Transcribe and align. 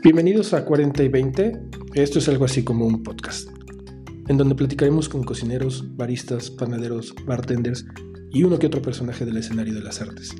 Bienvenidos 0.00 0.54
a 0.54 0.64
40 0.64 1.02
y 1.02 1.08
20. 1.08 1.60
Esto 1.94 2.20
es 2.20 2.28
algo 2.28 2.44
así 2.44 2.62
como 2.62 2.86
un 2.86 3.02
podcast, 3.02 3.48
en 4.28 4.36
donde 4.36 4.54
platicaremos 4.54 5.08
con 5.08 5.24
cocineros, 5.24 5.84
baristas, 5.96 6.52
panaderos, 6.52 7.16
bartenders 7.26 7.84
y 8.30 8.44
uno 8.44 8.60
que 8.60 8.68
otro 8.68 8.80
personaje 8.80 9.24
del 9.24 9.38
escenario 9.38 9.74
de 9.74 9.82
las 9.82 10.00
artes. 10.00 10.36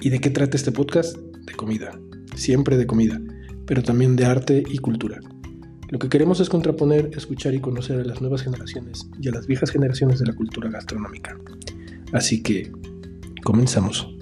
¿Y 0.00 0.08
de 0.08 0.20
qué 0.20 0.30
trata 0.30 0.56
este 0.56 0.72
podcast? 0.72 1.18
De 1.18 1.52
comida, 1.52 2.00
siempre 2.34 2.78
de 2.78 2.86
comida, 2.86 3.20
pero 3.66 3.82
también 3.82 4.16
de 4.16 4.24
arte 4.24 4.64
y 4.66 4.78
cultura. 4.78 5.20
Lo 5.90 5.98
que 5.98 6.08
queremos 6.08 6.40
es 6.40 6.48
contraponer, 6.48 7.10
escuchar 7.14 7.52
y 7.52 7.60
conocer 7.60 8.00
a 8.00 8.04
las 8.04 8.22
nuevas 8.22 8.42
generaciones 8.42 9.06
y 9.20 9.28
a 9.28 9.32
las 9.32 9.46
viejas 9.46 9.70
generaciones 9.70 10.18
de 10.18 10.26
la 10.26 10.34
cultura 10.34 10.70
gastronómica. 10.70 11.38
Así 12.12 12.42
que, 12.42 12.72
comenzamos. 13.44 14.17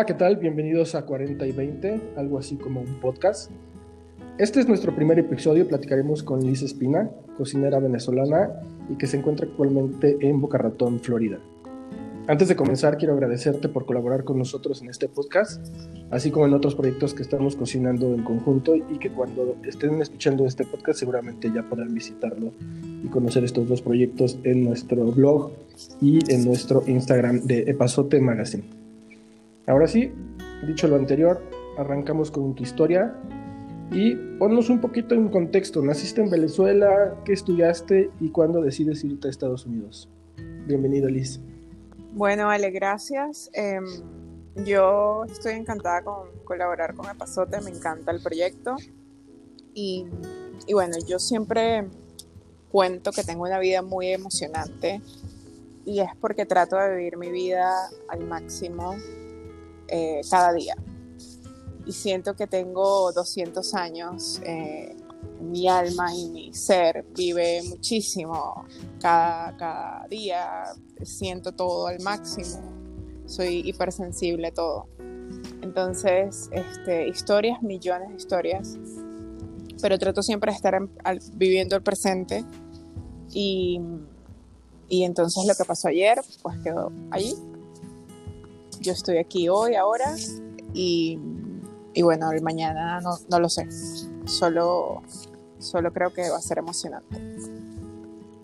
Hola, 0.00 0.06
¿qué 0.06 0.14
tal? 0.14 0.36
Bienvenidos 0.36 0.94
a 0.94 1.04
40 1.04 1.46
y 1.46 1.52
20, 1.52 2.00
algo 2.16 2.38
así 2.38 2.56
como 2.56 2.80
un 2.80 3.00
podcast. 3.00 3.50
Este 4.38 4.58
es 4.58 4.66
nuestro 4.66 4.96
primer 4.96 5.18
episodio, 5.18 5.68
platicaremos 5.68 6.22
con 6.22 6.40
Liz 6.42 6.62
Espina, 6.62 7.10
cocinera 7.36 7.80
venezolana 7.80 8.48
y 8.88 8.94
que 8.96 9.06
se 9.06 9.18
encuentra 9.18 9.46
actualmente 9.46 10.16
en 10.22 10.40
Boca 10.40 10.56
Ratón, 10.56 11.00
Florida. 11.00 11.38
Antes 12.28 12.48
de 12.48 12.56
comenzar, 12.56 12.96
quiero 12.96 13.12
agradecerte 13.12 13.68
por 13.68 13.84
colaborar 13.84 14.24
con 14.24 14.38
nosotros 14.38 14.80
en 14.80 14.88
este 14.88 15.06
podcast, 15.06 15.66
así 16.10 16.30
como 16.30 16.46
en 16.46 16.54
otros 16.54 16.74
proyectos 16.74 17.12
que 17.12 17.20
estamos 17.20 17.54
cocinando 17.54 18.14
en 18.14 18.22
conjunto 18.22 18.76
y 18.76 18.98
que 18.98 19.10
cuando 19.10 19.56
estén 19.64 20.00
escuchando 20.00 20.46
este 20.46 20.64
podcast 20.64 20.98
seguramente 20.98 21.52
ya 21.54 21.68
podrán 21.68 21.92
visitarlo 21.92 22.52
y 23.04 23.08
conocer 23.08 23.44
estos 23.44 23.68
dos 23.68 23.82
proyectos 23.82 24.38
en 24.44 24.64
nuestro 24.64 25.04
blog 25.12 25.50
y 26.00 26.20
en 26.32 26.46
nuestro 26.46 26.84
Instagram 26.86 27.42
de 27.42 27.64
Epazote 27.68 28.18
Magazine. 28.18 28.79
Ahora 29.70 29.86
sí, 29.86 30.12
dicho 30.66 30.88
lo 30.88 30.96
anterior, 30.96 31.40
arrancamos 31.78 32.32
con 32.32 32.56
tu 32.56 32.64
historia 32.64 33.14
y 33.92 34.16
ponnos 34.40 34.68
un 34.68 34.80
poquito 34.80 35.14
en 35.14 35.28
contexto. 35.28 35.80
¿Naciste 35.80 36.20
en 36.20 36.28
Venezuela? 36.28 37.14
¿Qué 37.24 37.32
estudiaste? 37.32 38.10
¿Y 38.18 38.30
cuándo 38.30 38.62
decides 38.62 39.04
irte 39.04 39.28
a 39.28 39.30
Estados 39.30 39.66
Unidos? 39.66 40.10
Bienvenida, 40.66 41.08
Liz. 41.08 41.38
Bueno, 42.14 42.50
Ale, 42.50 42.72
gracias. 42.72 43.48
Em, 43.52 43.84
yo 44.66 45.24
estoy 45.30 45.52
encantada 45.52 46.02
con 46.02 46.30
colaborar 46.42 46.94
con 46.94 47.08
Epazote, 47.08 47.60
me 47.60 47.70
encanta 47.70 48.10
el 48.10 48.20
proyecto. 48.20 48.74
Y 49.72 50.04
bueno, 50.72 50.96
yo 51.06 51.20
siempre 51.20 51.86
cuento 52.72 53.12
que 53.12 53.22
tengo 53.22 53.44
una 53.44 53.60
vida 53.60 53.82
muy 53.82 54.08
emocionante 54.08 55.00
y 55.84 56.00
es 56.00 56.10
porque 56.20 56.44
trato 56.44 56.76
de 56.76 56.96
vivir 56.96 57.16
mi 57.16 57.30
vida 57.30 57.72
al 58.08 58.26
máximo 58.26 58.96
eh, 59.90 60.20
cada 60.30 60.52
día. 60.52 60.76
Y 61.86 61.92
siento 61.92 62.34
que 62.34 62.46
tengo 62.46 63.10
200 63.12 63.74
años, 63.74 64.40
eh, 64.44 64.94
mi 65.40 65.66
alma 65.68 66.14
y 66.14 66.28
mi 66.30 66.54
ser 66.54 67.04
vive 67.16 67.62
muchísimo. 67.68 68.64
Cada, 69.00 69.56
cada 69.56 70.06
día, 70.08 70.64
siento 71.02 71.52
todo 71.52 71.88
al 71.88 72.00
máximo, 72.00 72.60
soy 73.26 73.62
hipersensible 73.64 74.48
a 74.48 74.54
todo. 74.54 74.86
Entonces, 75.62 76.48
este, 76.52 77.08
historias, 77.08 77.62
millones 77.62 78.10
de 78.10 78.16
historias, 78.16 78.78
pero 79.82 79.98
trato 79.98 80.22
siempre 80.22 80.52
de 80.52 80.56
estar 80.56 80.78
viviendo 81.34 81.76
el 81.76 81.82
presente. 81.82 82.44
Y, 83.32 83.80
y 84.88 85.04
entonces 85.04 85.44
lo 85.46 85.54
que 85.54 85.64
pasó 85.64 85.88
ayer, 85.88 86.20
pues 86.42 86.58
quedó 86.62 86.92
allí 87.10 87.34
yo 88.80 88.92
estoy 88.92 89.18
aquí 89.18 89.48
hoy, 89.48 89.74
ahora, 89.74 90.16
y, 90.72 91.18
y 91.92 92.02
bueno, 92.02 92.32
el 92.32 92.42
mañana 92.42 93.00
no, 93.00 93.18
no, 93.28 93.38
lo 93.38 93.48
sé. 93.48 93.68
Solo, 94.24 95.02
solo 95.58 95.92
creo 95.92 96.12
que 96.12 96.28
va 96.30 96.36
a 96.36 96.40
ser 96.40 96.58
emocionante. 96.58 97.20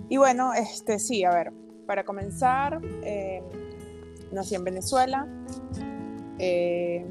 Y 0.09 0.19
bueno, 0.19 0.53
este 0.55 0.99
sí, 0.99 1.25
a 1.25 1.31
ver, 1.31 1.53
para 1.87 2.05
comenzar, 2.05 2.81
eh, 3.03 3.43
nací 4.33 4.55
en 4.55 4.65
Venezuela, 4.65 5.27
eh, 6.39 7.07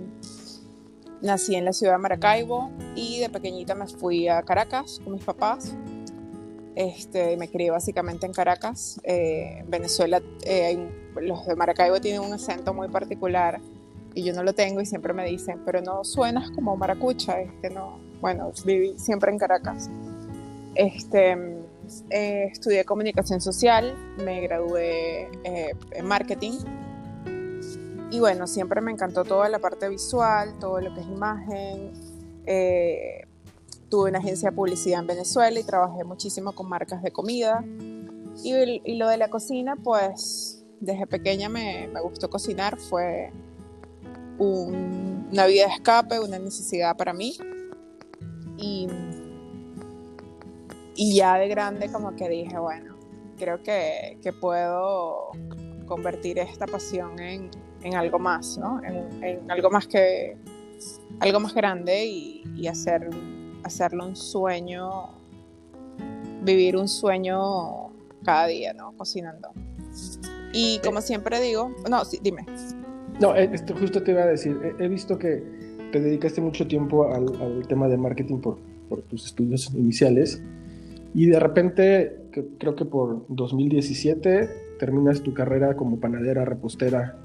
nací 1.22 1.56
en 1.56 1.66
la 1.66 1.74
ciudad 1.74 1.94
de 1.94 2.00
Maracaibo 2.00 2.72
y 2.96 3.20
de 3.20 3.30
pequeñita 3.30 3.74
me 3.76 3.88
fui 3.88 4.28
a 4.28 4.42
Caracas 4.44 5.02
con 5.04 5.14
mis 5.14 5.24
papás. 5.24 5.76
Este, 6.76 7.38
me 7.38 7.50
crié 7.50 7.72
básicamente 7.72 8.26
en 8.26 8.34
Caracas. 8.34 9.00
Eh, 9.04 9.60
en 9.60 9.70
Venezuela 9.70 10.22
hay 10.46 10.76
un 10.76 11.05
los 11.22 11.46
de 11.46 11.56
Maracaibo 11.56 12.00
tienen 12.00 12.22
un 12.22 12.34
acento 12.34 12.74
muy 12.74 12.88
particular 12.88 13.60
y 14.14 14.24
yo 14.24 14.34
no 14.34 14.44
lo 14.44 14.54
tengo 14.54 14.82
y 14.82 14.86
siempre 14.86 15.14
me 15.14 15.26
dicen, 15.26 15.62
pero 15.66 15.82
no 15.82 16.04
suenas 16.04 16.50
como 16.52 16.76
maracucha, 16.78 17.42
es 17.42 17.52
que 17.62 17.70
no, 17.70 18.00
bueno, 18.22 18.52
viví 18.66 18.98
siempre 18.98 19.32
en 19.32 19.38
Caracas. 19.38 19.90
Este, 20.74 21.32
eh, 22.10 22.50
estudié 22.52 22.86
comunicación 22.86 23.42
social, 23.42 23.96
me 24.18 24.42
gradué 24.42 25.30
eh, 25.44 25.74
en 25.92 26.06
marketing 26.06 26.54
y 28.12 28.20
bueno, 28.20 28.48
siempre 28.48 28.80
me 28.80 28.92
encantó 28.92 29.26
toda 29.26 29.50
la 29.50 29.60
parte 29.60 29.90
visual, 29.90 30.54
todo 30.60 30.80
lo 30.80 30.94
que 30.94 31.02
es 31.02 31.08
imagen. 31.08 31.92
Eh, 32.46 33.28
tuve 33.90 34.10
una 34.10 34.20
agencia 34.20 34.52
de 34.52 34.56
publicidad 34.56 35.02
en 35.02 35.08
Venezuela 35.08 35.60
y 35.60 35.64
trabajé 35.64 36.04
muchísimo 36.06 36.54
con 36.54 36.70
marcas 36.70 37.04
de 37.04 37.12
comida. 37.12 37.64
Y, 38.44 38.54
y 38.84 38.96
lo 38.96 39.10
de 39.10 39.18
la 39.18 39.30
cocina, 39.30 39.76
pues 39.76 40.55
desde 40.86 41.08
pequeña 41.08 41.50
me, 41.50 41.90
gustó 42.02 42.30
cocinar, 42.30 42.78
fue 42.78 43.32
una 44.38 45.46
vida 45.48 45.66
de 45.66 45.74
escape, 45.74 46.20
una 46.20 46.40
necesidad 46.40 46.96
para 46.96 47.14
mí. 47.14 47.38
Y, 48.58 48.88
y 50.96 51.16
ya 51.16 51.38
de 51.38 51.48
grande 51.48 51.92
como 51.92 52.16
que 52.16 52.30
dije, 52.30 52.58
bueno, 52.58 52.96
creo 53.38 53.62
que, 53.62 54.18
puedo 54.40 55.32
convertir 55.86 56.40
esta 56.40 56.66
pasión 56.66 57.20
en, 57.20 57.50
algo 57.96 58.18
más, 58.18 58.58
¿no? 58.58 58.82
En, 58.84 59.50
algo 59.52 59.70
más 59.70 59.88
que 59.88 60.38
algo 61.20 61.40
más 61.40 61.54
grande 61.54 62.06
y, 62.06 62.68
hacer, 62.68 63.10
hacerlo 63.64 64.06
un 64.06 64.16
sueño, 64.16 65.10
vivir 66.42 66.78
un 66.78 66.88
sueño 66.88 67.92
cada 68.24 68.48
día, 68.48 68.74
¿no? 68.74 68.92
Cocinando. 68.98 69.50
Y 70.54 70.80
como 70.84 71.02
siempre 71.02 71.42
digo, 71.42 71.76
no, 71.90 72.06
sí, 72.06 72.20
dime. 72.22 72.46
No, 73.20 73.36
eh, 73.36 73.50
esto 73.54 73.76
justo 73.76 74.04
te 74.04 74.12
iba 74.12 74.24
a 74.24 74.28
decir, 74.28 74.58
he, 74.80 74.88
visto 74.88 75.18
que 75.18 75.44
te 75.92 76.00
dedicaste 76.00 76.42
mucho 76.42 76.68
tiempo 76.68 77.14
al, 77.14 77.68
tema 77.68 77.88
de 77.88 77.98
marketing 77.98 78.40
por, 78.40 78.58
por, 78.90 79.02
tus 79.04 79.26
estudios 79.26 79.74
iniciales 79.74 80.42
y 81.14 81.28
de 81.28 81.40
repente, 81.40 82.18
creo 82.60 82.76
que 82.76 82.84
por 82.84 83.26
2017, 83.30 84.50
terminas 84.78 85.22
tu 85.22 85.34
carrera 85.34 85.76
como 85.76 85.98
panadera, 85.98 86.44
repostera. 86.44 87.18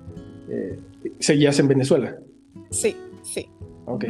Eh, 0.49 0.79
¿Seguías 1.19 1.59
en 1.59 1.67
Venezuela? 1.67 2.17
Sí, 2.71 2.97
sí. 3.23 3.49
Ok. 3.87 4.05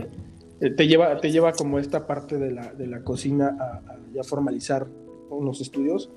Eh, 0.60 0.70
te, 0.70 0.86
lleva, 0.86 1.18
¿Te 1.18 1.32
lleva 1.32 1.52
como 1.52 1.78
esta 1.78 2.06
parte 2.06 2.36
de 2.36 2.52
la, 2.52 2.74
de 2.74 2.86
la 2.86 3.02
cocina 3.02 3.56
a, 3.58 3.92
a 3.92 3.98
ya 4.14 4.22
formalizar 4.22 4.86
unos 5.30 5.62
estudios? 5.62 6.10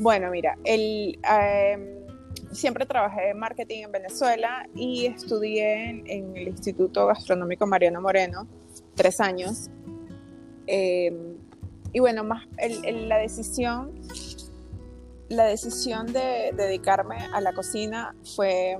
Bueno, 0.00 0.30
mira, 0.30 0.58
em, 0.64 2.04
siempre 2.50 2.84
trabajé 2.84 3.30
en 3.30 3.38
marketing 3.38 3.84
en 3.84 3.92
Venezuela 3.92 4.68
y 4.74 5.06
estudié 5.06 5.90
en, 6.06 6.36
el 6.36 6.48
Instituto 6.48 7.06
Gastronómico 7.06 7.66
Mariano 7.66 8.00
Moreno 8.00 8.48
tres 8.96 9.20
años. 9.20 9.70
Em, 10.66 11.36
y 11.92 12.00
bueno, 12.00 12.24
más 12.24 12.44
la 12.58 13.18
decisión, 13.18 13.92
la 15.28 15.44
decisión 15.44 16.12
de 16.12 16.52
dedicarme 16.56 17.16
a 17.32 17.40
la 17.40 17.52
cocina 17.52 18.16
fue 18.34 18.76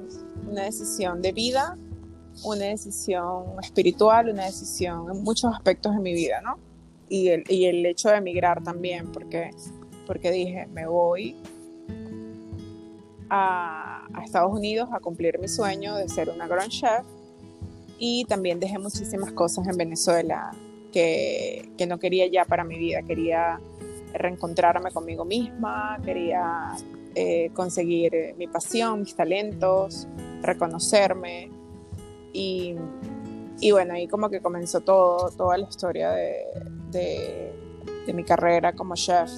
una 0.50 0.64
decisión 0.64 1.22
de 1.22 1.30
vida, 1.30 1.76
una 2.42 2.64
decisión 2.64 3.44
espiritual, 3.62 4.30
una 4.30 4.46
decisión 4.46 5.06
en 5.12 5.22
muchos 5.22 5.54
aspectos 5.54 5.94
de 5.94 6.00
mi 6.00 6.12
vida, 6.12 6.40
¿no? 6.40 6.58
Y 7.08 7.28
el, 7.28 7.44
y 7.48 7.66
el 7.66 7.86
hecho 7.86 8.08
de 8.08 8.16
emigrar 8.16 8.64
también, 8.64 9.12
porque 9.12 9.50
porque 10.06 10.30
dije, 10.30 10.66
me 10.66 10.86
voy 10.86 11.36
a, 13.30 14.06
Estados 14.24 14.52
Unidos 14.52 14.88
a 14.92 15.00
cumplir 15.00 15.38
mi 15.38 15.48
sueño 15.48 15.96
de 15.96 16.08
ser 16.08 16.30
una 16.30 16.46
gran 16.46 16.68
chef. 16.68 17.04
Y 17.98 18.24
también 18.24 18.58
dejé 18.58 18.78
muchísimas 18.78 19.32
cosas 19.32 19.68
en 19.68 19.76
Venezuela 19.76 20.50
que, 20.92 21.68
no 21.88 21.98
quería 21.98 22.26
ya 22.26 22.44
para 22.44 22.64
mi 22.64 22.78
vida, 22.78 23.02
quería 23.02 23.60
reencontrarme 24.12 24.90
conmigo 24.92 25.24
misma, 25.24 25.98
quería 26.04 26.72
eh, 27.14 27.50
conseguir 27.52 28.34
mi 28.38 28.46
pasión, 28.46 29.00
mis 29.00 29.14
talentos, 29.14 30.08
reconocerme. 30.42 31.50
Y, 32.32 32.74
y 33.60 33.70
bueno, 33.72 33.94
ahí 33.94 34.08
como 34.08 34.30
que 34.30 34.40
comenzó 34.40 34.80
todo, 34.80 35.30
toda 35.30 35.56
la 35.58 35.68
historia 35.68 36.10
de, 36.10 36.44
de, 36.90 38.12
mi 38.12 38.24
carrera 38.24 38.72
como 38.74 38.94
chef, 38.94 39.30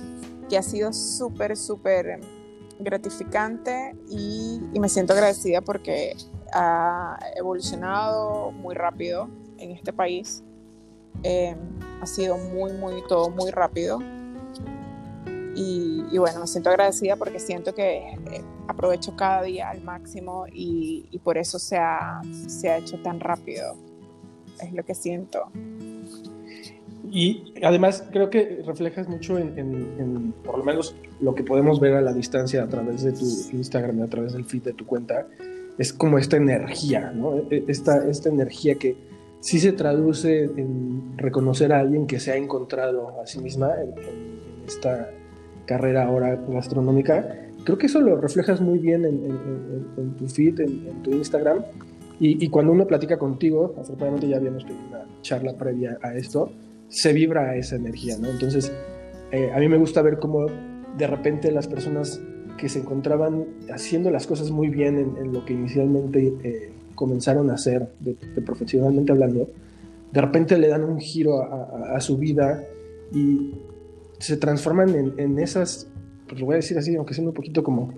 que 0.49 0.57
ha 0.57 0.63
sido 0.63 0.93
súper, 0.93 1.57
súper 1.57 2.21
gratificante 2.79 3.97
y, 4.09 4.61
y, 4.73 4.81
me 4.81 4.89
siento 4.89 5.15
agradecida 5.15 5.61
porque 5.61 6.15
ha 6.53 7.19
evolucionado 7.37 8.53
muy 8.53 8.75
rápido 8.75 9.29
en 9.59 9.71
este 9.71 9.93
país. 9.93 10.43
Eh, 11.23 11.57
ha 12.01 12.07
sido 12.07 12.37
muy, 12.37 12.73
muy, 12.73 13.03
todo 13.09 13.31
muy 13.31 13.51
rápido. 13.51 13.99
Y, 15.59 16.19
bueno, 16.19 16.41
me 16.41 16.47
siento 16.47 16.69
agradecida 16.69 17.17
porque 17.17 17.41
siento 17.41 17.75
que 17.75 17.97
eh, 17.97 18.45
aprovecho 18.69 19.17
cada 19.17 19.43
día 19.43 19.71
al 19.71 19.81
máximo 19.83 20.45
y, 20.53 21.09
y 21.11 21.19
por 21.19 21.39
eso 21.39 21.59
se 21.59 21.79
ha, 21.79 22.21
se 22.47 22.69
ha 22.69 22.77
hecho 22.77 23.01
tan 23.01 23.21
rápido. 23.21 23.75
Es 24.61 24.73
lo 24.75 24.85
que 24.85 24.95
siento. 24.95 25.51
Y 27.11 27.55
además 27.63 28.05
creo 28.11 28.31
que 28.31 28.63
reflejas 28.67 29.09
mucho 29.09 29.39
en, 29.39 29.59
en, 29.59 30.33
por 30.45 30.59
lo 30.59 30.65
menos 30.65 30.95
lo 31.21 31.35
que 31.35 31.43
podemos 31.43 31.81
ver 31.81 31.95
a 31.95 32.01
la 32.01 32.13
distancia 32.13 32.63
a 32.63 32.69
través 32.69 33.03
de 33.03 33.13
tu 33.13 33.25
Instagram, 33.53 34.03
a 34.03 34.09
través 34.09 34.33
del 34.33 34.45
feed 34.45 34.63
de 34.63 34.73
tu 34.73 34.87
cuenta, 34.87 35.27
es 35.79 35.93
como 35.93 36.19
esta 36.19 36.37
energía, 36.37 37.13
¿no? 37.15 37.37
E, 37.51 37.65
esta, 37.69 38.09
esta 38.09 38.29
energía 38.29 38.77
que 38.77 38.97
sí 39.41 39.61
se 39.61 39.73
traduce 39.73 40.45
en 40.45 41.17
reconocer 41.17 41.73
a 41.73 41.81
alguien 41.81 42.07
que 42.07 42.19
se 42.19 42.33
ha 42.33 42.37
encontrado 42.37 43.21
a 43.21 43.27
sí 43.27 43.39
misma 43.41 43.75
en, 43.81 43.95
esta 44.67 45.11
carrera 45.67 46.07
ahora 46.07 46.37
gastronómica. 46.49 47.47
Creo 47.65 47.79
que 47.79 47.87
eso 47.87 48.01
lo 48.01 48.17
reflejas 48.17 48.61
muy 48.61 48.79
bien 48.79 49.05
en, 49.05 50.17
tu 50.17 50.29
feed, 50.29 50.61
en, 50.61 51.03
tu 51.03 51.13
Instagram. 51.13 51.63
Y, 52.19 52.49
cuando 52.49 52.73
uno 52.73 52.87
platica 52.87 53.19
contigo, 53.19 53.75
afortunadamente 53.79 54.29
ya 54.29 54.39
habíamos 54.39 54.65
tenido 54.65 54.85
una 54.89 55.05
charla 55.23 55.53
previa 55.53 55.99
a 56.03 56.15
esto, 56.15 56.51
se 56.89 57.13
vibra 57.13 57.57
esa 57.57 57.77
energía, 57.77 58.17
¿no? 58.19 58.31
Entonces, 58.31 58.73
eh, 59.33 59.51
a 59.55 59.59
mí 59.59 59.69
me 59.69 59.77
gusta 59.77 60.03
ver 60.03 60.19
cómo 60.19 60.47
de 60.97 61.07
repente 61.07 61.51
las 61.51 61.67
personas 61.67 62.21
que 62.57 62.69
se 62.69 62.81
encontraban 62.81 63.45
haciendo 63.73 64.11
las 64.11 64.27
cosas 64.27 64.51
muy 64.51 64.69
bien 64.69 64.99
en, 64.99 65.33
lo 65.33 65.45
que 65.45 65.53
inicialmente 65.53 66.33
eh, 66.43 66.73
comenzaron 66.95 67.51
a 67.51 67.55
hacer, 67.55 67.89
de, 68.01 68.15
profesionalmente 68.43 69.13
hablando, 69.13 69.49
de 70.13 70.21
repente 70.21 70.57
le 70.59 70.69
dan 70.69 70.85
un 70.85 70.99
giro 70.99 71.43
a, 71.43 72.01
su 72.01 72.17
vida 72.17 72.65
y 73.13 73.53
se 74.19 74.37
transforman 74.37 75.13
en, 75.19 75.39
esas, 75.39 75.89
pues 76.27 76.41
lo 76.41 76.47
voy 76.47 76.55
a 76.55 76.57
decir 76.57 76.79
así, 76.79 76.97
aunque 76.97 77.13
sea 77.13 77.25
un 77.25 77.35
poquito 77.35 77.63
como 77.63 77.93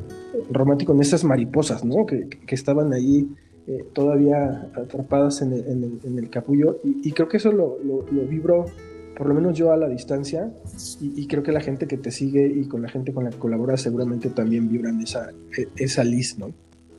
romántico, 0.51 0.93
en 0.93 1.01
esas 1.01 1.23
mariposas, 1.23 1.85
¿no? 1.85 2.07
Que, 2.07 2.29
estaban 2.49 2.93
ahí 2.93 3.29
eh, 3.69 3.85
todavía 3.93 4.71
atrapadas 4.75 5.43
en 5.43 5.53
el, 5.53 6.31
capullo 6.31 6.79
y, 6.83 7.13
creo 7.13 7.29
que 7.29 7.37
eso 7.37 7.53
lo, 7.53 7.79
lo, 7.83 8.03
vibro 8.23 8.65
por 9.15 9.29
lo 9.29 9.35
menos 9.35 9.59
yo 9.59 9.73
a 9.73 9.77
la 9.77 9.89
distancia, 9.89 10.51
y, 11.01 11.27
creo 11.27 11.43
que 11.43 11.53
la 11.53 11.61
gente 11.61 11.87
que 11.87 11.99
te 11.99 12.11
sigue 12.11 12.47
y 12.47 12.67
con 12.67 12.81
la 12.81 12.89
gente 12.89 13.13
con 13.13 13.25
la 13.25 13.31
que 13.31 13.37
colaboras 13.37 13.83
seguramente 13.83 14.31
también 14.31 14.71
vibran 14.71 15.03
esa, 15.03 15.33
e, 15.55 15.69
esa 15.77 16.03
list, 16.03 16.39
¿no? 16.39 16.55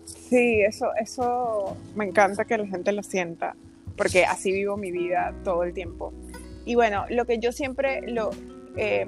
Sí, 0.06 0.62
eso, 0.62 0.90
eso 1.02 1.76
me 1.96 2.06
encanta 2.06 2.46
que 2.46 2.58
la 2.58 2.68
gente 2.68 2.92
lo 2.92 3.02
sienta, 3.02 3.56
porque 3.98 4.26
así 4.26 4.52
vivo 4.52 4.78
mi 4.78 4.92
vida 4.92 5.34
todo 5.44 5.64
el 5.64 5.74
tiempo. 5.74 6.14
Y 6.66 6.76
bueno, 6.76 7.06
lo 7.10 7.26
que 7.26 7.40
yo 7.40 7.52
siempre, 7.52 8.02
lo, 8.12 8.30
eh, 8.76 9.08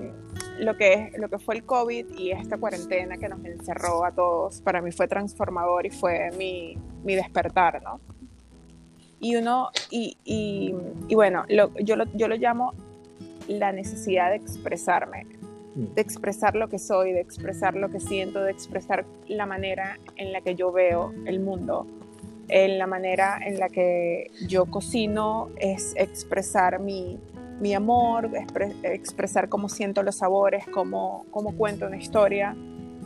lo, 0.60 0.78
que, 0.78 1.12
lo 1.18 1.30
que 1.30 1.40
fue 1.40 1.56
el 1.56 1.64
COVID 1.64 2.18
y 2.18 2.32
esta 2.32 2.58
cuarentena 2.58 3.18
que 3.18 3.28
nos 3.28 3.44
encerró 3.46 4.06
a 4.06 4.12
todos, 4.12 4.62
para 4.62 4.82
mí 4.82 4.92
fue 4.92 5.08
transformador 5.08 5.86
y 5.86 5.90
fue 5.90 6.32
mi, 6.38 6.78
mi 7.04 7.16
despertar, 7.16 7.82
¿no? 7.84 8.00
Y 9.20 9.36
uno, 9.36 9.70
y, 9.92 10.18
y, 10.26 10.74
y 11.08 11.16
bueno, 11.16 11.46
lo, 11.48 11.74
yo, 11.80 11.96
lo, 11.96 12.06
yo 12.16 12.28
lo 12.28 12.36
llamo 12.36 12.74
la 13.48 13.72
necesidad 13.72 14.32
de 14.32 14.38
expresarme, 14.38 15.26
mm. 15.76 15.94
de 15.94 16.02
expresar 16.02 16.56
lo 16.56 16.70
que 16.70 16.80
soy, 16.80 17.12
de 17.12 17.22
expresar 17.22 17.76
lo 17.76 17.90
que 17.90 18.00
siento, 18.00 18.44
de 18.44 18.52
expresar 18.52 19.06
la 19.28 19.46
manera 19.46 20.00
en 20.18 20.34
la 20.34 20.42
que 20.42 20.56
yo 20.56 20.72
veo 20.72 21.14
el 21.26 21.40
mundo, 21.40 21.86
en 22.48 22.78
la 22.78 22.88
manera 22.88 23.40
en 23.46 23.60
la 23.60 23.70
que 23.70 24.32
yo 24.48 24.66
cocino, 24.66 25.50
es 25.58 25.94
expresar 25.96 26.80
mi, 26.80 27.20
mi 27.62 27.74
amor, 27.74 28.30
expresar 28.84 29.48
cómo 29.48 29.70
siento 29.70 30.04
los 30.04 30.16
sabores, 30.16 30.66
cómo, 30.74 31.26
cómo 31.32 31.56
cuento 31.56 31.86
una 31.86 31.98
historia. 31.98 32.56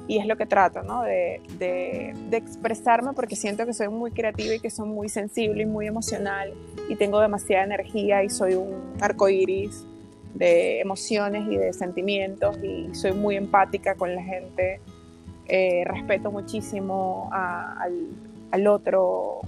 Y 0.07 0.19
es 0.19 0.27
lo 0.27 0.37
que 0.37 0.45
trato, 0.45 0.83
¿no? 0.83 1.01
De, 1.01 1.41
de, 1.57 2.13
de, 2.29 2.37
expresarme 2.37 3.13
porque 3.13 3.35
siento 3.35 3.65
que 3.65 3.73
soy 3.73 3.89
muy 3.89 4.11
creativa 4.11 4.53
y 4.53 4.59
que 4.59 4.69
soy 4.69 4.87
muy 4.87 5.09
sensible 5.09 5.63
y 5.63 5.65
muy 5.65 5.87
emocional 5.87 6.53
y 6.87 6.95
tengo 6.95 7.19
demasiada 7.19 7.63
energía 7.63 8.23
y 8.23 8.29
soy 8.29 8.53
un 8.53 8.93
arco 9.01 9.27
iris 9.29 9.83
de 10.35 10.81
emociones 10.81 11.47
y 11.49 11.57
de 11.57 11.73
sentimientos 11.73 12.57
y 12.63 12.93
soy 12.93 13.13
muy 13.13 13.35
empática 13.35 13.95
con 13.95 14.13
la 14.13 14.21
gente. 14.21 14.79
Eh, 15.47 15.83
respeto 15.85 16.31
muchísimo 16.31 17.29
al, 17.31 18.67
otro, 18.67 19.41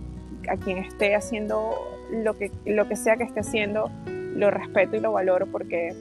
a 0.49 0.57
quien 0.57 0.79
esté 0.79 1.15
haciendo 1.15 1.71
lo 2.11 2.37
que, 2.37 2.51
lo 2.65 2.87
que 2.87 2.95
sea 2.95 3.17
que 3.17 3.23
esté 3.23 3.41
haciendo, 3.41 3.91
lo 4.37 4.51
respeto 4.51 4.95
y 4.95 4.99
lo 4.99 5.11
valoro 5.11 5.47
porque, 5.47 5.93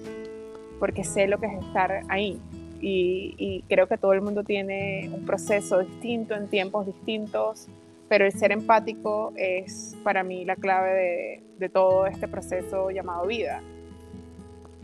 porque 0.78 1.02
sé 1.04 1.26
lo 1.26 1.38
que 1.38 1.46
es 1.46 1.64
estar 1.64 2.02
ahí. 2.08 2.40
Y, 2.80 3.64
creo 3.68 3.88
que 3.88 3.96
todo 3.96 4.12
el 4.12 4.20
mundo 4.20 4.44
tiene 4.44 5.10
un 5.12 5.24
proceso 5.24 5.80
distinto 5.80 6.34
en 6.34 6.48
tiempos 6.48 6.86
distintos, 6.86 7.66
pero 8.08 8.24
el 8.24 8.32
ser 8.32 8.52
empático 8.52 9.32
es 9.34 9.96
para 10.04 10.22
mí 10.22 10.44
la 10.44 10.56
clave 10.56 11.42
de, 11.58 11.68
todo 11.68 12.06
este 12.06 12.28
proceso 12.28 12.90
llamado 12.90 13.26
vida 13.26 13.60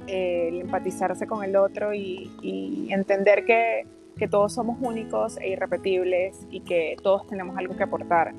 el 0.09 0.63
empatizarse 0.63 1.29
con 1.29 1.45
el 1.45 1.55
otro 1.55 1.95
y, 1.95 2.89
entender 2.91 3.45
que, 3.45 3.87
todos 4.31 4.53
somos 4.53 4.79
únicos 4.81 5.37
e 5.39 5.49
irrepetibles 5.49 6.47
y 6.49 6.61
que 6.61 6.95
todos 7.03 7.27
tenemos 7.27 7.59
algo 7.59 7.75
que 7.77 7.83
aportar 7.83 8.33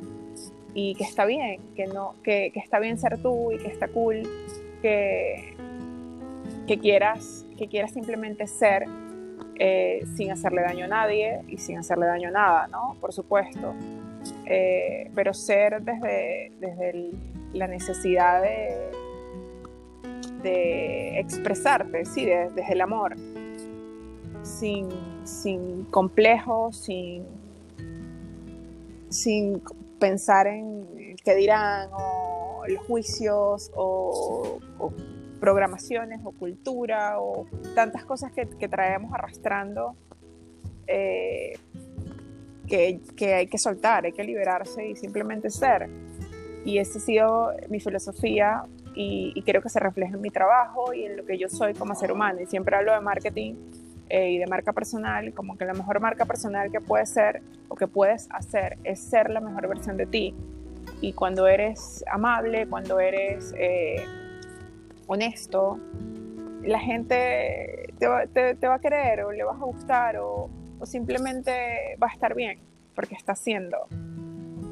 y 0.73 0.95
que 0.95 1.03
está 1.03 1.25
bien, 1.25 1.59
que, 1.75 1.87
no, 1.87 2.15
que, 2.23 2.53
está 2.55 2.79
bien 2.79 2.97
ser 2.97 3.21
tú 3.21 3.51
y 3.51 3.57
que 3.57 3.67
está 3.67 3.89
cool, 3.89 4.23
que, 4.83 6.79
quieras, 6.81 7.45
que 7.57 7.67
quieras 7.67 7.91
simplemente 7.91 8.47
ser 8.47 8.85
eh, 9.55 10.05
sin 10.15 10.31
hacerle 10.31 10.61
daño 10.61 10.85
a 10.85 10.87
nadie 10.87 11.41
y 11.47 11.57
sin 11.57 11.77
hacerle 11.77 12.07
daño 12.07 12.29
a 12.29 12.31
nada, 12.31 12.67
¿no? 12.67 12.97
Por 12.99 13.13
supuesto. 13.13 13.73
Eh, 14.45 15.09
pero 15.15 15.33
ser 15.33 15.81
desde, 15.81 16.51
desde 16.59 17.11
la 17.53 17.67
necesidad 17.67 18.41
de, 18.41 18.75
de 20.41 21.19
expresarte, 21.19 22.05
sí, 22.05 22.25
desde 22.25 22.71
el 22.71 22.81
amor, 22.81 23.15
sin, 24.41 24.89
sin 25.23 25.85
complejos, 25.85 26.77
sin, 26.77 27.23
sin 29.09 29.61
pensar 29.99 30.47
en 30.47 31.15
qué 31.23 31.35
dirán, 31.35 31.89
o 31.93 32.32
juicios, 32.87 33.71
o, 33.75 34.59
programaciones, 35.39 36.21
o 36.23 36.31
cultura, 36.31 37.19
o 37.19 37.45
tantas 37.75 38.05
cosas 38.05 38.31
que, 38.31 38.45
traemos 38.67 39.13
arrastrando. 39.13 39.95
Eh, 40.87 41.57
que, 42.67 43.01
que, 43.15 43.33
hay 43.33 43.47
que 43.47 43.57
soltar, 43.57 44.05
hay 44.05 44.13
que 44.13 44.23
liberarse 44.23 44.87
y 44.87 44.95
simplemente 44.95 45.49
ser. 45.49 45.89
Y 46.65 46.77
esa 46.77 46.97
ha 46.97 47.01
sido 47.01 47.51
mi 47.69 47.79
filosofía 47.79 48.65
y, 48.95 49.41
creo 49.43 49.61
que 49.61 49.69
se 49.69 49.79
refleja 49.79 50.15
en 50.15 50.21
mi 50.21 50.29
trabajo 50.29 50.93
y 50.93 51.05
en 51.05 51.17
lo 51.17 51.25
que 51.25 51.37
yo 51.37 51.49
soy 51.49 51.73
como 51.73 51.95
ser 51.95 52.11
humano. 52.11 52.41
Y 52.41 52.45
siempre 52.45 52.75
hablo 52.75 52.93
de 52.93 53.01
marketing 53.01 53.55
eh, 54.09 54.31
y 54.31 54.37
de 54.37 54.47
marca 54.47 54.73
personal, 54.73 55.33
como 55.33 55.57
que 55.57 55.65
la 55.65 55.73
mejor 55.73 55.99
marca 55.99 56.25
personal 56.25 56.71
que 56.71 56.79
puedes 56.79 57.09
ser 57.09 57.41
o 57.67 57.75
que 57.75 57.87
puedes 57.87 58.27
hacer 58.31 58.77
es 58.83 58.99
ser 58.99 59.29
la 59.29 59.41
mejor 59.41 59.67
versión 59.67 59.97
de 59.97 60.05
ti. 60.05 60.35
Y 61.01 61.13
cuando 61.13 61.47
eres 61.47 62.03
amable, 62.11 62.67
cuando 62.67 62.99
eres 62.99 63.53
eh, 63.57 64.05
honesto, 65.07 65.79
la 66.63 66.79
gente 66.79 67.93
te 67.99 68.07
va, 68.07 68.75
a 68.75 68.79
querer 68.79 69.23
o 69.23 69.31
le 69.31 69.43
vas 69.43 69.61
a 69.61 69.65
gustar 69.65 70.17
o, 70.17 70.49
simplemente 70.83 71.51
va 72.01 72.07
a 72.07 72.13
estar 72.13 72.35
bien 72.35 72.59
porque 72.95 73.15
está 73.15 73.33
haciendo. 73.33 73.77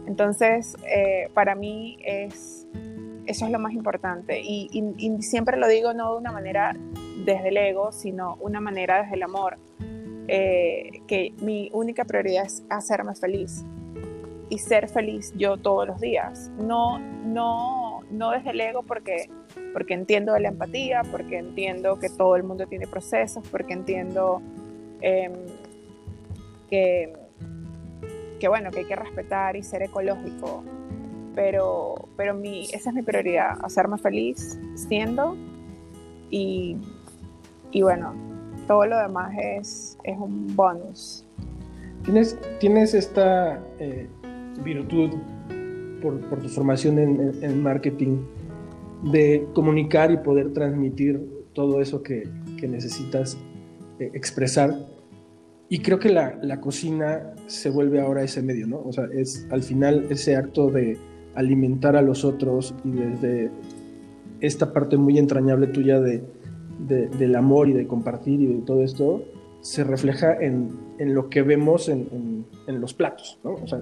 Entonces, 0.05 0.75
eh, 0.85 1.29
para 1.33 1.55
mí 1.55 1.97
es 2.03 2.67
eso 3.25 3.45
es 3.45 3.51
lo 3.51 3.59
más 3.59 3.73
importante. 3.73 4.41
Y, 4.41 4.83
siempre 5.21 5.57
lo 5.57 5.67
digo 5.67 5.93
no 5.93 6.13
de 6.13 6.17
una 6.17 6.31
manera 6.31 6.75
desde 7.25 7.49
el 7.49 7.57
ego, 7.57 7.91
sino 7.91 8.35
una 8.41 8.59
manera 8.59 9.01
desde 9.01 9.15
el 9.15 9.23
amor. 9.23 9.57
Eh, 10.27 11.01
que 11.07 11.33
mi 11.41 11.69
única 11.73 12.05
prioridad 12.05 12.45
es 12.45 12.63
hacerme 12.69 13.15
feliz 13.15 13.65
y 14.51 14.59
ser 14.59 14.87
feliz 14.87 15.33
yo 15.35 15.57
todos 15.57 15.87
los 15.87 15.99
días. 15.99 16.51
No, 16.59 16.99
no, 16.99 18.01
no 18.11 18.31
desde 18.31 18.51
el 18.51 18.61
ego 18.61 18.83
porque, 18.83 19.29
porque 19.73 19.95
entiendo 19.95 20.33
de 20.33 20.41
la 20.41 20.49
empatía, 20.49 21.01
porque 21.09 21.39
entiendo 21.39 21.97
que 21.97 22.09
todo 22.09 22.35
el 22.35 22.43
mundo 22.43 22.67
tiene 22.67 22.85
procesos, 22.85 23.43
porque 23.49 23.73
entiendo 23.73 24.41
em, 24.99 25.31
que, 26.69 27.13
que, 28.39 28.47
bueno, 28.47 28.69
que 28.71 28.79
hay 28.79 28.85
que 28.85 28.95
respetar 28.95 29.55
y 29.55 29.63
ser 29.63 29.83
ecológico 29.83 30.63
pero, 31.35 32.09
pero 32.17 32.33
mi, 32.33 32.65
esa 32.65 32.89
es 32.89 32.95
mi 32.95 33.01
prioridad, 33.01 33.57
hacerme 33.63 33.97
feliz 33.97 34.59
siendo 34.75 35.35
y, 36.29 36.77
y 37.71 37.81
bueno, 37.81 38.13
todo 38.67 38.85
lo 38.85 38.97
demás 38.97 39.33
es, 39.41 39.97
es 40.03 40.17
un 40.17 40.55
bonus. 40.55 41.25
Tienes, 42.03 42.37
tienes 42.59 42.93
esta 42.93 43.59
eh, 43.79 44.07
virtud 44.63 45.11
por, 46.01 46.19
por, 46.29 46.39
tu 46.39 46.49
formación 46.49 46.99
en, 46.99 47.31
en, 47.41 47.61
marketing 47.61 48.17
de 49.11 49.47
comunicar 49.53 50.11
y 50.11 50.17
poder 50.17 50.53
transmitir 50.53 51.21
todo 51.53 51.81
eso 51.81 52.01
que, 52.01 52.27
que 52.57 52.67
necesitas 52.67 53.37
eh, 53.99 54.11
expresar. 54.13 54.75
Y 55.69 55.79
creo 55.79 55.99
que 55.99 56.09
la, 56.09 56.37
la, 56.41 56.59
cocina 56.59 57.33
se 57.47 57.69
vuelve 57.69 58.01
ahora 58.01 58.23
ese 58.23 58.41
medio, 58.41 58.67
¿no? 58.67 58.81
O 58.83 58.91
sea, 58.91 59.05
es 59.13 59.47
al 59.51 59.63
final 59.63 60.07
ese 60.09 60.35
acto 60.35 60.69
de 60.69 60.97
alimentar 61.35 61.95
a 61.95 62.01
los 62.01 62.25
otros 62.25 62.75
y 62.83 62.91
desde 62.91 63.51
esta 64.41 64.73
parte 64.73 64.97
muy 64.97 65.17
entrañable 65.17 65.67
tuya 65.67 65.99
de, 65.99 66.23
del 66.87 67.35
amor 67.35 67.69
y 67.69 67.73
de 67.73 67.87
compartir 67.87 68.41
y 68.41 68.47
de 68.47 68.61
todo 68.61 68.83
esto, 68.83 69.23
se 69.61 69.83
refleja 69.83 70.35
en, 70.35 70.71
en 70.97 71.13
lo 71.13 71.29
que 71.29 71.43
vemos 71.43 71.87
en, 71.89 72.45
en, 72.67 72.81
los 72.81 72.93
platos, 72.93 73.39
¿no? 73.43 73.53
O 73.53 73.67
sea, 73.67 73.79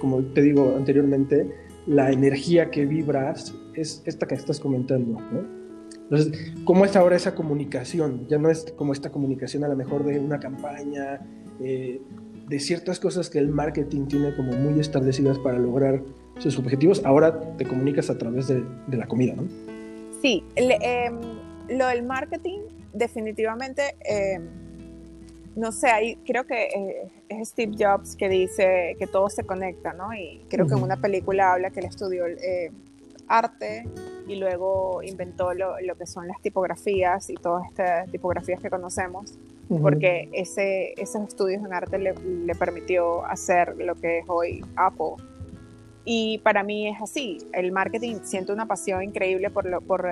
como 0.00 0.22
te 0.22 0.42
digo 0.42 0.74
anteriormente, 0.76 1.50
la 1.86 2.10
energía 2.10 2.70
que 2.70 2.84
vibras 2.84 3.54
es 3.74 4.02
esta 4.06 4.26
que 4.26 4.34
estás 4.34 4.60
comentando, 4.60 5.20
¿no? 5.32 5.56
Entonces, 6.02 6.52
¿cómo 6.64 6.84
es 6.84 6.94
ahora 6.94 7.16
esa 7.16 7.34
comunicación? 7.34 8.26
Ya 8.28 8.38
no 8.38 8.48
es 8.48 8.72
como 8.76 8.92
esta 8.92 9.10
comunicación 9.10 9.64
a 9.64 9.68
lo 9.68 9.76
mejor 9.76 10.04
de 10.04 10.20
una 10.20 10.38
campaña, 10.38 11.20
eh, 11.60 12.00
de 12.48 12.60
ciertas 12.60 13.00
cosas 13.00 13.28
que 13.28 13.38
el 13.38 13.48
marketing 13.48 14.06
tiene 14.06 14.34
como 14.36 14.52
muy 14.52 14.78
establecidas 14.78 15.38
para 15.40 15.58
lograr 15.58 16.02
sus 16.38 16.58
objetivos, 16.58 17.04
ahora 17.04 17.56
te 17.56 17.64
comunicas 17.64 18.08
a 18.08 18.18
través 18.18 18.46
de, 18.46 18.62
de 18.86 18.96
la 18.96 19.06
comida, 19.06 19.34
¿no? 19.34 19.48
Sí, 20.22 20.44
eh, 20.54 21.10
lo 21.68 21.86
del 21.88 22.04
marketing 22.04 22.60
definitivamente, 22.92 23.96
eh, 24.08 24.40
no 25.56 25.72
sé, 25.72 25.88
ahí 25.88 26.16
creo 26.26 26.44
que 26.44 26.64
eh, 26.64 27.10
es 27.28 27.48
Steve 27.48 27.74
Jobs 27.78 28.14
que 28.14 28.28
dice 28.28 28.94
que 28.98 29.06
todo 29.06 29.30
se 29.30 29.44
conecta, 29.44 29.94
¿no? 29.94 30.12
Y 30.14 30.44
creo 30.50 30.66
que 30.66 30.74
en 30.74 30.82
una 30.82 30.98
película 30.98 31.54
habla 31.54 31.70
que 31.70 31.80
él 31.80 31.86
estudió 31.86 32.26
eh, 32.26 32.70
arte 33.26 33.88
y 34.28 34.36
luego 34.36 35.02
inventó 35.02 35.54
lo, 35.54 35.80
lo, 35.80 35.96
que 35.96 36.06
son 36.06 36.28
las 36.28 36.40
tipografías 36.42 37.30
y 37.30 37.34
todas 37.34 37.66
estas 37.68 38.10
tipografías 38.10 38.60
que 38.60 38.68
conocemos, 38.68 39.38
porque 39.80 40.28
ese, 40.32 40.92
esos 41.00 41.26
estudios 41.26 41.64
en 41.64 41.72
arte 41.72 41.98
le, 41.98 42.14
le 42.14 42.54
permitió 42.54 43.24
hacer 43.24 43.76
lo 43.78 43.94
que 43.94 44.18
es 44.18 44.24
hoy 44.28 44.62
Apple. 44.76 45.14
Y 46.04 46.38
para 46.38 46.62
mí 46.62 46.86
es 46.86 47.00
así, 47.02 47.38
el 47.52 47.72
marketing, 47.72 48.16
siento 48.22 48.52
una 48.52 48.66
pasión 48.66 49.02
increíble 49.02 49.50
por, 49.50 49.66
lo, 49.66 49.80
por 49.80 50.06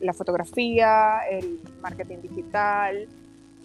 la 0.00 0.12
fotografía, 0.12 1.20
el 1.30 1.60
marketing 1.80 2.18
digital, 2.22 3.08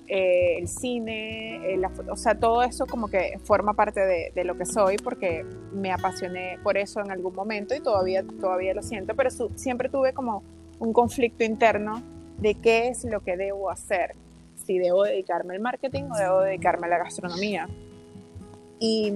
eh, 0.07 0.59
el 0.59 0.67
cine, 0.67 1.73
eh, 1.73 1.81
o 2.09 2.15
sea, 2.15 2.35
todo 2.35 2.61
eso 2.61 2.85
como 2.85 3.07
que 3.07 3.39
forma 3.43 3.73
parte 3.73 4.01
de, 4.01 4.31
de, 4.35 4.43
lo 4.43 4.55
que 4.55 4.65
soy 4.65 4.97
porque 4.97 5.43
me 5.73 5.91
apasioné 5.91 6.59
por 6.63 6.77
eso 6.77 6.99
en 6.99 7.09
algún 7.09 7.33
momento 7.33 7.73
y 7.73 7.79
todavía, 7.79 8.23
todavía 8.39 8.75
lo 8.75 8.83
siento, 8.83 9.15
pero 9.15 9.31
su, 9.31 9.49
siempre 9.55 9.89
tuve 9.89 10.13
como 10.13 10.43
un 10.77 10.93
conflicto 10.93 11.43
interno 11.43 12.03
de 12.37 12.53
qué 12.53 12.89
es 12.89 13.03
lo 13.03 13.21
que 13.21 13.35
debo 13.35 13.71
hacer, 13.71 14.11
si 14.65 14.77
debo 14.77 15.05
dedicarme 15.05 15.55
al 15.55 15.61
marketing 15.61 16.03
o 16.03 16.17
debo 16.17 16.41
dedicarme 16.41 16.85
a 16.85 16.89
la 16.89 16.97
gastronomía. 16.99 17.67
Y, 18.79 19.11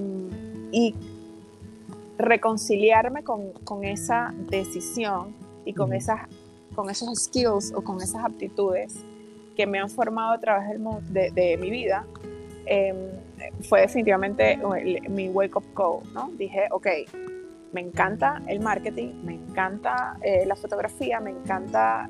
y 0.71 0.95
reconciliarme 2.17 3.23
con, 3.23 3.51
con 3.63 3.83
esa 3.83 4.33
decisión 4.49 5.35
y 5.65 5.73
con, 5.73 5.93
esas, 5.93 6.21
con 6.73 6.89
esos 6.89 7.25
skills 7.25 7.73
o 7.75 7.83
con 7.83 8.01
esas 8.01 8.23
aptitudes 8.23 9.03
que 9.55 9.67
me 9.67 9.79
han 9.79 9.89
formado 9.89 10.33
a 10.33 10.39
través 10.39 10.69
del, 10.69 10.83
de, 11.13 11.31
de 11.31 11.57
mi 11.57 11.69
vida, 11.69 12.05
eh, 12.65 12.93
fue 13.67 13.81
definitivamente 13.81 14.59
mi 15.09 15.29
wake-up 15.29 15.65
call, 15.73 16.13
¿no? 16.13 16.29
Dije, 16.37 16.67
ok, 16.71 16.87
me 17.71 17.81
encanta 17.81 18.41
el 18.47 18.59
marketing, 18.59 19.23
me 19.23 19.35
encanta 19.35 20.17
eh, 20.21 20.45
la 20.45 20.55
fotografía, 20.55 21.19
me 21.19 21.31
encanta 21.31 22.09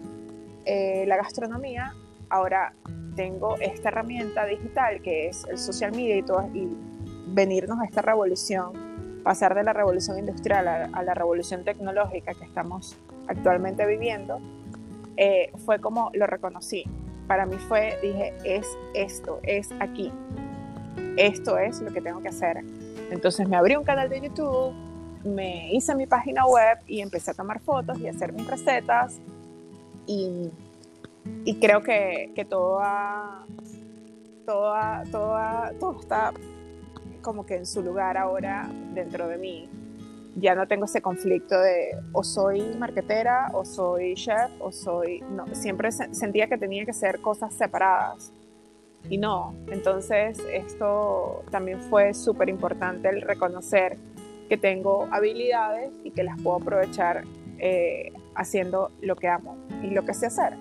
eh, 0.66 1.06
la 1.08 1.18
gastronomía, 1.18 1.94
ahora 2.30 2.74
tengo 3.16 3.58
esta 3.60 3.90
herramienta 3.90 4.46
digital 4.46 5.02
que 5.02 5.28
es 5.28 5.46
el 5.50 5.58
social 5.58 5.92
media 5.92 6.18
y, 6.18 6.24
todo, 6.24 6.50
y 6.54 6.68
venirnos 7.28 7.80
a 7.80 7.86
esta 7.86 8.02
revolución 8.02 8.74
pasar 9.24 9.54
de 9.54 9.64
la 9.64 9.74
revolución 9.74 10.18
industrial 10.18 10.68
a, 10.68 11.04
la 11.04 11.14
revolución 11.14 11.64
tecnológica 11.64 12.34
que 12.34 12.46
estamos 12.46 12.98
actualmente 13.28 13.86
viviendo, 13.86 14.40
eh, 15.18 15.52
fue 15.66 15.80
como 15.80 16.10
lo 16.14 16.26
reconocí. 16.26 16.86
Para 17.30 17.46
mí 17.46 17.58
fue, 17.68 18.00
dije, 18.02 18.34
es 18.44 18.66
esto, 18.96 19.40
es 19.44 19.70
aquí. 19.80 20.12
Esto 21.16 21.60
es 21.60 21.80
lo 21.80 21.94
que 21.94 22.02
tengo 22.02 22.24
que 22.24 22.30
hacer. 22.30 22.58
Entonces 23.12 23.48
me 23.48 23.56
abrí 23.56 23.76
un 23.76 23.84
canal 23.84 24.10
de 24.10 24.20
YouTube, 24.20 24.74
me 25.24 25.72
hice 25.72 25.94
mi 25.94 26.08
página 26.08 26.48
web 26.48 26.80
y 26.88 27.02
empecé 27.02 27.30
a 27.30 27.34
tomar 27.36 27.60
fotos 27.60 28.00
y 28.00 28.08
hacer 28.08 28.34
mis 28.34 28.48
recetas. 28.48 29.20
Y, 30.08 30.50
y 31.46 31.60
creo 31.60 31.84
que, 31.84 32.32
que 32.34 32.46
todo, 32.46 32.82
todo, 34.48 34.74
todo, 35.12 35.38
todo 35.80 36.02
está 36.02 36.34
como 37.22 37.46
que 37.46 37.58
en 37.58 37.68
su 37.68 37.84
lugar 37.84 38.18
ahora 38.18 38.72
dentro 38.96 39.28
de 39.28 39.38
mí. 39.38 39.70
Ya 40.36 40.56
no 40.56 40.68
tengo 40.68 40.86
ese 40.86 41.02
conflicto 41.02 41.60
de 41.60 41.98
o 42.14 42.24
soy 42.24 42.62
marketera 42.78 43.50
o 43.54 43.66
soy 43.66 44.14
chef 44.16 44.52
o 44.60 44.72
soy... 44.72 45.22
No, 45.32 45.46
siempre 45.54 45.92
sentía 45.92 46.48
que 46.48 46.58
tenía 46.58 46.86
que 46.86 46.94
ser 46.94 47.20
cosas 47.20 47.54
separadas 47.54 48.32
y 49.10 49.18
no. 49.18 49.56
Entonces 49.72 50.40
esto 50.52 51.44
también 51.52 51.82
fue 51.82 52.14
súper 52.14 52.50
importante 52.50 53.10
el 53.10 53.22
reconocer 53.22 53.98
que 54.48 54.58
tengo 54.58 55.08
habilidades 55.12 55.92
y 56.04 56.12
que 56.12 56.24
las 56.24 56.42
puedo 56.42 56.58
aprovechar 56.58 57.24
eh, 57.60 58.12
haciendo 58.36 58.92
lo 59.02 59.16
que 59.16 59.28
amo 59.28 59.58
y 59.84 59.92
lo 59.92 60.06
que 60.06 60.14
sé 60.14 60.28
hacer. 60.28 60.54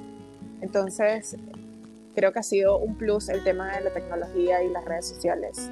Entonces 0.60 1.37
creo 2.14 2.32
que 2.32 2.40
ha 2.40 2.42
sido 2.42 2.78
un 2.78 2.96
plus 2.96 3.28
el 3.28 3.44
tema 3.44 3.76
de 3.76 3.84
la 3.84 3.90
tecnología 3.90 4.62
y 4.62 4.70
las 4.70 4.84
redes 4.84 5.06
sociales 5.06 5.70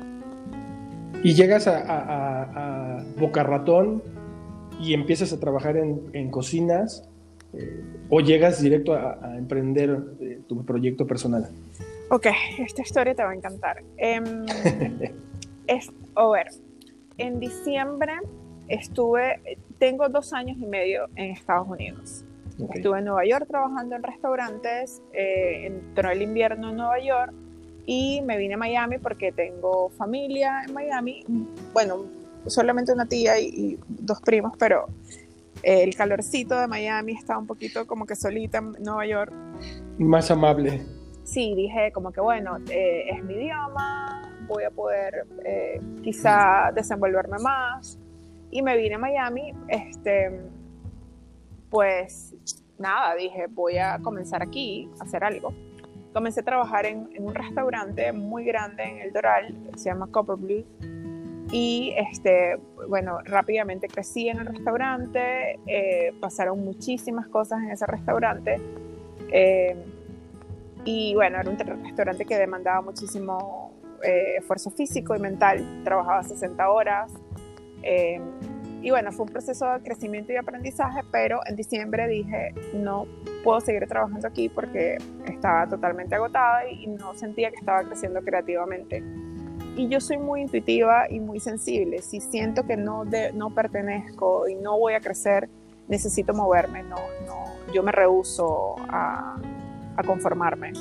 y 1.23 1.35
llegas 1.35 1.67
a, 1.67 3.03
Boca 3.19 3.43
Ratón 3.43 4.03
y 4.81 4.93
empiezas 4.93 5.33
a 5.33 5.41
trabajar 5.41 5.77
en, 5.77 6.31
cocinas 6.31 7.09
eh, 7.55 7.83
o 8.11 8.21
llegas 8.21 8.61
directo 8.61 8.95
a, 8.95 9.37
emprender 9.37 9.99
eh, 10.21 10.41
tu 10.47 10.65
proyecto 10.65 11.07
personal. 11.07 11.49
Ok, 12.11 12.27
esta 12.59 12.83
historia 12.83 13.15
te 13.15 13.25
va 13.25 13.31
a 13.31 13.35
encantar. 13.35 13.83
Em, 13.97 14.45
es, 15.67 15.91
a 16.15 16.29
ver, 16.29 16.49
en 17.19 17.41
diciembre 17.41 18.13
estuve, 18.69 19.59
tengo 19.79 20.09
dos 20.09 20.33
años 20.33 20.59
y 20.59 20.67
medio 20.67 21.09
en 21.17 21.33
Estados 21.33 21.69
Unidos. 21.69 22.25
Estuve 22.75 22.99
en 22.99 23.05
Nueva 23.05 23.27
York 23.27 23.47
trabajando 23.49 23.97
en 23.97 24.03
restaurantes, 24.03 25.03
eh, 25.13 25.67
entró 25.67 26.11
el 26.11 26.23
invierno 26.23 26.71
en 26.71 26.77
Nueva 26.77 26.99
York 27.01 27.35
y 27.87 28.21
me 28.23 28.37
vine 28.37 28.55
a 28.55 28.57
Miami 28.57 28.99
porque 28.99 29.31
tengo 29.31 29.91
familia 29.91 30.63
en 30.67 30.75
Miami. 30.75 31.25
Bueno, 31.73 32.05
solamente 32.47 32.93
una 32.93 33.07
tía 33.07 33.39
y, 33.39 33.79
dos 33.89 34.21
primos, 34.21 34.55
pero 34.59 34.87
el 35.63 35.95
calorcito 35.95 36.61
de 36.61 36.67
Miami 36.67 37.13
está 37.13 37.39
un 37.39 37.47
poquito 37.47 37.87
como 37.87 38.05
que 38.05 38.17
solita 38.17 38.59
en 38.59 38.73
Nueva 38.83 39.07
York. 39.07 39.33
Más 39.99 40.31
amable. 40.31 40.85
Sí, 41.23 41.55
dije 41.55 41.93
como 41.93 42.13
que 42.13 42.21
bueno, 42.21 42.59
eh, 42.71 43.05
es 43.09 43.25
mi 43.25 43.35
idioma, 43.35 44.37
voy 44.47 44.65
a 44.65 44.71
poder 44.71 45.27
eh, 45.45 45.81
quizá 46.03 46.73
desenvolverme 46.75 47.39
más. 47.39 47.99
Y 48.51 48.63
me 48.63 48.77
vine 48.77 48.95
a 48.95 48.99
Miami, 48.99 49.53
este, 49.69 50.41
pues 51.71 52.35
nada, 52.79 53.15
dije 53.15 53.47
voy 53.49 53.79
a 53.79 53.99
comenzar 54.01 54.43
aquí 54.43 54.89
a 55.01 55.05
hacer 55.05 55.25
algo 55.25 55.53
comencé 56.17 56.41
a 56.41 56.45
trabajar 56.45 56.87
en, 56.87 57.11
un 57.19 57.35
restaurante 57.35 58.11
muy 58.11 58.47
grande 58.47 58.85
en 58.85 58.99
El 59.01 59.13
Doral, 59.13 59.55
se 59.77 59.91
llama 59.91 60.07
Copper 60.11 60.37
Blue. 60.37 60.65
Y 61.53 61.93
este, 61.95 62.59
bueno, 62.89 63.19
rápidamente 63.23 63.87
crecí 63.87 64.31
en 64.31 64.39
el 64.39 64.47
restaurante, 64.47 65.59
eh, 65.67 66.15
pasaron 66.19 66.65
muchísimas 66.65 67.29
cosas 67.29 67.63
en 67.63 67.71
ese 67.71 67.85
restaurante. 67.85 68.59
Eh, 69.31 69.77
y 70.87 71.15
bueno, 71.15 71.39
era 71.39 71.51
un 71.51 71.59
restaurante 71.59 72.25
que 72.25 72.39
demandaba 72.39 72.81
muchísimo 72.81 73.75
eh, 74.03 74.37
esfuerzo 74.39 74.71
físico 74.71 75.15
y 75.15 75.19
mental, 75.19 75.83
trabajaba 75.85 76.23
60 76.23 76.71
horas. 76.71 77.13
Y 78.83 78.91
bueno, 78.91 79.11
fue 79.13 79.25
un 79.25 79.33
proceso 79.33 79.71
de 79.73 79.81
crecimiento 79.81 80.33
y 80.33 80.37
aprendizaje, 80.37 81.01
pero 81.11 81.41
en 81.47 81.57
diciembre 81.57 82.07
dije, 82.09 82.55
no 82.75 83.07
puedo 83.43 83.61
seguir 83.61 83.87
trabajando 83.87 84.29
aquí 84.29 84.49
porque 84.49 84.99
estaba 85.27 85.67
totalmente 85.69 86.15
agotada 86.15 86.69
y 86.69 86.87
no 86.87 87.15
sentía 87.15 87.51
que 87.51 87.57
estaba 87.57 87.83
creciendo 87.83 88.21
creativamente. 88.23 89.03
y 89.77 89.89
yo 89.89 90.01
soy 90.01 90.17
muy 90.17 90.41
intuitiva 90.43 91.11
y 91.11 91.21
muy 91.21 91.39
sensible. 91.39 92.01
Si 92.01 92.21
siento 92.21 92.67
que 92.67 92.77
no, 92.77 93.05
no 93.35 93.55
pertenezco 93.55 94.49
y 94.49 94.55
no 94.55 94.79
voy 94.79 94.95
a 94.95 95.01
crecer, 95.01 95.51
necesito 95.89 96.33
moverme. 96.33 96.83
No, 96.83 96.97
no, 97.27 97.73
yo 97.75 97.83
me 97.83 97.93
rehuso 97.93 98.77
a, 98.89 99.37
a 99.97 100.03
conformarme. 100.03 100.73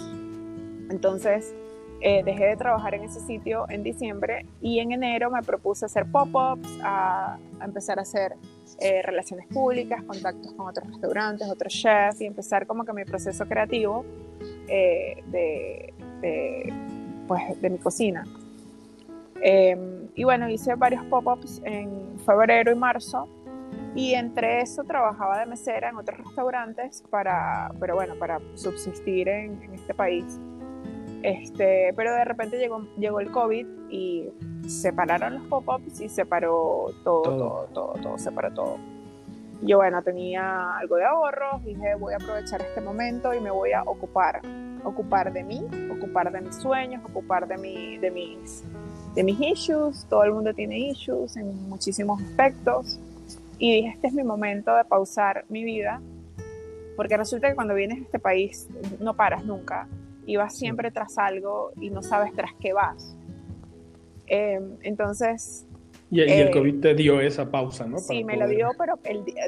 Entonces, 0.90 1.54
eh, 2.02 2.24
dejé 2.24 2.46
de 2.46 2.58
trabajar 2.58 2.94
en 2.94 3.04
ese 3.04 3.20
sitio 3.22 3.66
en 3.70 3.82
diciembre 3.82 4.46
y 4.62 4.80
en 4.80 4.92
enero 4.92 5.32
me 5.32 5.42
propuse 5.42 5.86
hacer 5.86 6.06
pop-ups, 6.06 6.80
a, 6.84 7.38
empezar 7.62 8.00
a 8.00 8.02
hacer 8.04 8.36
eh, 8.80 9.02
relaciones 9.02 9.48
públicas, 9.48 10.04
contactos 10.04 10.54
con 10.54 10.68
otros 10.68 10.88
restaurantes, 10.88 11.50
otros 11.50 11.74
chefs 11.74 12.22
y 12.22 12.26
empezar 12.26 12.68
como 12.68 12.84
que 12.84 12.94
mi 12.94 13.06
proceso 13.06 13.46
creativo 13.46 14.06
eh, 14.68 15.24
de, 15.28 15.94
de, 16.22 16.74
pues, 17.28 17.62
de 17.62 17.70
mi 17.70 17.78
cocina. 17.78 18.26
Em, 19.42 20.08
y 20.16 20.24
bueno, 20.24 20.50
hice 20.50 20.76
varios 20.76 21.04
pop-ups 21.06 21.62
en 21.66 22.18
febrero 22.26 22.72
y 22.72 22.76
marzo 22.76 23.28
y 23.94 24.14
entre 24.14 24.62
eso 24.62 24.84
trabajaba 24.84 25.40
de 25.40 25.46
mesera 25.46 25.90
en 25.90 25.98
otros 25.98 26.20
restaurantes 26.20 27.04
para, 27.10 27.72
pero 27.80 27.96
bueno, 27.96 28.16
para 28.16 28.40
subsistir 28.56 29.28
en, 29.30 29.62
en 29.62 29.74
este 29.74 29.94
país. 29.94 30.40
Este, 31.26 31.92
pero 31.96 32.14
de 32.14 32.24
repente 32.24 32.60
llegó, 32.60 32.88
llegó 33.00 33.20
el 33.20 33.32
COVID 33.32 33.66
y 33.90 34.30
separaron 34.68 35.34
los 35.34 35.48
pop-ups 35.48 36.00
y 36.02 36.08
separó 36.08 36.94
todo, 37.04 37.24
todo, 37.24 37.70
todo, 37.74 37.94
todo, 37.94 38.18
separó 38.20 38.52
todo. 38.52 38.78
Yo, 39.64 39.78
bueno, 39.78 40.04
tenía 40.04 40.78
algo 40.78 40.98
de 40.98 41.06
ahorros, 41.06 41.66
dije, 41.66 41.96
voy 41.96 42.14
a 42.14 42.18
aprovechar 42.18 42.62
este 42.62 42.80
momento 42.80 43.34
y 43.34 43.40
me 43.40 43.50
voy 43.50 43.72
a 43.72 43.82
ocupar, 43.82 44.42
ocupar 44.84 45.34
de 45.34 45.44
mí, 45.44 45.66
ocupar 45.92 46.32
de 46.32 46.42
mis 46.42 46.58
sueños, 46.58 47.04
ocupar 47.04 47.48
de, 47.48 47.58
mi, 47.58 47.98
de, 47.98 48.12
mis, 48.12 48.64
de 49.16 49.24
mis 49.24 49.42
issues. 49.42 50.06
Todo 50.08 50.26
el 50.26 50.32
mundo 50.32 50.54
tiene 50.54 50.78
issues 50.78 51.38
en 51.38 51.68
muchísimos 51.68 52.22
aspectos. 52.22 53.00
Y 53.58 53.78
dije, 53.78 53.90
este 53.96 54.08
es 54.08 54.14
mi 54.14 54.24
momento 54.24 54.76
de 54.76 54.86
pausar 54.86 55.46
mi 55.50 55.64
vida, 55.64 56.02
porque 56.96 57.18
resulta 57.18 57.50
que 57.50 57.56
cuando 57.56 57.74
vienes 57.74 57.98
a 57.98 58.02
este 58.02 58.20
país 58.20 58.70
no 59.00 59.16
paras 59.16 59.44
nunca 59.44 59.88
y 60.26 60.36
vas 60.36 60.58
siempre 60.58 60.92
tras 60.92 61.18
algo 61.18 61.72
y 61.80 61.90
no 61.90 62.02
sabes 62.02 62.34
tras 62.34 62.52
qué 62.60 62.74
vas. 62.74 63.16
Em, 64.28 64.78
entonces... 64.82 65.66
Y, 66.12 66.22
el 66.22 66.48
eh, 66.48 66.52
COVID 66.52 66.80
te 66.82 66.94
dio 66.94 67.20
esa 67.20 67.50
pausa, 67.50 67.86
¿no? 67.86 67.98
Sí, 67.98 68.24
me 68.24 68.38
lo 68.38 68.48
dio, 68.48 68.70
pero 68.78 69.00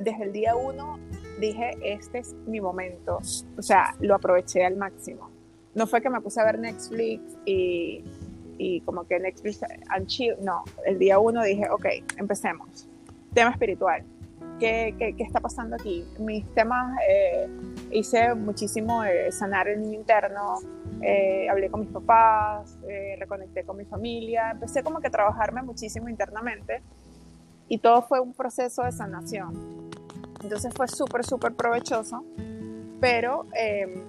desde 0.01 0.23
el 0.23 0.33
día 0.33 0.55
uno 0.55 0.99
dije, 1.39 1.77
este 1.83 2.19
es 2.19 2.33
mi 2.47 2.59
momento. 2.59 3.19
O 3.57 3.61
sea, 3.61 3.95
lo 3.99 4.15
aproveché 4.15 4.65
al 4.65 4.75
máximo. 4.75 5.29
No 5.75 5.85
fue 5.85 6.01
que 6.01 6.09
me 6.09 6.19
puse 6.19 6.41
a 6.41 6.45
ver 6.45 6.57
Netflix 6.57 7.21
y, 7.45 8.03
y 8.57 8.81
como 8.81 9.05
que 9.07 9.19
Netflix 9.19 9.61
and 9.89 10.07
chill. 10.07 10.35
No, 10.41 10.63
el 10.85 10.97
día 10.97 11.19
uno 11.19 11.43
dije, 11.43 11.69
ok, 11.69 11.85
empecemos. 12.17 12.89
Tema 13.33 13.51
espiritual 13.51 14.03
¿Qué, 14.59 14.95
qué, 14.97 15.15
está 15.19 15.39
pasando 15.39 15.75
aquí? 15.75 16.03
Mis 16.17 16.43
temas, 16.55 16.97
eh, 17.07 17.47
hice 17.97 18.35
muchísimo 18.35 19.01
de 19.01 19.31
sanar 19.31 19.67
el 19.67 19.81
niño 19.81 19.99
interno, 19.99 20.59
eh, 21.01 21.47
hablé 21.49 21.69
con 21.69 21.81
mis 21.81 21.89
papás, 21.89 22.77
eh, 22.87 23.15
reconecté 23.19 23.63
con 23.63 23.77
mi 23.77 23.85
familia, 23.85 24.51
empecé 24.51 24.83
como 24.83 24.99
que 24.99 25.07
a 25.07 25.11
trabajarme 25.11 25.61
muchísimo 25.63 26.07
internamente 26.09 26.81
y 27.67 27.79
todo 27.79 28.01
fue 28.03 28.19
un 28.19 28.33
proceso 28.33 28.83
de 28.83 28.91
sanación. 28.91 29.89
Entonces 30.43 30.73
fue 30.75 30.87
súper, 30.87 31.25
súper 31.25 31.53
provechoso, 31.55 32.23
pero 33.01 33.45
em, 33.53 34.03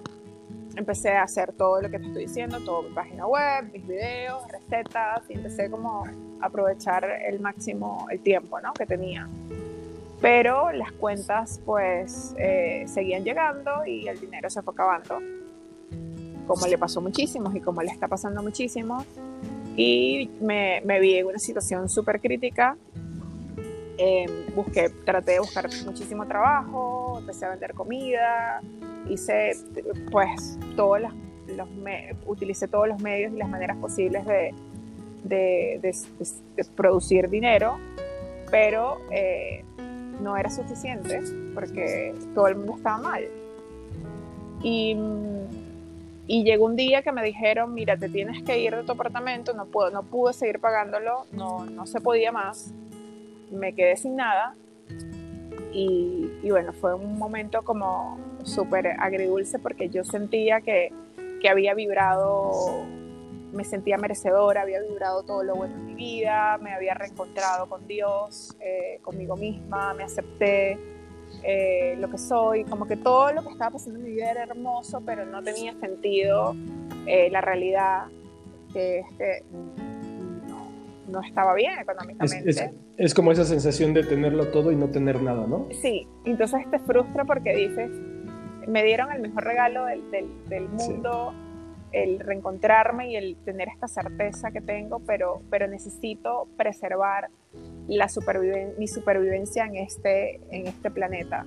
empecé 0.76 1.12
a 1.12 1.23
hacer 1.23 1.52
todo 1.52 1.80
lo 1.80 1.90
que 1.90 1.99
te 1.99 2.07
estoy 2.07 2.26
diciendo, 2.26 2.61
toda 2.61 2.88
mi 2.88 2.95
página 2.95 3.26
web, 3.26 3.73
mis 3.73 3.87
videos, 3.87 4.47
recetas 4.49 5.23
y 5.28 5.35
empecé 5.35 5.71
como 5.71 6.04
a 6.40 6.47
aprovechar 6.47 7.04
el 7.04 7.40
máximo 7.40 8.07
el 8.11 8.21
tiempo 8.21 8.61
¿no? 8.61 8.73
que 8.75 8.87
tenía 8.87 9.28
pero 10.21 10.73
las 10.73 10.93
cuentas 10.93 11.61
pues 11.65 12.35
eh, 12.39 12.85
seguían 12.87 13.25
llegando 13.25 13.87
y 13.87 14.09
el 14.09 14.19
dinero 14.19 14.51
se 14.51 14.62
fue 14.62 14.73
acabando, 14.73 15.19
como 16.47 16.66
le 16.66 16.77
pasó 16.79 17.01
muchísimos 17.01 17.55
y 17.55 17.61
como 17.61 17.83
le 17.83 17.90
está 17.90 18.09
pasando 18.09 18.42
muchísimos. 18.42 19.05
Y 19.77 20.31
me, 20.40 20.83
me 20.85 20.99
vi 20.99 21.16
en 21.19 21.27
una 21.27 21.38
situación 21.38 21.88
súper 21.88 22.21
crítica. 22.21 22.77
Em, 23.97 24.55
busqué, 24.55 24.90
traté 25.05 25.33
de 25.33 25.40
buscar 25.40 25.69
muchísimo 25.85 26.27
trabajo, 26.27 27.19
empecé 27.21 27.47
a 27.47 27.51
vender 27.51 27.75
comida, 27.75 28.61
hice 29.09 29.53
pues 30.11 30.59
todos 30.77 31.01
los, 31.01 31.12
los 31.49 31.69
utilicé 32.27 32.69
todos 32.69 32.88
los 32.88 33.01
medios 33.01 33.33
y 33.33 33.37
las 33.37 33.49
maneras 33.49 33.77
posibles 33.79 34.25
de, 34.27 34.55
de, 35.25 35.81
de, 35.81 36.64
producir 36.77 37.29
dinero, 37.29 37.79
pero 38.51 38.99
eh, 39.11 39.64
no 40.20 40.37
era 40.37 40.50
suficiente 40.50 41.20
porque 41.54 42.14
todo 42.35 42.48
el 42.48 42.57
mundo 42.57 42.76
estaba 42.76 42.98
mal. 42.98 43.24
Y, 44.62 44.96
y, 46.26 46.44
llegó 46.44 46.66
un 46.66 46.76
día 46.76 47.02
que 47.02 47.12
me 47.12 47.22
dijeron, 47.22 47.74
mira, 47.74 47.96
te 47.96 48.09
tienes 48.09 48.42
que 48.42 48.59
ir 48.59 48.74
de 48.74 48.83
tu 48.83 48.92
apartamento, 48.92 49.52
no, 49.54 49.66
puedo, 49.66 49.90
no 49.90 50.02
pude 50.02 50.33
seguir 50.33 50.59
pagándolo, 50.59 51.26
no, 51.33 51.64
no 51.64 51.87
se 51.87 52.00
podía 52.00 52.33
más, 52.33 52.72
me 53.52 53.72
quedé 53.72 53.96
sin 53.96 54.16
nada. 54.16 54.54
Y, 55.72 56.28
y 56.42 56.50
bueno, 56.50 56.72
fue 56.72 56.94
un 56.94 57.18
momento 57.18 57.62
como 57.62 58.18
súper 58.42 58.88
agridulce 58.98 59.59
porque 59.59 59.88
yo 59.90 60.02
sentía 60.02 60.61
que, 60.61 60.92
que 61.40 61.48
había 61.48 61.74
vibrado 61.74 62.85
me 63.53 63.65
sentía 63.65 63.97
merecedora, 63.99 64.63
había 64.63 64.81
vibrado 64.81 65.23
todo 65.23 65.43
lo 65.43 65.55
bueno 65.55 65.75
en 65.75 65.87
mi 65.87 65.95
vida, 65.95 66.59
me 66.59 66.73
había 66.73 66.95
reencontrado 66.95 67.69
con 67.69 67.87
Dios, 67.87 68.57
eh, 68.61 68.99
conmigo 69.03 69.37
misma, 69.37 69.95
me 69.95 70.05
acepté 70.05 70.79
eh, 71.43 71.97
lo 71.99 72.11
que 72.11 72.19
soy, 72.19 72.65
como 72.65 72.87
que 72.87 72.97
todo 72.97 73.33
lo 73.33 73.43
que 73.43 73.51
estaba 73.51 73.73
pasando 73.73 73.99
en 73.99 74.05
mi 74.05 74.11
vida 74.13 74.31
era 74.31 74.43
hermoso, 74.45 75.03
pero 75.05 75.25
no 75.27 75.43
tenía 75.43 75.79
sentido 75.81 76.55
eh, 77.07 77.31
la 77.31 77.41
realidad 77.41 78.07
que 78.73 78.99
es 78.99 79.43
no, 81.09 81.23
estaba 81.23 81.55
bien 81.55 81.79
económicamente. 81.79 82.71
Es, 82.99 83.15
como 83.15 83.33
esa 83.33 83.45
sensación 83.45 83.95
de 83.95 84.05
tenerlo 84.05 84.49
todo 84.49 84.73
y 84.73 84.77
no 84.77 84.89
tener 84.89 85.23
nada, 85.23 85.47
¿no? 85.47 85.67
Sí, 85.81 86.07
entonces 86.25 86.69
te 86.71 86.79
frustra 86.81 87.25
porque 87.25 87.55
dices, 87.55 87.91
me 88.67 88.85
dieron 88.85 89.11
el 89.13 89.23
mejor 89.23 89.45
regalo 89.45 89.87
del, 89.87 90.03
del, 90.49 90.69
mundo 90.69 91.33
el 91.92 92.20
reencontrarme 92.20 93.11
y 93.11 93.16
el 93.16 93.37
tener 93.37 93.68
esta 93.68 93.88
certeza 93.88 94.51
que 94.51 94.61
tengo, 94.61 95.01
pero, 95.01 95.40
pero 95.51 95.66
necesito 95.66 96.48
preservar 96.57 97.31
la 97.87 98.09
mi 98.79 98.88
supervivencia 98.88 99.64
en 99.64 99.77
este, 99.77 100.40
en 100.51 100.66
este 100.66 100.90
planeta. 100.90 101.46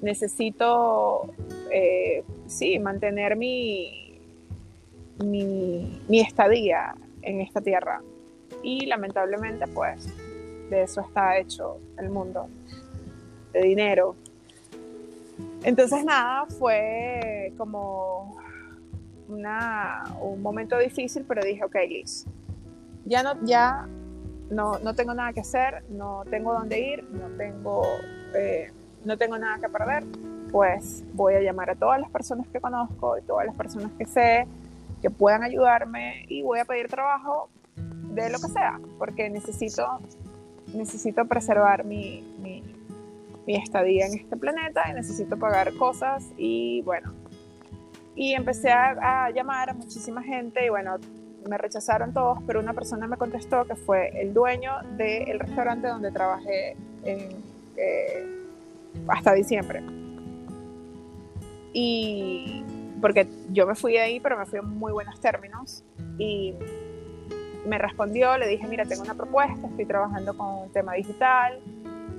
Necesito, 0.00 1.32
eh, 1.70 2.24
sí, 2.46 2.78
mantener 2.78 3.36
mi, 3.36 4.18
mi, 5.24 6.00
mi 6.08 6.20
estadía 6.20 6.94
en 7.20 7.40
esta 7.40 7.60
tierra. 7.60 8.00
Y 8.62 8.86
lamentablemente, 8.86 9.66
pues, 9.68 10.08
de 10.70 10.82
eso 10.82 11.02
está 11.02 11.36
hecho 11.38 11.78
el 11.98 12.08
mundo, 12.08 12.48
de 13.52 13.62
dinero. 13.62 14.16
Entonces, 15.62 16.04
nada, 16.04 16.46
fue 16.46 17.52
como 17.56 18.41
un 19.28 20.42
momento 20.42 20.78
difícil, 20.78 21.24
pero 21.26 21.42
dije, 21.42 21.64
ok, 21.64 21.76
Liz, 21.88 22.26
ya 23.04 23.22
no, 23.22 23.34
ya 23.44 23.86
no, 24.50 24.78
no 24.78 24.94
tengo 24.94 25.14
nada 25.14 25.32
que 25.32 25.40
hacer, 25.40 25.84
no 25.90 26.24
tengo 26.30 26.52
dónde 26.52 26.80
ir, 26.80 27.04
no 27.04 27.28
tengo, 27.36 27.82
eh, 28.34 28.70
no 29.04 29.16
tengo 29.16 29.38
nada 29.38 29.58
que 29.58 29.68
perder, 29.68 30.04
pues 30.50 31.04
voy 31.14 31.34
a 31.34 31.40
llamar 31.40 31.70
a 31.70 31.74
todas 31.74 32.00
las 32.00 32.10
personas 32.10 32.46
que 32.48 32.60
conozco 32.60 33.18
y 33.18 33.22
todas 33.22 33.46
las 33.46 33.54
personas 33.56 33.90
que 33.98 34.04
sé 34.04 34.46
que 35.00 35.10
puedan 35.10 35.42
ayudarme 35.42 36.26
y 36.28 36.42
voy 36.42 36.60
a 36.60 36.64
pedir 36.64 36.88
trabajo 36.88 37.48
de 37.76 38.30
lo 38.30 38.38
que 38.38 38.48
sea, 38.48 38.78
porque 38.98 39.28
necesito, 39.30 39.98
necesito 40.74 41.24
preservar 41.24 41.84
mi, 41.84 42.22
mi 43.46 43.56
estadía 43.56 44.06
en 44.06 44.14
este 44.14 44.36
planeta 44.36 44.82
y 44.90 44.94
necesito 44.94 45.36
pagar 45.36 45.74
cosas 45.74 46.24
y 46.36 46.82
bueno, 46.82 47.12
y 48.14 48.34
empecé 48.34 48.70
a, 48.70 49.30
llamar 49.30 49.70
a 49.70 49.74
muchísima 49.74 50.22
gente 50.22 50.66
y 50.66 50.68
bueno, 50.68 50.96
me 51.48 51.58
rechazaron 51.58 52.12
todos, 52.12 52.38
pero 52.46 52.60
una 52.60 52.72
persona 52.72 53.06
me 53.06 53.16
contestó 53.16 53.64
que 53.64 53.74
fue 53.74 54.20
el 54.20 54.32
dueño 54.32 54.72
del 54.96 55.40
restaurante 55.40 55.88
donde 55.88 56.12
trabajé 56.12 56.76
eh, 57.04 57.36
hasta 59.08 59.32
diciembre. 59.32 59.82
Y 61.72 62.64
porque 63.00 63.26
yo 63.50 63.66
me 63.66 63.74
fui 63.74 63.92
de 63.92 64.00
ahí, 64.00 64.20
pero 64.20 64.38
me 64.38 64.46
fui 64.46 64.58
en 64.58 64.68
muy 64.68 64.92
buenos 64.92 65.18
términos. 65.20 65.82
Y 66.18 66.54
me 67.66 67.78
respondió, 67.78 68.36
le 68.38 68.46
dije, 68.46 68.66
mira, 68.68 68.84
tengo 68.84 69.02
una 69.02 69.14
propuesta, 69.14 69.66
estoy 69.66 69.86
trabajando 69.86 70.36
con 70.36 70.64
un 70.64 70.72
tema 70.72 70.94
digital, 70.94 71.60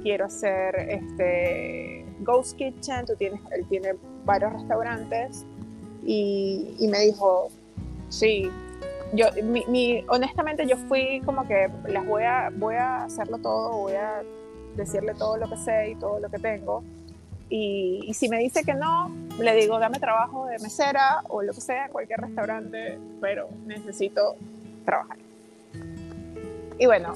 quiero 0.02 0.26
hacer 0.26 0.76
este 0.76 2.06
Ghost 2.20 2.58
Kitchen, 2.58 3.06
tú 3.06 3.16
tienes, 3.16 3.42
él 3.52 3.66
tiene 3.68 3.96
varios 4.26 4.54
restaurantes 4.54 5.46
y, 6.06 6.88
me 6.90 7.00
dijo, 7.00 7.50
sí, 8.10 8.50
yo, 9.14 9.28
mi, 9.44 10.04
honestamente 10.10 10.68
yo 10.68 10.78
fui 10.78 11.22
como 11.26 11.48
que 11.48 11.70
las 11.88 12.06
voy 12.06 12.24
a, 12.24 12.52
voy 12.54 12.76
a 12.76 13.06
hacerlo 13.06 13.38
todo, 13.38 13.72
voy 13.78 13.94
a 13.94 14.24
decirle 14.76 15.14
todo 15.14 15.38
lo 15.38 15.50
que 15.50 15.58
sé 15.58 15.92
y 15.92 15.96
todo 15.96 16.20
lo 16.20 16.30
que 16.30 16.40
tengo. 16.40 16.84
Y, 17.50 18.12
si 18.14 18.30
me 18.30 18.40
dice 18.40 18.64
que 18.64 18.74
no, 18.74 19.16
le 19.40 19.56
digo, 19.56 19.78
dame 19.78 20.00
trabajo 20.00 20.48
de 20.48 20.58
mesera 20.60 21.22
o 21.30 21.44
lo 21.44 21.54
que 21.54 21.62
sea, 21.62 21.88
cualquier 21.90 22.20
restaurante, 22.20 22.98
pero 23.22 23.48
necesito 23.66 24.36
trabajar. 24.86 25.18
Y 26.80 26.86
bueno, 26.88 27.14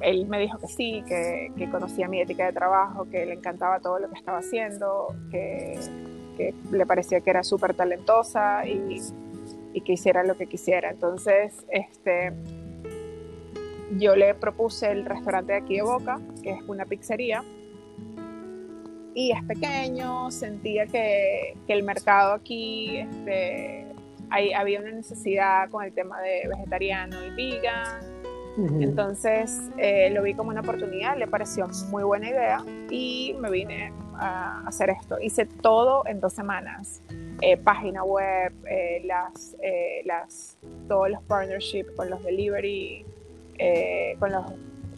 él 0.00 0.26
me 0.26 0.40
dijo 0.40 0.58
que 0.58 0.66
sí, 0.66 1.04
que, 1.06 1.52
que, 1.56 1.70
conocía 1.70 2.08
mi 2.08 2.20
ética 2.20 2.46
de 2.46 2.52
trabajo, 2.52 3.06
que 3.08 3.24
le 3.24 3.34
encantaba 3.34 3.78
todo 3.78 4.00
lo 4.00 4.08
que 4.08 4.16
estaba 4.16 4.38
haciendo, 4.38 5.14
que, 5.30 5.78
que 6.38 6.54
le 6.72 6.86
parecía 6.86 7.20
que 7.20 7.28
era 7.28 7.42
súper 7.42 7.74
talentosa 7.74 8.66
y 8.66 9.80
que 9.84 9.92
hiciera 9.92 10.24
lo 10.24 10.36
que 10.36 10.46
quisiera. 10.46 10.90
Entonces, 10.90 11.66
este, 11.68 12.32
yo 13.96 14.16
le 14.16 14.34
propuse 14.34 14.90
el 14.90 15.04
restaurante 15.04 15.52
de 15.52 15.58
aquí 15.58 15.76
de 15.76 15.82
Boca, 15.82 16.20
que 16.42 16.50
es 16.50 16.62
una 16.66 16.84
pizzería, 16.84 17.42
y 19.14 19.32
es 19.32 19.42
pequeño, 19.44 20.30
sentía 20.30 20.86
que, 20.86 21.56
que 21.66 21.72
el 21.72 21.82
mercado 21.82 22.34
aquí, 22.34 22.98
este, 22.98 23.86
había 24.30 24.80
una 24.80 24.92
necesidad 24.92 25.70
con 25.70 25.84
el 25.84 25.92
tema 25.92 26.20
de 26.20 26.48
vegetariano 26.48 27.16
y 27.24 27.30
vegan, 27.30 28.17
entonces 28.80 29.60
eh, 29.76 30.10
lo 30.10 30.22
vi 30.22 30.34
como 30.34 30.50
una 30.50 30.60
oportunidad, 30.60 31.16
le 31.16 31.26
pareció 31.26 31.68
muy 31.90 32.02
buena 32.02 32.28
idea 32.28 32.64
y 32.90 33.36
me 33.38 33.50
vine 33.50 33.92
a 34.14 34.66
hacer 34.66 34.90
esto. 34.90 35.20
Hice 35.20 35.46
todo 35.46 36.04
en 36.06 36.20
dos 36.20 36.32
semanas. 36.32 37.00
Eh, 37.40 37.56
página 37.56 38.02
web, 38.02 38.52
eh, 38.68 39.02
las, 39.04 39.56
las, 40.04 40.56
todos 40.88 41.08
los 41.08 41.22
partnerships 41.22 41.92
con 41.92 42.10
los 42.10 42.22
delivery, 42.24 43.06
con, 44.18 44.32
los, 44.32 44.44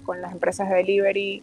con 0.04 0.22
las 0.22 0.32
empresas 0.32 0.70
de 0.70 0.76
delivery, 0.76 1.42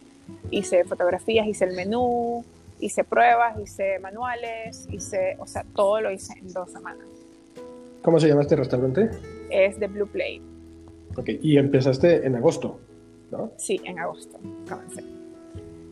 hice 0.50 0.84
fotografías, 0.84 1.46
hice 1.46 1.66
el 1.66 1.76
menú, 1.76 2.44
hice 2.80 3.04
pruebas, 3.04 3.58
hice 3.60 4.00
manuales, 4.00 4.88
hice, 4.90 5.36
o 5.38 5.46
sea, 5.46 5.64
todo 5.74 6.00
lo 6.00 6.10
hice 6.10 6.36
en 6.38 6.52
dos 6.52 6.72
semanas. 6.72 7.06
¿Cómo 8.02 8.18
se 8.18 8.28
llama 8.28 8.42
este 8.42 8.56
restaurante? 8.56 9.10
Es 9.50 9.78
The 9.78 9.86
Blue 9.86 10.08
Plate. 10.08 10.57
Ok, 11.18 11.30
y 11.42 11.58
empezaste 11.58 12.24
en 12.24 12.36
agosto, 12.36 12.80
¿no? 13.32 13.50
Sí, 13.56 13.80
en 13.84 13.98
agosto 13.98 14.38
comencé. 14.68 15.02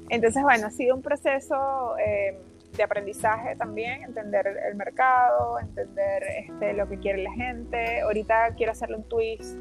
Entonces, 0.09 0.41
bueno, 0.43 0.69
ha 0.69 0.71
sido 0.71 0.95
un 0.95 1.03
proceso 1.03 1.99
eh, 1.99 2.39
de 2.77 2.83
aprendizaje 2.83 3.57
también, 3.57 4.05
entender 4.05 4.47
el 4.69 4.77
mercado, 4.77 5.59
entender 5.59 6.23
este, 6.39 6.75
lo 6.75 6.89
que 6.89 6.99
quiere 6.99 7.25
la 7.25 7.33
gente. 7.33 8.03
Ahorita 8.03 8.55
quiero 8.57 8.71
hacerle 8.71 8.97
un 8.97 9.09
twist, 9.09 9.57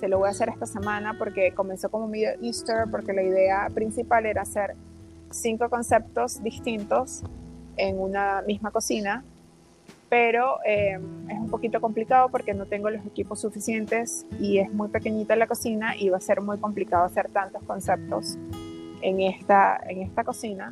se 0.00 0.08
lo 0.08 0.18
voy 0.18 0.28
a 0.28 0.30
hacer 0.30 0.48
esta 0.48 0.64
semana 0.64 1.14
porque 1.18 1.52
comenzó 1.52 1.90
como 1.90 2.08
Middle 2.08 2.38
Easter, 2.42 2.86
porque 2.90 3.12
la 3.12 3.22
idea 3.22 3.68
principal 3.74 4.24
era 4.24 4.42
hacer 4.42 4.74
cinco 5.30 5.68
conceptos 5.68 6.42
distintos 6.42 7.22
en 7.76 8.00
una 8.00 8.42
misma 8.46 8.70
cocina 8.70 9.24
pero 10.12 10.58
eh, 10.66 10.98
es 11.30 11.38
un 11.38 11.48
poquito 11.48 11.80
complicado 11.80 12.28
porque 12.28 12.52
no 12.52 12.66
tengo 12.66 12.90
los 12.90 13.02
equipos 13.06 13.40
suficientes 13.40 14.26
y 14.38 14.58
es 14.58 14.70
muy 14.70 14.88
pequeñita 14.88 15.36
la 15.36 15.46
cocina 15.46 15.96
y 15.96 16.10
va 16.10 16.18
a 16.18 16.20
ser 16.20 16.42
muy 16.42 16.58
complicado 16.58 17.06
hacer 17.06 17.30
tantos 17.30 17.62
conceptos 17.62 18.36
en 19.00 19.22
esta, 19.22 19.80
en 19.88 20.02
esta 20.02 20.22
cocina. 20.22 20.70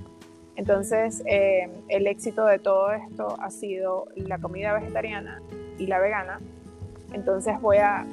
Entonces, 0.56 1.22
eh, 1.24 1.70
el 1.88 2.06
éxito 2.06 2.44
de 2.44 2.58
todo 2.58 2.92
esto 2.92 3.34
ha 3.40 3.50
sido 3.50 4.08
la 4.14 4.36
comida 4.36 4.74
vegetariana 4.74 5.40
y 5.78 5.86
la 5.86 6.00
vegana. 6.00 6.38
Entonces 7.14 7.58
voy 7.62 7.78
a, 7.78 8.04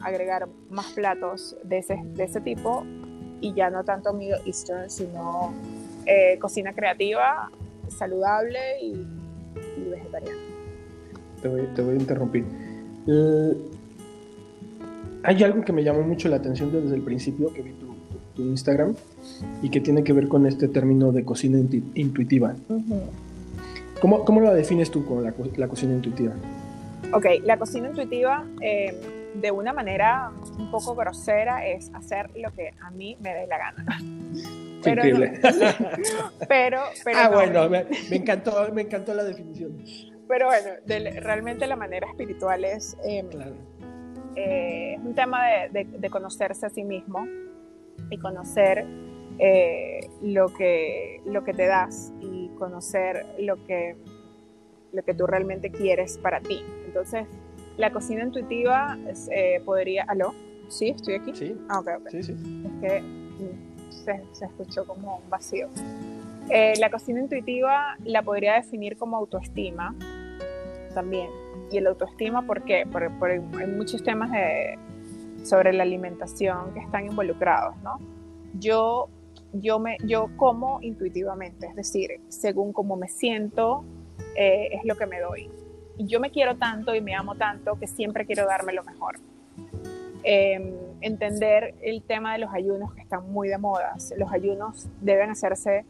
agregar 0.00 0.48
más 0.70 0.86
platos 0.94 1.54
de 1.64 1.78
ese, 1.80 2.00
de 2.02 2.24
ese 2.24 2.40
tipo 2.40 2.82
y 3.42 3.52
ya 3.52 3.68
no 3.68 3.84
tanto 3.84 4.14
Middle 4.14 4.40
Eastern, 4.46 4.88
sino 4.88 5.52
eh, 6.06 6.38
cocina 6.38 6.72
creativa, 6.72 7.50
saludable 7.90 8.58
y 8.80 9.17
vegetariano. 9.90 10.38
Te 11.42 11.48
voy, 11.82 11.94
a 11.94 11.98
interrumpir. 11.98 12.44
hay 15.22 15.42
algo 15.44 15.64
que 15.64 15.72
me 15.72 15.84
llamó 15.84 16.02
mucho 16.02 16.28
la 16.28 16.36
atención 16.36 16.72
desde 16.72 16.96
el 16.96 17.02
principio 17.02 17.52
que 17.52 17.62
vi 17.62 17.72
tu, 17.72 17.88
Instagram 18.40 18.94
y 19.62 19.68
que 19.68 19.80
tiene 19.80 20.04
que 20.04 20.12
ver 20.12 20.28
con 20.28 20.46
este 20.46 20.68
término 20.68 21.10
de 21.10 21.24
cocina 21.24 21.58
intuitiva. 21.94 22.54
¿Cómo, 24.00 24.24
¿Cómo, 24.24 24.40
la 24.40 24.54
defines 24.54 24.92
tú 24.92 25.04
con 25.04 25.24
la, 25.24 25.32
cocina 25.66 25.94
intuitiva? 25.94 26.34
Ok, 27.12 27.26
la 27.42 27.58
cocina 27.58 27.88
intuitiva, 27.88 28.44
eh, 28.60 28.94
de 29.34 29.50
una 29.50 29.72
manera 29.72 30.30
un 30.56 30.70
poco 30.70 30.94
grosera, 30.94 31.66
es 31.66 31.90
hacer 31.94 32.30
lo 32.36 32.52
que 32.52 32.74
a 32.80 32.92
mí 32.92 33.16
me 33.20 33.34
dé 33.34 33.46
la 33.48 33.58
gana. 33.58 33.98
Pero, 36.48 36.80
pero, 37.04 37.18
Ah, 37.18 37.28
bueno, 37.28 37.68
me, 37.68 37.86
encantó, 38.10 38.72
me 38.72 38.82
encantó 38.82 39.14
la 39.14 39.24
definición. 39.24 39.82
Pero 40.28 40.46
bueno, 40.46 40.70
realmente 41.20 41.66
la 41.66 41.76
manera 41.76 42.06
espiritual 42.08 42.64
es, 42.64 42.96
em, 43.02 43.28
eh, 44.36 44.96
un 45.02 45.14
tema 45.14 45.40
de, 45.70 46.10
conocerse 46.10 46.66
a 46.66 46.70
sí 46.70 46.84
mismo 46.84 47.26
y 48.10 48.18
conocer 48.18 48.84
eh, 49.38 50.00
lo, 50.22 50.52
que, 50.54 51.22
lo 51.24 51.44
que 51.44 51.54
te 51.54 51.66
das 51.66 52.12
y 52.20 52.48
conocer 52.58 53.26
lo 53.38 53.64
que, 53.64 53.96
lo 54.92 55.02
que 55.02 55.14
tú 55.14 55.26
realmente 55.26 55.70
quieres 55.70 56.18
para 56.18 56.40
ti. 56.40 56.62
Entonces, 56.86 57.26
la 57.76 57.90
cocina 57.90 58.24
intuitiva 58.24 58.98
eh, 59.30 59.60
podría... 59.64 60.04
¿Aló? 60.04 60.34
¿Sí? 60.68 60.90
¿Estoy 60.90 61.14
aquí? 61.14 61.32
Sí. 61.34 61.56
Ah, 61.68 61.80
ok, 61.80 62.08
Sí, 62.10 62.22
sí. 62.22 62.32
Es 62.32 62.80
que 62.80 63.17
se, 64.04 64.22
se 64.32 64.44
escuchó 64.46 64.86
como 64.86 65.18
un 65.18 65.30
vacío. 65.30 65.68
Eh, 66.50 66.74
la 66.78 66.90
cocina 66.90 67.20
intuitiva 67.20 67.96
la 68.04 68.22
podría 68.22 68.54
definir 68.54 68.96
como 68.96 69.16
autoestima 69.16 69.94
también. 70.94 71.28
Y 71.70 71.76
el 71.76 71.86
autoestima, 71.86 72.46
¿por 72.46 72.64
qué? 72.64 72.86
Porque 72.90 73.10
por, 73.10 73.30
hay 73.30 73.66
muchos 73.66 74.02
temas 74.02 74.30
de, 74.30 74.78
sobre 75.44 75.72
la 75.72 75.82
alimentación 75.82 76.72
que 76.72 76.80
están 76.80 77.06
involucrados, 77.06 77.76
¿no? 77.82 77.98
Yo, 78.54 79.08
yo, 79.52 79.78
me, 79.78 79.98
yo 80.04 80.30
como 80.36 80.80
intuitivamente, 80.80 81.66
es 81.66 81.74
decir, 81.74 82.20
según 82.28 82.72
cómo 82.72 82.96
me 82.96 83.08
siento, 83.08 83.84
eh, 84.34 84.70
es 84.72 84.84
lo 84.84 84.96
que 84.96 85.06
me 85.06 85.20
doy 85.20 85.50
yo 85.98 86.20
me 86.20 86.30
quiero 86.30 86.56
tanto 86.56 86.94
y 86.94 87.00
me 87.00 87.14
amo 87.14 87.34
tanto 87.34 87.78
que 87.78 87.86
siempre 87.86 88.24
quiero 88.24 88.46
darme 88.46 88.72
lo 88.72 88.84
mejor. 88.84 89.18
Em, 90.22 90.72
entender 91.00 91.74
el 91.82 92.02
tema 92.02 92.32
de 92.32 92.40
los 92.40 92.52
ayunos 92.52 92.92
que 92.94 93.00
están 93.00 93.30
muy 93.30 93.48
de 93.48 93.58
moda. 93.58 93.96
Los 94.16 94.32
ayunos 94.32 94.86
deben 95.00 95.30
hacerse, 95.30 95.84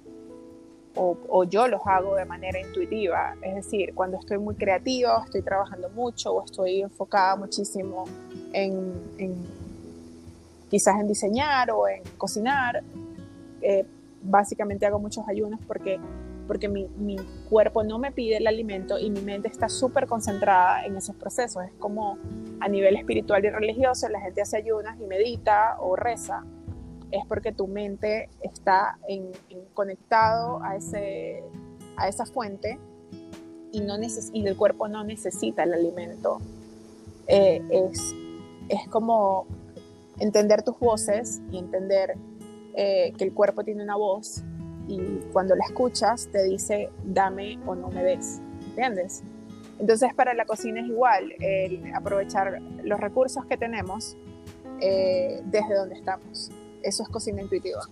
o, 0.94 1.44
yo 1.44 1.68
los 1.68 1.80
hago 1.86 2.16
de 2.16 2.24
manera 2.24 2.60
intuitiva, 2.60 3.36
es 3.42 3.54
decir, 3.54 3.94
cuando 3.94 4.18
estoy 4.18 4.38
muy 4.38 4.56
creativa, 4.56 5.22
estoy 5.24 5.42
trabajando 5.42 5.88
mucho 5.90 6.32
o 6.32 6.44
estoy 6.44 6.80
enfocada 6.82 7.36
muchísimo 7.36 8.04
en, 8.52 8.94
quizás 10.68 10.98
en 11.00 11.06
diseñar 11.06 11.70
o 11.70 11.86
en 11.86 12.02
cocinar, 12.16 12.82
eh, 13.62 13.86
básicamente 14.22 14.86
hago 14.86 14.98
muchos 14.98 15.28
ayunos 15.28 15.60
porque 15.68 16.00
porque 16.48 16.66
mi, 16.66 16.88
cuerpo 17.48 17.84
no 17.84 17.98
me 17.98 18.10
pide 18.10 18.38
el 18.38 18.46
alimento 18.46 18.98
y 18.98 19.10
mi 19.10 19.20
mente 19.20 19.48
está 19.48 19.68
súper 19.68 20.06
concentrada 20.06 20.84
en 20.84 20.96
esos 20.96 21.14
procesos. 21.14 21.64
Es 21.64 21.72
como 21.78 22.18
a 22.60 22.68
nivel 22.68 22.96
espiritual 22.96 23.44
y 23.44 23.50
religioso, 23.50 24.08
la 24.08 24.20
gente 24.20 24.42
hace 24.42 24.56
ayunas 24.56 24.98
y 25.00 25.06
medita 25.06 25.76
o 25.80 25.96
reza, 25.96 26.44
es 27.10 27.24
porque 27.26 27.52
tu 27.52 27.66
mente 27.66 28.28
está 28.42 28.98
en, 29.08 29.30
conectado 29.74 30.60
a, 30.62 30.76
esa 30.76 32.26
fuente 32.26 32.78
y, 33.72 34.46
el 34.46 34.56
cuerpo 34.56 34.88
no 34.88 35.04
necesita 35.04 35.62
el 35.62 35.74
alimento. 35.74 36.38
Eh, 37.26 37.62
es, 37.70 38.14
es 38.68 38.88
como 38.88 39.46
entender 40.18 40.62
tus 40.62 40.78
voces 40.78 41.40
y 41.50 41.58
entender 41.58 42.16
eh, 42.74 43.12
que 43.16 43.24
el 43.24 43.34
cuerpo 43.34 43.64
tiene 43.64 43.82
una 43.82 43.96
voz 43.96 44.42
y 44.86 44.98
cuando 45.32 45.54
la 45.54 45.64
escuchas 45.64 46.28
te 46.32 46.44
dice 46.44 46.90
dame 47.04 47.58
o 47.66 47.74
no 47.74 47.88
me 47.88 48.02
des, 48.02 48.40
¿entiendes? 48.68 49.22
Entonces 49.78 50.12
para 50.14 50.34
la 50.34 50.44
cocina 50.44 50.80
es 50.80 50.88
igual, 50.88 51.32
el 51.40 51.94
aprovechar 51.94 52.60
los 52.82 52.98
recursos 53.00 53.44
que 53.46 53.56
tenemos 53.56 54.16
eh, 54.80 55.40
desde 55.44 55.74
donde 55.74 55.94
estamos. 55.96 56.50
Eso 56.82 57.02
es 57.02 57.08
cocina 57.08 57.42
intuitiva. 57.42 57.82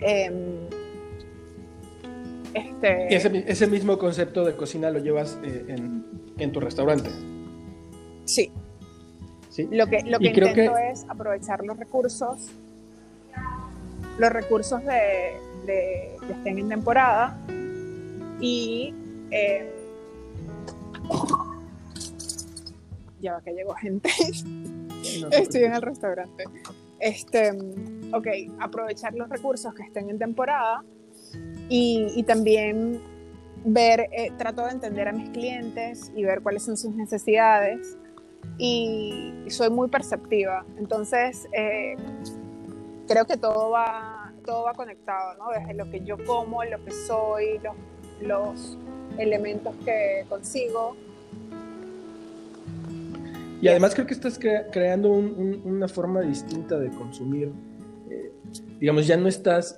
Em, 0.00 0.68
este... 2.54 3.14
ese, 3.50 3.66
mismo 3.66 3.98
concepto 3.98 4.44
de 4.44 4.54
cocina 4.54 4.90
lo 4.90 5.00
llevas 5.00 5.38
eh, 5.42 5.64
en, 5.68 6.04
en, 6.38 6.52
tu 6.52 6.60
restaurante. 6.60 7.10
Sí. 8.24 8.52
¿Sí? 9.50 9.68
Lo 9.70 9.86
que, 9.86 10.02
lo 10.02 10.18
que 10.18 10.28
intento 10.28 10.76
es 10.76 11.04
aprovechar 11.08 11.64
los 11.64 11.76
recursos, 11.76 12.50
los 14.18 14.30
recursos 14.32 14.84
de, 14.84 15.36
de, 15.66 16.16
que 16.26 16.32
estén 16.32 16.58
en 16.58 16.68
temporada 16.68 17.36
y 18.40 18.94
eh, 19.30 19.73
ya 23.20 23.32
va 23.34 23.40
que 23.40 23.52
llegó 23.52 23.74
gente. 23.74 24.10
Estoy 25.30 25.64
en 25.64 25.74
el 25.74 25.82
restaurante. 25.82 26.44
Este, 27.00 27.50
ok, 28.12 28.26
aprovechar 28.60 29.14
los 29.14 29.28
recursos 29.28 29.74
que 29.74 29.82
estén 29.82 30.10
en 30.10 30.18
temporada 30.18 30.84
y, 31.68 32.22
también 32.24 33.00
ver, 33.64 34.08
eh, 34.12 34.30
trato 34.38 34.64
de 34.64 34.72
entender 34.72 35.08
a 35.08 35.12
mis 35.12 35.30
clientes 35.30 36.12
y 36.14 36.24
ver 36.24 36.42
cuáles 36.42 36.62
son 36.62 36.76
sus 36.76 36.94
necesidades 36.94 37.96
y 38.58 39.32
soy 39.48 39.70
muy 39.70 39.88
perceptiva. 39.88 40.64
Entonces, 40.78 41.48
eh, 41.52 41.96
creo 43.08 43.24
que 43.24 43.36
todo 43.36 43.70
va, 43.70 44.32
todo 44.44 44.64
va 44.64 44.74
conectado, 44.74 45.34
¿no? 45.38 45.50
Desde 45.50 45.74
lo 45.74 45.90
que 45.90 46.00
yo 46.00 46.16
como, 46.24 46.62
lo 46.64 46.84
que 46.84 46.90
soy, 46.90 47.58
los, 47.58 47.76
los 48.20 48.78
elementos 49.18 49.74
que 49.84 50.24
consigo. 50.28 50.96
Y 53.60 53.68
además 53.68 53.94
creo 53.94 54.06
que 54.06 54.14
estás 54.14 54.38
creando 54.38 55.10
una 55.10 55.88
forma 55.88 56.20
distinta 56.20 56.78
de 56.78 56.90
consumir. 56.90 57.50
Eh, 58.10 58.32
digamos, 58.78 59.06
ya 59.06 59.16
no 59.16 59.28
estás 59.28 59.76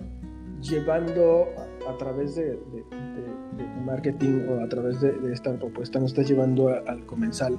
llevando 0.60 1.46
a, 1.88 1.96
través 1.96 2.34
de, 2.34 2.58
marketing 3.84 4.48
o 4.48 4.64
a 4.64 4.68
través 4.68 5.00
de, 5.00 5.14
esta 5.32 5.54
propuesta, 5.56 6.00
no 6.00 6.06
estás 6.06 6.28
llevando 6.28 6.68
al 6.68 7.06
comensal 7.06 7.58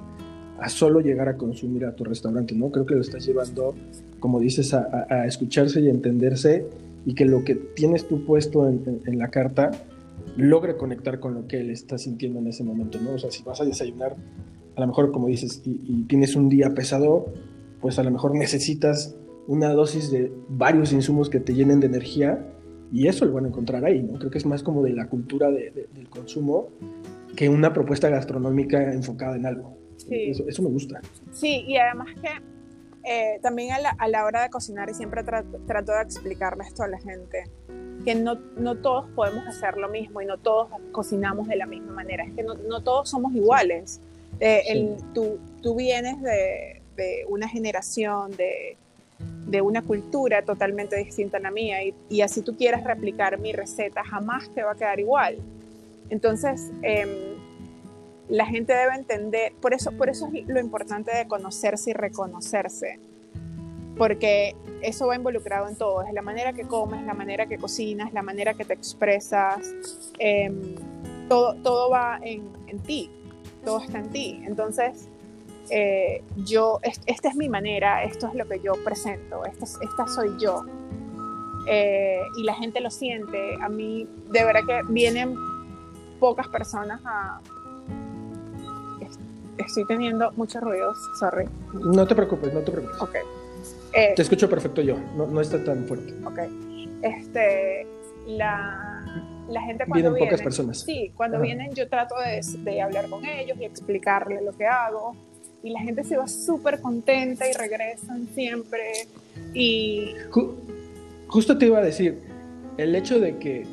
a 0.59 0.69
solo 0.69 1.01
llegar 1.01 1.29
a 1.29 1.37
consumir 1.37 1.85
a 1.85 1.95
tu 1.95 2.03
restaurante, 2.03 2.55
¿no? 2.55 2.71
Creo 2.71 2.85
que 2.85 2.95
lo 2.95 3.01
estás 3.01 3.25
llevando, 3.25 3.75
como 4.19 4.39
dices, 4.39 4.73
a, 4.73 5.25
escucharse 5.25 5.81
y 5.81 5.89
entenderse 5.89 6.65
y 7.05 7.13
que 7.13 7.25
lo 7.25 7.43
que 7.43 7.55
tienes 7.55 8.07
tú 8.07 8.25
puesto 8.25 8.67
en, 8.67 9.01
la 9.17 9.29
carta 9.29 9.71
logre 10.37 10.77
conectar 10.77 11.19
con 11.19 11.33
lo 11.33 11.47
que 11.47 11.59
él 11.59 11.71
está 11.71 11.97
sintiendo 11.97 12.39
en 12.39 12.47
ese 12.47 12.63
momento, 12.63 12.99
¿no? 13.01 13.11
O 13.11 13.19
sea, 13.19 13.31
si 13.31 13.43
vas 13.43 13.59
a 13.59 13.65
desayunar, 13.65 14.15
a 14.75 14.81
lo 14.81 14.87
mejor, 14.87 15.11
como 15.11 15.27
dices, 15.27 15.61
y, 15.65 16.03
tienes 16.03 16.35
un 16.35 16.49
día 16.49 16.73
pesado, 16.73 17.33
pues 17.81 17.99
a 17.99 18.03
lo 18.03 18.11
mejor 18.11 18.35
necesitas 18.35 19.15
una 19.47 19.69
dosis 19.73 20.11
de 20.11 20.31
varios 20.49 20.93
insumos 20.93 21.29
que 21.29 21.39
te 21.39 21.53
llenen 21.53 21.79
de 21.79 21.87
energía 21.87 22.45
y 22.91 23.07
eso 23.07 23.25
lo 23.25 23.33
van 23.33 23.45
a 23.45 23.47
encontrar 23.47 23.83
ahí, 23.85 24.01
¿no? 24.01 24.19
Creo 24.19 24.31
que 24.31 24.37
es 24.37 24.45
más 24.45 24.63
como 24.63 24.83
de 24.83 24.93
la 24.93 25.07
cultura 25.07 25.49
del 25.49 26.09
consumo 26.09 26.69
que 27.35 27.49
una 27.49 27.73
propuesta 27.73 28.09
gastronómica 28.09 28.93
enfocada 28.93 29.35
en 29.35 29.45
algo. 29.45 29.77
Eso, 30.09 30.63
me 30.63 30.69
gusta. 30.69 31.01
Sí, 31.31 31.63
y 31.67 31.77
además 31.77 32.07
que 32.21 32.29
eh, 33.03 33.39
también 33.41 33.73
a 33.73 33.79
la, 33.79 33.89
a 33.89 34.07
la, 34.07 34.25
hora 34.25 34.43
de 34.43 34.49
cocinar, 34.49 34.89
y 34.89 34.93
siempre 34.93 35.23
trato, 35.23 35.91
de 35.91 36.01
explicarle 36.01 36.63
esto 36.63 36.83
a 36.83 36.87
la 36.87 36.99
gente, 36.99 37.43
que 38.07 38.15
no, 38.15 38.35
no, 38.55 38.75
todos 38.75 39.05
podemos 39.17 39.45
hacer 39.47 39.75
lo 39.75 39.89
mismo 39.89 40.21
y 40.21 40.25
no 40.25 40.37
todos 40.37 40.69
cocinamos 40.93 41.49
de 41.49 41.57
la 41.57 41.65
misma 41.65 41.91
manera, 41.91 42.23
es 42.23 42.31
que 42.31 42.41
no, 42.41 42.53
no 42.53 42.81
todos 42.81 43.09
somos 43.09 43.35
iguales. 43.35 43.99
Eh, 44.39 44.61
el, 44.69 44.95
tú, 45.13 45.39
tú, 45.61 45.75
vienes 45.75 46.21
de, 46.21 46.81
de 46.95 47.25
una 47.27 47.49
generación, 47.49 48.31
de, 48.37 48.77
de, 49.47 49.61
una 49.61 49.81
cultura 49.81 50.41
totalmente 50.41 50.95
distinta 50.95 51.35
a 51.35 51.41
la 51.41 51.51
mía 51.51 51.83
y, 51.83 51.93
y, 52.07 52.21
así 52.21 52.41
tú 52.43 52.55
quieres 52.55 52.81
replicar 52.85 53.39
mi 53.39 53.51
receta, 53.51 54.05
jamás 54.05 54.49
te 54.55 54.63
va 54.63 54.71
a 54.71 54.75
quedar 54.75 55.01
igual. 55.01 55.39
Entonces, 56.09 56.71
eh, 56.83 57.35
la 58.29 58.45
gente 58.45 58.71
debe 58.71 58.95
entender, 58.95 59.51
por 59.59 59.73
eso, 59.73 59.91
por 59.91 60.07
eso 60.07 60.29
es 60.33 60.47
lo 60.47 60.61
importante 60.61 61.13
de 61.13 61.27
conocerse 61.27 61.89
y 61.89 61.93
reconocerse, 61.93 62.99
porque 63.97 64.55
eso 64.81 65.07
va 65.07 65.15
involucrado 65.15 65.67
en 65.67 65.75
todo, 65.75 66.03
es 66.03 66.13
la 66.13 66.21
manera 66.21 66.53
que 66.53 66.63
comes, 66.63 67.03
la 67.05 67.13
manera 67.13 67.47
que 67.47 67.57
cocinas, 67.57 68.13
la 68.13 68.21
manera 68.21 68.53
que 68.53 68.65
te 68.65 68.73
expresas, 68.73 69.59
em, 70.19 70.75
todo, 71.27 71.55
todo 71.55 71.89
va 71.89 72.19
en, 72.21 72.79
ti, 72.85 73.09
todo 73.65 73.79
está 73.79 73.99
en 73.99 74.09
ti. 74.09 74.41
Entonces, 74.45 75.09
eh, 75.69 76.23
yo, 76.45 76.79
esta 76.83 77.29
es 77.29 77.35
mi 77.35 77.49
manera, 77.49 78.03
esto 78.03 78.27
es 78.27 78.35
lo 78.35 78.47
que 78.47 78.59
yo 78.59 78.73
presento, 78.83 79.43
esta, 79.45 79.65
esta 79.65 80.07
soy 80.07 80.29
yo. 80.39 80.63
Eh, 81.69 82.21
y 82.37 82.43
la 82.43 82.53
gente 82.53 82.79
lo 82.79 82.89
siente. 82.89 83.57
A 83.61 83.67
mí, 83.67 84.07
de 84.29 84.45
verdad 84.45 84.61
que 84.65 84.81
vienen 84.89 85.35
pocas 86.19 86.47
personas 86.47 87.01
a, 87.03 87.41
estoy 89.57 89.85
teniendo 89.85 90.31
muchos 90.33 90.61
ruidos, 90.61 90.97
sorry. 91.19 91.47
No 91.73 92.07
te 92.07 92.15
preocupes, 92.15 92.53
no 92.53 92.61
te 92.61 92.71
preocupes. 92.71 93.01
Ok. 93.01 93.15
Eh, 93.93 94.13
te 94.15 94.21
escucho 94.21 94.49
perfecto 94.49 94.81
yo, 94.81 94.97
no, 95.15 95.27
no, 95.27 95.41
está 95.41 95.63
tan 95.63 95.85
fuerte. 95.85 96.13
Ok. 96.25 96.39
Este, 97.01 97.87
la, 98.27 99.23
la 99.49 99.61
gente 99.61 99.85
cuando 99.85 99.93
vienen 99.93 100.13
viene, 100.13 100.27
pocas 100.27 100.41
personas. 100.41 100.79
Sí, 100.81 101.11
cuando 101.15 101.39
vienen 101.39 101.73
yo 101.73 101.87
trato 101.87 102.15
de, 102.19 102.41
de, 102.63 102.81
hablar 102.81 103.09
con 103.09 103.25
ellos 103.25 103.57
y 103.59 103.65
explicarles 103.65 104.41
lo 104.43 104.51
que 104.51 104.65
hago. 104.65 105.15
Y 105.63 105.71
la 105.71 105.79
gente 105.81 106.03
se 106.03 106.17
va 106.17 106.27
súper 106.27 106.81
contenta 106.81 107.49
y 107.49 107.53
regresan 107.53 108.27
siempre. 108.33 109.07
Y... 109.53 110.13
justo 111.27 111.57
te 111.57 111.65
iba 111.65 111.79
a 111.79 111.81
decir, 111.81 112.19
el 112.77 112.95
hecho 112.95 113.19
de 113.19 113.37
que 113.37 113.65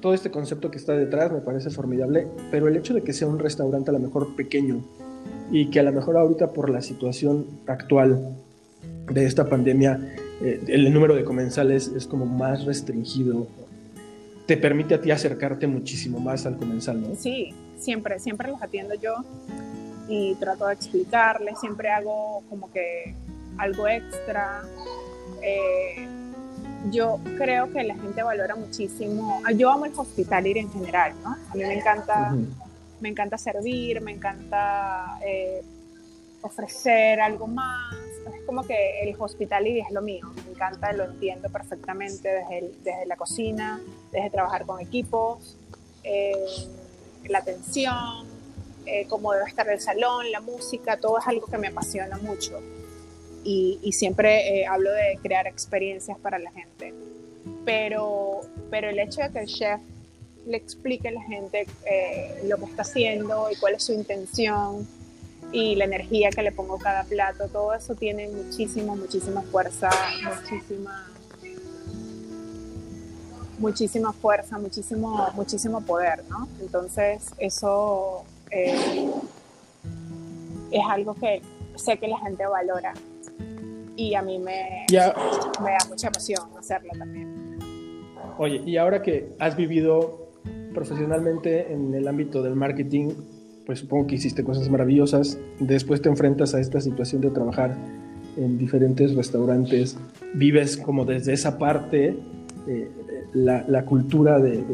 todo 0.00 0.12
este 0.12 0.30
concepto 0.30 0.70
que 0.70 0.78
está 0.78 0.94
detrás 0.94 1.32
me 1.32 1.40
parece 1.40 1.70
formidable, 1.70 2.26
pero 2.50 2.68
el 2.68 2.76
hecho 2.76 2.92
de 2.92 3.02
que 3.02 3.12
sea 3.12 3.28
un 3.28 3.38
restaurante 3.38 3.90
a 3.90 3.92
lo 3.92 4.00
mejor 4.00 4.34
pequeño 4.34 4.82
y 5.50 5.70
que 5.70 5.80
a 5.80 5.82
lo 5.84 5.92
mejor 5.92 6.16
ahorita 6.16 6.52
por 6.52 6.68
la 6.68 6.82
situación 6.82 7.46
actual 7.66 8.36
de 9.12 9.26
esta 9.26 9.48
pandemia 9.48 9.98
eh, 10.42 10.60
el 10.66 10.92
número 10.92 11.14
de 11.14 11.24
comensales 11.24 11.88
es 11.88 12.06
como 12.06 12.26
más 12.26 12.64
restringido, 12.64 13.46
te 14.46 14.56
permite 14.56 14.94
a 14.94 15.00
ti 15.00 15.10
acercarte 15.10 15.66
muchísimo 15.66 16.18
más 16.18 16.46
al 16.46 16.56
comensal, 16.56 17.00
¿no? 17.00 17.14
Sí, 17.14 17.54
siempre, 17.78 18.18
siempre 18.18 18.48
los 18.48 18.60
atiendo 18.60 18.94
yo 18.94 19.14
y 20.08 20.34
trato 20.34 20.66
de 20.66 20.74
explicarles, 20.74 21.60
siempre 21.60 21.90
hago 21.90 22.42
como 22.50 22.70
que 22.72 23.14
algo 23.56 23.86
extra. 23.86 24.62
Eh, 25.42 26.08
yo 26.90 27.20
creo 27.38 27.72
que 27.72 27.84
la 27.84 27.94
gente 27.94 28.22
valora 28.24 28.56
muchísimo. 28.56 29.40
Yo 29.56 29.70
amo 29.70 29.86
el 29.86 29.92
hospitality 29.96 30.58
en 30.58 30.72
general, 30.72 31.12
¿no? 31.22 31.30
A 31.30 31.54
mí 31.54 31.62
me 31.62 31.74
encanta, 31.78 32.34
me 33.00 33.08
encanta 33.08 33.38
servir, 33.38 34.00
me 34.00 34.10
encanta 34.10 35.18
eh, 35.24 35.62
ofrecer 36.40 37.20
algo 37.20 37.46
más. 37.46 37.94
Es 38.34 38.42
como 38.46 38.66
que 38.66 39.02
el 39.02 39.14
hospitality 39.18 39.80
es 39.80 39.90
lo 39.90 40.02
mío. 40.02 40.26
Me 40.44 40.52
encanta, 40.52 40.92
lo 40.92 41.04
entiendo 41.04 41.48
perfectamente 41.48 42.28
desde, 42.28 42.72
desde 42.82 43.06
la 43.06 43.16
cocina, 43.16 43.80
desde 44.10 44.30
trabajar 44.30 44.64
con 44.66 44.80
equipos, 44.80 45.56
eh, 46.04 46.34
la 47.28 47.38
atención, 47.38 48.26
eh, 48.86 49.06
cómo 49.08 49.32
debe 49.32 49.46
estar 49.46 49.68
el 49.68 49.80
salón, 49.80 50.30
la 50.30 50.40
música, 50.40 50.96
todo 50.96 51.18
es 51.18 51.26
algo 51.26 51.46
que 51.46 51.58
me 51.58 51.68
apasiona 51.68 52.18
mucho 52.18 52.60
y, 53.44 53.92
siempre 53.92 54.60
eh, 54.60 54.66
hablo 54.66 54.90
de 54.92 55.18
crear 55.22 55.46
experiencias 55.46 56.18
para 56.18 56.38
la 56.38 56.50
gente. 56.52 56.94
Pero, 57.64 58.42
pero 58.70 58.90
el 58.90 58.98
hecho 58.98 59.20
de 59.20 59.30
que 59.30 59.38
el 59.40 59.46
chef 59.46 59.80
le 60.46 60.56
explique 60.56 61.08
a 61.08 61.12
la 61.12 61.22
gente 61.22 61.66
eh, 61.86 62.42
lo 62.44 62.56
que 62.58 62.64
está 62.64 62.82
haciendo 62.82 63.48
y 63.50 63.56
cuál 63.56 63.74
es 63.74 63.84
su 63.84 63.92
intención 63.92 64.86
y 65.52 65.76
la 65.76 65.84
energía 65.84 66.30
que 66.30 66.42
le 66.42 66.50
pongo 66.50 66.76
a 66.76 66.78
cada 66.78 67.04
plato, 67.04 67.48
todo 67.48 67.74
eso 67.74 67.94
tiene 67.94 68.28
muchísimo, 68.28 68.96
muchísima 68.96 69.42
fuerza, 69.42 69.90
muchísima 70.24 71.08
muchísima 73.58 74.12
fuerza, 74.12 74.58
muchísimo, 74.58 75.28
muchísimo 75.34 75.80
poder, 75.82 76.24
¿no? 76.28 76.48
Entonces, 76.60 77.32
eso 77.38 78.24
eh, 78.50 79.08
es 80.72 80.82
algo 80.90 81.14
que 81.14 81.40
sé 81.76 81.96
que 81.96 82.08
la 82.08 82.18
gente 82.18 82.44
valora 82.44 82.92
y 83.96 84.14
a 84.14 84.22
mí 84.22 84.38
me, 84.38 84.86
me 84.90 85.70
da 85.70 85.78
mucha 85.88 86.10
pasión 86.10 86.40
hacerlo 86.58 86.90
también. 86.98 87.58
Oye, 88.38 88.62
y 88.66 88.76
ahora 88.76 89.00
que 89.00 89.32
has 89.38 89.56
vivido 89.56 90.28
profesionalmente 90.74 91.72
en 91.72 91.94
el 91.94 92.08
ámbito 92.08 92.42
del 92.42 92.56
marketing, 92.56 93.10
pues 93.66 93.80
supongo 93.80 94.06
que 94.06 94.16
hiciste 94.16 94.44
cosas 94.44 94.68
maravillosas, 94.68 95.38
después 95.60 96.02
te 96.02 96.08
enfrentas 96.08 96.54
a 96.54 96.60
esta 96.60 96.80
situación 96.80 97.20
de 97.20 97.30
trabajar 97.30 97.76
en 98.36 98.58
diferentes 98.58 99.14
restaurantes, 99.14 99.96
vives 100.34 100.76
como 100.76 101.04
desde 101.04 101.32
esa 101.32 101.58
parte 101.58 102.16
eh, 102.66 102.88
la, 103.34 103.64
la, 103.68 103.84
cultura 103.84 104.38
de, 104.38 104.64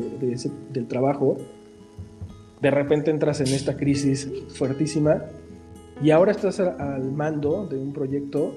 del 0.72 0.86
trabajo, 0.86 1.36
de 2.60 2.70
repente 2.70 3.10
entras 3.10 3.40
en 3.40 3.48
esta 3.48 3.76
crisis 3.76 4.30
fuertísima 4.48 5.22
y 6.02 6.10
ahora 6.10 6.32
estás 6.32 6.60
al 6.60 7.12
mando 7.12 7.66
de 7.66 7.78
un 7.78 7.92
proyecto. 7.92 8.54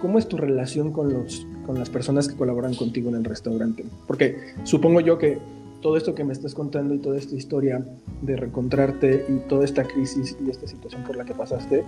¿cómo 0.00 0.18
es 0.18 0.28
tu 0.28 0.36
relación 0.36 0.92
con, 0.92 1.12
los, 1.12 1.46
con 1.64 1.78
las 1.78 1.90
personas 1.90 2.28
que 2.28 2.36
colaboran 2.36 2.74
contigo 2.74 3.08
en 3.08 3.16
el 3.16 3.24
restaurante? 3.24 3.84
Porque 4.06 4.36
supongo 4.64 5.00
yo 5.00 5.18
que 5.18 5.38
todo 5.80 5.96
esto 5.96 6.14
que 6.14 6.24
me 6.24 6.32
estás 6.32 6.54
contando 6.54 6.94
y 6.94 6.98
toda 6.98 7.18
esta 7.18 7.34
historia 7.34 7.84
de 8.22 8.36
reencontrarte 8.36 9.26
y 9.28 9.48
toda 9.48 9.64
esta 9.64 9.84
crisis 9.84 10.36
y 10.44 10.50
esta 10.50 10.66
situación 10.66 11.04
por 11.04 11.16
la 11.16 11.24
que 11.24 11.34
pasaste, 11.34 11.84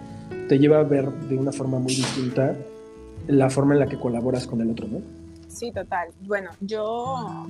te 0.49 0.59
lleva 0.59 0.81
a 0.81 0.85
ver 0.85 1.11
de 1.11 1.37
una 1.37 1.53
forma 1.53 1.79
muy 1.79 1.95
distinta 1.95 2.57
la 3.27 3.51
forma 3.51 3.75
en 3.75 3.81
la 3.81 3.87
que 3.87 3.99
colaboras 3.99 4.47
con 4.47 4.61
el 4.61 4.71
otro, 4.71 4.89
¿no? 4.89 5.01
Sí, 5.49 5.73
total. 5.73 6.09
Bueno, 6.21 6.51
yo 6.61 7.47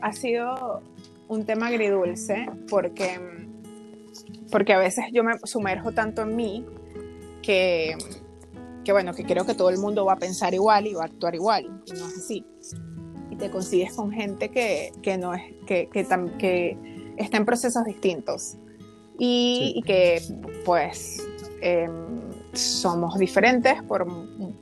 ha 0.00 0.12
sido 0.12 0.82
un 1.28 1.44
tema 1.44 1.68
agridulce 1.68 2.46
porque 2.68 3.20
porque 4.50 4.72
a 4.72 4.78
veces 4.78 5.06
yo 5.12 5.24
me 5.24 5.32
sumerjo 5.42 5.90
tanto 5.90 6.22
en 6.22 6.36
mí 6.36 6.64
que, 7.42 7.96
que, 8.84 8.92
bueno, 8.92 9.12
que 9.12 9.24
creo 9.24 9.44
que 9.44 9.54
todo 9.54 9.68
el 9.68 9.78
mundo 9.78 10.04
va 10.04 10.12
a 10.12 10.18
pensar 10.18 10.54
igual 10.54 10.86
y 10.86 10.94
va 10.94 11.02
a 11.02 11.06
actuar 11.06 11.34
igual, 11.34 11.82
y 11.86 11.90
no 11.90 12.06
es 12.06 12.18
así. 12.18 12.44
Y 13.34 13.36
te 13.36 13.50
consigues 13.50 13.94
con 13.94 14.12
gente 14.12 14.48
que, 14.50 14.92
que 15.02 15.18
no 15.18 15.34
es, 15.34 15.42
que, 15.66 15.88
que, 15.88 16.06
que, 16.38 16.78
está 17.16 17.36
en 17.36 17.44
procesos 17.44 17.84
distintos 17.84 18.56
y, 19.18 19.82
que 19.84 20.22
pues 20.64 21.20
em, 21.60 22.20
somos 22.52 23.18
diferentes 23.18 23.82
por, 23.82 24.06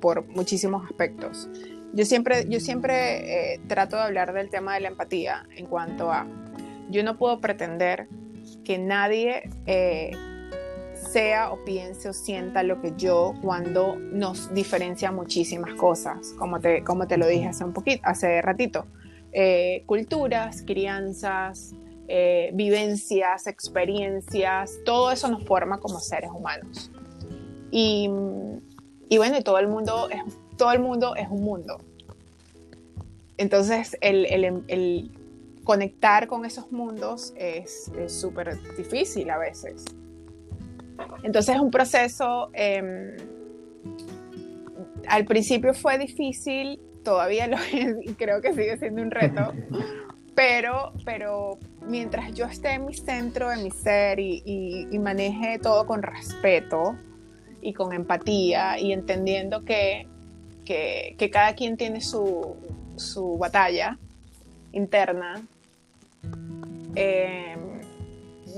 por, 0.00 0.26
muchísimos 0.28 0.86
aspectos. 0.86 1.50
Yo 1.92 2.06
siempre, 2.06 2.46
yo 2.48 2.60
siempre 2.60 3.56
eh, 3.56 3.60
trato 3.66 3.96
de 3.96 4.02
hablar 4.04 4.32
del 4.32 4.48
tema 4.48 4.72
de 4.72 4.80
la 4.80 4.88
empatía 4.88 5.46
en 5.54 5.66
cuanto 5.66 6.10
a, 6.10 6.26
yo 6.88 7.02
no 7.04 7.18
puedo 7.18 7.42
pretender 7.42 8.08
que 8.64 8.78
nadie 8.78 9.50
eh, 9.66 10.12
sea 11.12 11.52
o 11.52 11.62
piense 11.64 12.08
o 12.08 12.12
sienta 12.12 12.62
lo 12.62 12.80
que 12.80 12.94
yo 12.96 13.34
cuando 13.42 13.96
nos 13.96 14.52
diferencia 14.54 15.12
muchísimas 15.12 15.74
cosas, 15.74 16.32
como 16.38 16.58
te, 16.58 16.82
como 16.82 17.06
te 17.06 17.18
lo 17.18 17.26
dije 17.26 17.48
hace 17.48 17.64
un 17.64 17.72
poquito, 17.72 18.02
hace 18.04 18.40
ratito. 18.40 18.86
Eh, 19.32 19.82
culturas, 19.86 20.62
crianzas, 20.62 21.74
eh, 22.08 22.50
vivencias, 22.54 23.46
experiencias, 23.46 24.78
todo 24.84 25.12
eso 25.12 25.28
nos 25.28 25.44
forma 25.44 25.78
como 25.78 26.00
seres 26.00 26.30
humanos. 26.30 26.90
Y, 27.70 28.10
y 29.08 29.18
bueno, 29.18 29.42
todo 29.42 29.58
el 29.58 29.68
mundo 29.68 30.08
es, 30.10 30.22
todo 30.56 30.72
el 30.72 30.80
mundo 30.80 31.14
es 31.16 31.28
un 31.28 31.42
mundo. 31.42 31.78
Entonces, 33.36 33.96
el, 34.00 34.26
el, 34.26 34.62
el 34.68 35.10
conectar 35.64 36.26
con 36.26 36.44
esos 36.44 36.70
mundos 36.72 37.32
es 37.36 37.90
súper 38.08 38.58
difícil 38.76 39.30
a 39.30 39.38
veces. 39.38 39.84
Entonces 41.22 41.54
es 41.54 41.60
un 41.60 41.70
proceso, 41.70 42.50
em, 42.52 43.16
al 45.08 45.24
principio 45.24 45.74
fue 45.74 45.98
difícil, 45.98 46.80
todavía 47.04 47.46
lo 47.46 47.56
es 47.56 47.96
y 48.02 48.14
creo 48.14 48.40
que 48.40 48.52
sigue 48.52 48.76
siendo 48.78 49.02
un 49.02 49.10
reto, 49.10 49.52
pero, 50.34 50.92
pero 51.04 51.58
mientras 51.86 52.32
yo 52.32 52.46
esté 52.46 52.72
en 52.72 52.86
mi 52.86 52.94
centro, 52.94 53.52
en 53.52 53.62
mi 53.62 53.70
ser 53.70 54.18
y, 54.20 54.42
y, 54.90 54.98
maneje 54.98 55.58
todo 55.58 55.86
con 55.86 56.02
respeto 56.02 56.96
y 57.60 57.72
con 57.72 57.92
empatía 57.92 58.78
y 58.78 58.92
entendiendo 58.92 59.64
que, 59.64 60.06
que, 60.64 61.14
que 61.18 61.30
cada 61.30 61.54
quien 61.54 61.76
tiene 61.76 62.00
su, 62.00 62.56
su 62.96 63.36
batalla 63.38 63.98
interna, 64.72 65.42
eh, 66.94 67.56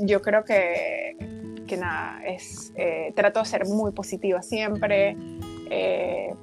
yo 0.03 0.21
creo 0.23 0.45
que, 0.45 1.14
que 1.67 1.77
nada, 1.77 2.21
es, 2.25 2.73
eh, 2.77 3.13
trato 3.15 3.41
de 3.41 3.47
ser 3.47 3.67
muy 3.67 3.93
positiva 3.93 4.43
siempre. 4.43 5.17
Eh, 5.71 6.35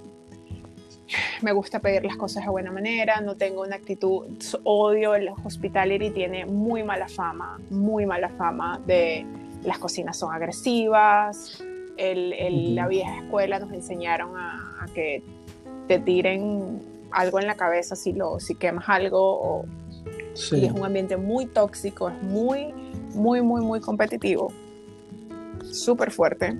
me 1.41 1.51
gusta 1.51 1.79
pedir 1.79 2.05
las 2.05 2.15
cosas 2.15 2.43
de 2.43 2.49
buena 2.49 2.71
manera, 2.71 3.19
no 3.21 3.36
tengo 3.36 3.62
una 3.62 3.75
actitud, 3.75 4.25
odio 4.63 5.15
el 5.15 5.29
hospitality, 5.43 6.12
tiene 6.12 6.45
muy 6.45 6.84
mala 6.84 7.07
fama, 7.07 7.60
muy 7.69 8.05
mala 8.05 8.29
fama 8.29 8.79
de 8.86 9.25
las 9.63 9.77
cocinas 9.77 10.17
son 10.17 10.34
agresivas, 10.34 11.63
el, 11.97 12.75
la 12.75 12.88
vieja 12.88 13.17
escuela 13.17 13.60
nos 13.60 13.71
enseñaron 13.73 14.36
a, 14.36 14.86
que 14.95 15.21
te 15.88 15.99
tiren 15.99 16.81
algo 17.12 17.39
en 17.39 17.47
la 17.47 17.55
cabeza 17.55 17.95
si, 17.95 18.13
lo, 18.13 18.39
si 18.39 18.55
quemas 18.55 18.86
algo 18.88 19.19
o 19.19 19.65
y 20.53 20.65
es 20.65 20.71
un 20.71 20.86
ambiente 20.86 21.17
muy 21.17 21.45
tóxico, 21.45 22.10
es 22.10 22.23
muy, 22.23 22.73
muy, 23.13 23.41
muy, 23.41 23.62
muy 23.62 23.81
competitivo, 23.81 24.51
súper 25.71 26.12
fuerte. 26.12 26.57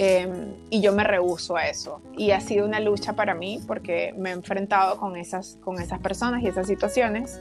Em, 0.00 0.54
y 0.70 0.80
yo 0.80 0.92
me 0.92 1.02
rehuso 1.02 1.56
a 1.56 1.66
eso. 1.66 2.00
Y 2.16 2.30
ha 2.30 2.40
sido 2.40 2.64
una 2.64 2.78
lucha 2.78 3.14
para 3.14 3.34
mí 3.34 3.60
porque 3.66 4.14
me 4.16 4.30
he 4.30 4.32
enfrentado 4.32 4.96
con 4.96 5.16
esas, 5.16 5.58
con 5.60 5.80
esas 5.80 5.98
personas 5.98 6.42
y 6.44 6.46
esas 6.46 6.68
situaciones, 6.68 7.40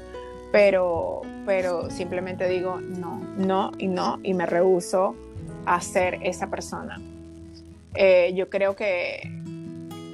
pero, 0.52 1.22
pero 1.46 1.92
simplemente 1.92 2.48
digo 2.50 2.80
no, 2.82 3.22
no 3.38 3.72
y 3.78 3.88
no, 3.88 4.20
y 4.24 4.34
me 4.34 4.48
rehuso 4.48 5.16
a 5.68 5.80
ser 5.82 6.20
esa 6.24 6.50
persona. 6.50 7.00
Eh, 7.94 8.34
yo 8.36 8.50
creo 8.50 8.76
que, 8.76 9.22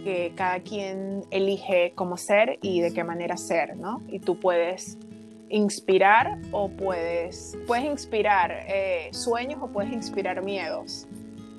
que 0.04 0.34
cada 0.36 0.60
quien 0.60 1.24
elige 1.32 1.94
cómo 1.96 2.18
ser 2.18 2.60
y 2.62 2.82
de 2.82 2.94
qué 2.94 3.06
manera 3.06 3.38
ser, 3.38 3.78
¿no? 3.78 4.02
Y 4.10 4.20
tú 4.20 4.38
puedes 4.38 4.98
inspirar 5.54 6.39
o 6.52 6.70
puedes, 6.70 7.58
puedes 7.68 7.86
inspirar 7.86 8.66
eh, 8.68 9.10
sueños 9.12 9.60
o 9.62 9.68
puedes 9.68 9.94
inspirar 9.94 10.44
miedos. 10.44 11.08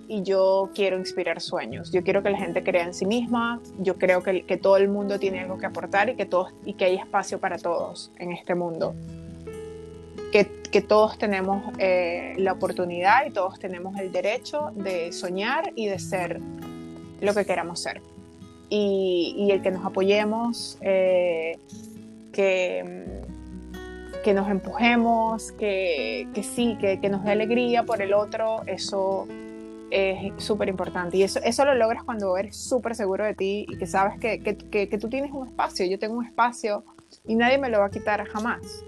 Y 0.06 0.22
yo 0.22 0.70
quiero 0.74 0.98
inspirar 0.98 1.40
sueños. 1.40 1.90
Yo 1.90 2.02
quiero 2.02 2.22
que 2.22 2.28
la 2.28 2.36
gente 2.36 2.62
crea 2.62 2.84
en 2.84 2.92
sí 2.92 3.06
misma. 3.06 3.62
Yo 3.78 3.96
creo 3.96 4.22
que, 4.22 4.42
que 4.42 4.58
todo 4.58 4.76
el 4.76 4.88
mundo 4.88 5.18
tiene 5.18 5.40
algo 5.40 5.56
que 5.56 5.64
aportar 5.64 6.10
y 6.10 6.16
que, 6.16 6.26
todos, 6.26 6.52
y 6.66 6.74
que 6.74 6.84
hay 6.84 6.96
espacio 6.96 7.38
para 7.38 7.56
todos 7.56 8.12
en 8.18 8.32
este 8.32 8.54
mundo. 8.54 8.94
Que, 10.30 10.50
que 10.70 10.82
todos 10.82 11.16
tenemos 11.16 11.62
eh, 11.78 12.34
la 12.36 12.52
oportunidad 12.52 13.24
y 13.24 13.30
todos 13.30 13.58
tenemos 13.58 13.98
el 13.98 14.12
derecho 14.12 14.72
de 14.74 15.12
soñar 15.12 15.72
y 15.74 15.86
de 15.86 15.98
ser 15.98 16.40
lo 17.20 17.32
que 17.32 17.46
queramos 17.46 17.80
ser 17.80 18.02
y, 18.68 19.50
el 19.50 19.62
que 19.62 19.70
nos 19.70 19.84
apoyemos, 19.84 20.78
eh, 20.80 21.58
que, 22.32 23.22
que 24.24 24.32
nos 24.32 24.48
empujemos, 24.50 25.52
que, 25.52 26.26
que 26.34 26.42
sí, 26.42 26.76
que, 26.80 26.98
que, 26.98 27.10
nos 27.10 27.22
dé 27.24 27.32
alegría 27.32 27.82
por 27.82 28.00
el 28.00 28.14
otro, 28.14 28.62
eso 28.66 29.28
es 29.90 30.32
súper 30.42 30.68
importante. 30.68 31.18
Y 31.18 31.22
eso, 31.22 31.40
eso 31.44 31.64
lo 31.66 31.74
logras 31.74 32.02
cuando 32.02 32.36
eres 32.36 32.56
súper 32.56 32.96
seguro 32.96 33.24
de 33.24 33.34
ti 33.34 33.66
y 33.68 33.76
que 33.76 33.86
sabes 33.86 34.18
que, 34.18 34.40
que, 34.40 34.98
tú 34.98 35.08
tienes 35.08 35.30
un 35.30 35.46
espacio, 35.46 35.84
yo 35.86 35.98
tengo 35.98 36.16
un 36.16 36.24
espacio 36.24 36.84
y 37.26 37.34
nadie 37.34 37.58
me 37.58 37.68
lo 37.68 37.80
va 37.80 37.86
a 37.86 37.90
quitar 37.90 38.26
jamás. 38.26 38.84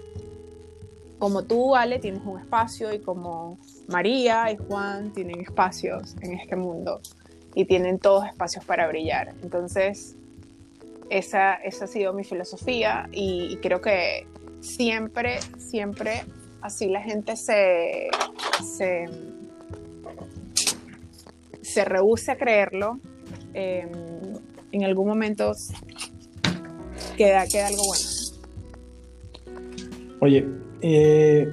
Como 1.19 1.43
tú, 1.43 1.75
Ale, 1.75 1.99
tienes 1.99 2.23
un 2.25 2.39
espacio 2.39 2.91
y 2.91 2.99
como 2.99 3.59
María 3.87 4.51
y 4.51 4.57
Juan 4.57 5.13
tienen 5.13 5.39
espacios 5.39 6.15
en 6.21 6.33
este 6.33 6.55
mundo 6.55 6.99
y 7.53 7.65
tienen 7.65 7.99
todos 7.99 8.25
espacios 8.25 8.65
para 8.65 8.87
brillar. 8.87 9.33
Entonces, 9.43 10.15
esa, 11.09 11.55
esa 11.55 11.85
ha 11.85 11.87
sido 11.87 12.13
mi 12.13 12.23
filosofía 12.23 13.07
y, 13.11 13.57
creo 13.61 13.81
que 13.81 14.27
siempre, 14.67 15.39
siempre 15.57 16.23
así 16.61 16.87
la 16.89 17.01
gente 17.01 17.35
se, 17.35 18.09
se, 18.63 19.05
se 21.61 21.85
rehúse 21.85 22.31
a 22.31 22.37
creerlo. 22.37 22.99
Em, 23.53 23.89
en 24.71 24.83
algún 24.83 25.07
momento 25.07 25.53
queda, 27.15 27.47
queda 27.47 27.67
algo 27.67 27.83
bueno. 27.87 28.03
Oye, 30.19 30.45
eh, 30.81 31.47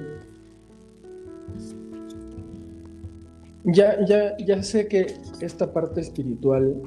Ya, 3.67 3.97
ya, 4.05 4.37
ya 4.37 4.61
sé 4.61 4.87
que 4.87 5.07
esta 5.41 5.73
parte 5.73 5.99
espiritual 5.99 6.83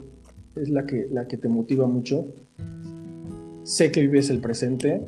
es 0.55 0.69
la 0.69 0.87
que, 0.87 1.09
la 1.11 1.27
que 1.27 1.37
te 1.37 1.49
motiva 1.49 1.89
mucho. 1.89 2.27
Sé 3.65 3.91
que 3.91 4.03
vives 4.03 4.31
el 4.31 4.41
presente, 4.41 5.05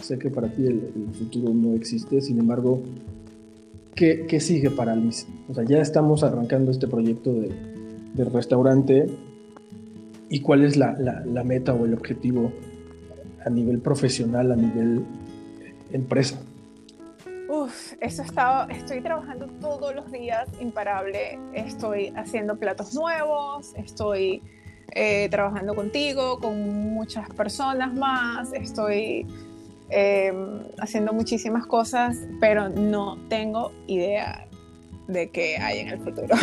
sé 0.00 0.18
que 0.18 0.30
para 0.30 0.48
ti 0.48 0.66
el, 0.66 1.08
futuro 1.12 1.52
no 1.52 1.74
existe, 1.74 2.20
sin 2.20 2.38
embargo, 2.38 2.82
¿qué, 3.94 4.26
¿qué, 4.28 4.40
sigue 4.40 4.70
para 4.70 4.94
Liz? 4.94 5.26
O 5.48 5.54
sea, 5.54 5.64
ya 5.64 5.80
estamos 5.80 6.22
arrancando 6.22 6.70
este 6.70 6.86
proyecto 6.86 7.32
de, 7.32 7.50
del 8.14 8.30
restaurante 8.32 9.06
y 10.28 10.40
cuál 10.40 10.64
es 10.64 10.76
la, 10.76 10.92
la, 10.98 11.44
meta 11.44 11.74
o 11.74 11.84
el 11.86 11.94
objetivo 11.94 12.52
a 13.44 13.50
nivel 13.50 13.78
profesional, 13.80 14.52
a 14.52 14.56
nivel 14.56 15.04
empresa. 15.92 16.38
Uf, 17.48 17.94
eso 18.00 18.22
estado, 18.22 18.68
estoy 18.68 19.00
trabajando 19.00 19.46
todos 19.60 19.94
los 19.94 20.12
días 20.12 20.48
imparable. 20.60 21.38
Estoy 21.54 22.12
haciendo 22.14 22.58
platos 22.58 22.94
nuevos, 22.94 23.72
estoy 23.76 24.42
eh, 24.92 25.28
trabajando 25.30 25.74
contigo, 25.74 26.38
con 26.40 26.92
muchas 26.92 27.28
personas 27.30 27.94
más, 27.94 28.52
estoy 28.52 29.26
em, 29.90 30.60
haciendo 30.78 31.12
muchísimas 31.12 31.66
cosas, 31.66 32.16
pero 32.40 32.68
no 32.68 33.18
tengo 33.28 33.72
idea 33.86 34.46
de 35.06 35.30
qué 35.30 35.56
hay 35.56 35.78
en 35.80 35.88
el 35.88 35.98
futuro. 36.00 36.28
o 36.34 36.36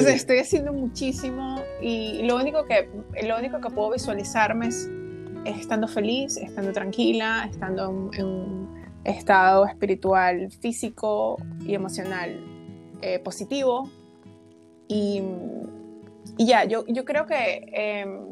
sea, 0.00 0.14
estoy 0.14 0.38
haciendo 0.38 0.72
muchísimo 0.72 1.60
y 1.80 2.22
lo 2.24 2.36
único 2.36 2.64
que, 2.66 2.88
lo 3.26 3.38
único 3.38 3.60
que 3.60 3.70
puedo 3.70 3.92
visualizarme 3.92 4.68
es, 4.68 4.88
estando 5.44 5.88
feliz, 5.88 6.36
estando 6.36 6.70
tranquila, 6.72 7.48
estando 7.50 8.10
en, 8.12 8.20
en 8.20 8.62
estado 9.04 9.66
espiritual, 9.66 10.50
físico 10.60 11.36
y 11.60 11.74
emocional 11.74 12.38
eh, 13.00 13.18
positivo. 13.18 13.90
Y, 14.88 15.22
ya, 16.38 16.64
yo, 16.64 16.84
yo, 16.86 17.04
creo 17.04 17.26
que 17.26 17.66
em, 17.72 18.30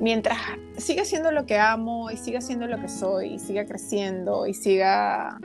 mientras 0.00 0.38
siga 0.76 1.04
siendo 1.04 1.30
lo 1.30 1.46
que 1.46 1.58
amo 1.58 2.10
y 2.10 2.16
siga 2.16 2.40
siendo 2.40 2.66
lo 2.66 2.80
que 2.80 2.88
soy 2.88 3.34
y 3.34 3.38
siga 3.38 3.66
creciendo 3.66 4.46
y 4.46 4.54
siga 4.54 5.38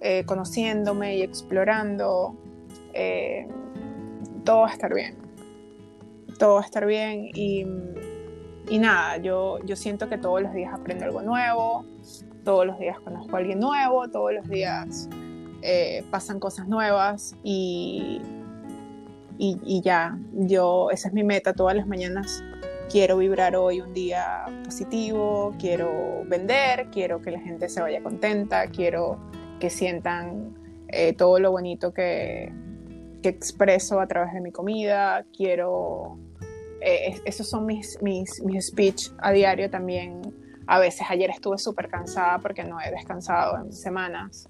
eh, 0.00 0.24
conociéndome 0.26 1.16
y 1.16 1.22
explorando, 1.22 2.36
todo 4.44 4.60
va 4.60 4.68
a 4.68 4.72
estar 4.72 4.94
bien. 4.94 5.16
Todo 6.38 6.54
va 6.54 6.60
a 6.60 6.64
estar 6.64 6.84
bien 6.86 7.30
y, 7.34 7.64
y 8.68 8.78
nada, 8.78 9.18
yo, 9.18 9.58
yo 9.64 9.76
siento 9.76 10.08
que 10.08 10.18
todos 10.18 10.42
los 10.42 10.52
días 10.52 10.72
aprendo 10.74 11.04
algo 11.04 11.22
nuevo, 11.22 11.84
todos 12.44 12.66
los 12.66 12.78
días 12.78 12.98
conozco 13.00 13.36
a 13.36 13.38
alguien 13.38 13.60
nuevo, 13.60 14.08
todos 14.08 14.32
los 14.34 14.48
días 14.48 15.08
pasan 16.10 16.40
cosas 16.40 16.68
nuevas 16.68 17.34
y, 17.42 18.20
y, 19.38 19.80
ya, 19.82 20.18
yo, 20.32 20.90
esa 20.90 21.08
es 21.08 21.14
mi 21.14 21.24
meta 21.24 21.52
todas 21.52 21.74
las 21.76 21.86
mañanas. 21.86 22.42
Quiero 22.90 23.18
vibrar 23.18 23.56
hoy 23.56 23.80
un 23.80 23.92
día 23.92 24.44
positivo, 24.64 25.54
quiero 25.58 26.22
vender, 26.26 26.88
quiero 26.92 27.20
que 27.20 27.30
la 27.30 27.40
gente 27.40 27.68
se 27.68 27.80
vaya 27.80 28.02
contenta, 28.02 28.66
quiero 28.68 29.18
que 29.58 29.70
sientan 29.70 30.54
eh, 30.88 31.12
todo 31.12 31.38
lo 31.38 31.50
bonito 31.50 31.92
que, 31.92 32.52
que, 33.22 33.28
expreso 33.30 34.00
a 34.00 34.06
través 34.06 34.32
de 34.32 34.40
mi 34.40 34.52
comida, 34.52 35.24
quiero... 35.36 36.18
Eh, 36.80 37.20
esos 37.24 37.48
son 37.48 37.66
mis, 37.66 38.00
mis, 38.02 38.42
mis 38.42 38.66
speech 38.66 39.10
a 39.18 39.32
diario 39.32 39.70
también. 39.70 40.20
A 40.66 40.78
veces 40.78 41.06
ayer 41.08 41.30
estuve 41.30 41.58
súper 41.58 41.88
cansada 41.88 42.38
porque 42.38 42.64
no 42.64 42.80
he 42.80 42.90
descansado 42.90 43.56
en 43.58 43.72
semanas 43.72 44.48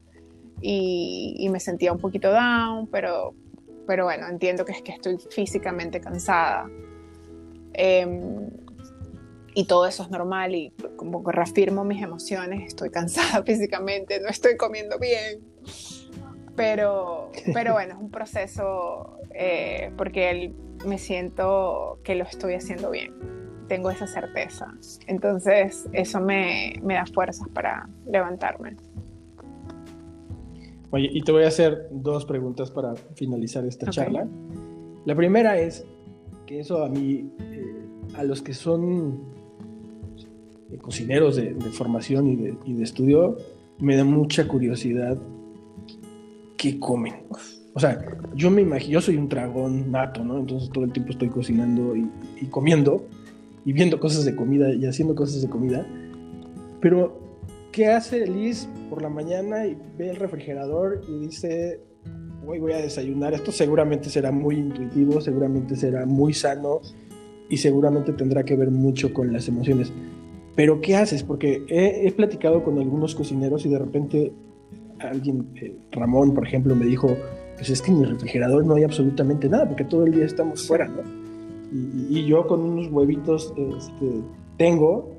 y, 0.60 1.36
y 1.38 1.48
me 1.48 1.60
sentía 1.60 1.92
un 1.92 1.98
poquito 1.98 2.30
down, 2.32 2.88
pero 2.88 3.34
pero 3.86 4.04
bueno, 4.04 4.28
entiendo 4.28 4.64
que 4.64 4.72
es 4.72 4.82
que 4.82 4.92
estoy 4.92 5.18
físicamente 5.30 6.00
cansada. 6.00 6.68
Em, 7.74 8.50
y 9.54 9.66
todo 9.66 9.86
eso 9.86 10.02
es 10.02 10.10
normal 10.10 10.54
y 10.54 10.72
como 10.96 11.22
que 11.22 11.32
reafirmo 11.32 11.84
mis 11.84 12.02
emociones, 12.02 12.66
estoy 12.66 12.90
cansada 12.90 13.42
físicamente, 13.46 14.20
no 14.20 14.28
estoy 14.28 14.56
comiendo 14.56 14.98
bien. 14.98 15.40
Pero, 16.56 17.30
pero 17.52 17.72
bueno, 17.74 17.94
es 17.94 18.00
un 18.00 18.10
proceso 18.10 19.18
eh, 19.32 19.92
porque 19.96 20.52
me 20.86 20.98
siento 20.98 21.98
que 22.02 22.14
lo 22.14 22.24
estoy 22.24 22.54
haciendo 22.54 22.90
bien. 22.90 23.12
Tengo 23.68 23.90
esa 23.90 24.06
certeza. 24.06 24.66
Entonces, 25.06 25.88
eso 25.92 26.20
me, 26.20 26.74
me 26.82 26.94
da 26.94 27.06
fuerzas 27.06 27.48
para 27.54 27.88
levantarme. 28.06 28.76
Oye, 30.90 31.08
y 31.10 31.22
te 31.22 31.32
voy 31.32 31.44
a 31.44 31.48
hacer 31.48 31.88
dos 31.90 32.26
preguntas 32.26 32.70
para 32.70 32.94
finalizar 33.14 33.64
esta 33.64 33.90
charla. 33.90 34.28
La 35.06 35.14
primera 35.16 35.58
es 35.58 35.84
que 36.46 36.60
eso 36.60 36.84
a 36.84 36.88
mí, 36.88 37.30
eh, 37.40 37.86
a 38.14 38.24
los 38.24 38.42
que 38.42 38.54
son 38.54 39.20
eh, 40.70 40.78
cocineros 40.78 41.36
de, 41.36 41.54
formación 41.72 42.28
y 42.28 42.72
de, 42.72 42.82
estudio, 42.82 43.36
me 43.78 43.96
da 43.96 44.04
mucha 44.04 44.46
curiosidad 44.46 45.18
qué 46.56 46.78
comen. 46.78 47.14
O 47.74 47.80
sea, 47.80 47.98
yo 48.34 48.50
me 48.50 48.62
imagino, 48.62 48.92
yo 48.92 49.00
soy 49.00 49.16
un 49.16 49.28
dragón 49.28 49.90
nato, 49.90 50.24
¿no? 50.24 50.38
Entonces 50.38 50.70
todo 50.70 50.84
el 50.84 50.92
tiempo 50.92 51.10
estoy 51.10 51.28
cocinando 51.28 51.94
y 51.96 52.46
comiendo 52.50 53.04
y 53.64 53.72
viendo 53.72 53.98
cosas 53.98 54.24
de 54.24 54.36
comida 54.36 54.72
y 54.72 54.86
haciendo 54.86 55.14
cosas 55.14 55.42
de 55.42 55.48
comida. 55.48 55.86
Pero 56.80 57.24
¿Qué 57.74 57.88
hace 57.88 58.24
Liz 58.24 58.68
por 58.88 59.02
la 59.02 59.08
mañana 59.08 59.66
y 59.66 59.76
ve 59.98 60.10
el 60.10 60.14
refrigerador 60.14 61.00
y 61.08 61.26
dice, 61.26 61.80
hoy 62.46 62.58
voy 62.58 62.72
a 62.72 62.78
desayunar? 62.78 63.34
Esto 63.34 63.52
seguramente 63.52 64.08
será 64.08 64.30
muy 64.30 64.56
intuitivo, 64.56 65.20
seguramente 65.20 65.76
será 65.76 66.06
muy 66.06 66.32
sano 66.34 66.80
y 67.48 67.56
seguramente 67.56 68.12
tendrá 68.12 68.44
que 68.44 68.56
ver 68.56 68.70
mucho 68.70 69.12
con 69.12 69.32
las 69.32 69.48
emociones. 69.48 69.92
Pero 70.56 70.80
¿qué 70.80 70.96
haces? 70.96 71.22
Porque 71.22 71.64
he, 71.68 72.10
platicado 72.12 72.62
con 72.62 72.78
algunos 72.78 73.14
cocineros 73.14 73.66
y 73.66 73.68
de 73.68 73.78
repente 73.78 74.32
alguien, 75.00 75.48
eh, 75.60 75.76
Ramón, 75.90 76.32
por 76.32 76.46
ejemplo, 76.46 76.74
me 76.76 76.86
dijo, 76.86 77.08
pues 77.56 77.70
es 77.70 77.82
que 77.82 77.90
en 77.90 78.00
mi 78.00 78.04
refrigerador 78.04 78.64
no 78.64 78.74
hay 78.74 78.84
absolutamente 78.84 79.48
nada, 79.48 79.66
porque 79.66 79.84
todo 79.84 80.06
el 80.06 80.12
día 80.12 80.24
estamos 80.24 80.66
fuera, 80.66 80.86
¿no? 80.86 81.02
Y, 81.72 82.24
yo 82.24 82.46
con 82.46 82.60
unos 82.60 82.86
huevitos 82.92 83.52
este, 83.56 84.20
tengo, 84.56 85.12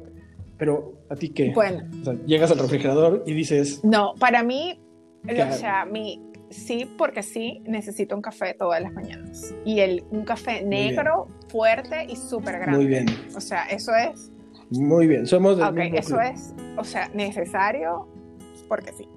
pero 0.58 0.94
¿a 1.10 1.16
ti 1.18 1.30
qué? 1.30 1.52
Bueno. 1.54 1.84
llegas 2.26 2.50
al 2.52 2.60
refrigerador 2.60 3.24
y 3.26 3.34
dices... 3.34 3.84
No, 3.84 4.14
para 4.18 4.42
mí, 4.42 4.80
o 5.26 5.54
sea, 5.54 5.86
mi, 5.86 6.22
sí, 6.56 6.86
porque 6.98 7.24
sí, 7.24 7.62
necesito 7.66 8.16
un 8.16 8.22
café 8.22 8.54
todas 8.54 8.82
las 8.82 8.94
mañanas. 8.94 9.54
Y 9.66 9.80
el, 9.80 10.04
un 10.12 10.26
café 10.26 10.64
negro, 10.64 11.28
fuerte 11.50 12.06
y 12.10 12.16
súper 12.16 12.60
grande. 12.60 12.78
Muy 12.78 12.88
bien. 12.88 13.06
O 13.36 13.42
sea, 13.42 13.66
eso 13.66 13.94
es... 13.96 14.32
Muy 14.72 15.08
bien, 15.08 15.28
somos 15.28 15.58
del 15.58 15.68
Ok, 15.68 15.94
eso 15.94 16.20
es, 16.20 16.54
o 16.76 16.84
sea, 16.84 17.10
necesario 17.10 18.08
porque 18.68 18.92
sí. 18.94 19.08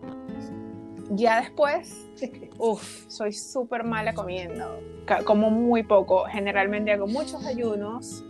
Ya 1.11 1.41
después, 1.41 2.07
uff, 2.59 3.07
soy 3.09 3.33
súper 3.33 3.85
mala 3.85 4.13
comiendo. 4.13 4.79
Como 5.25 5.51
muy 5.51 5.83
poco. 5.83 6.25
Generalmente 6.25 6.93
hago 6.93 7.07
muchos 7.07 7.47
ayunos 7.47 8.25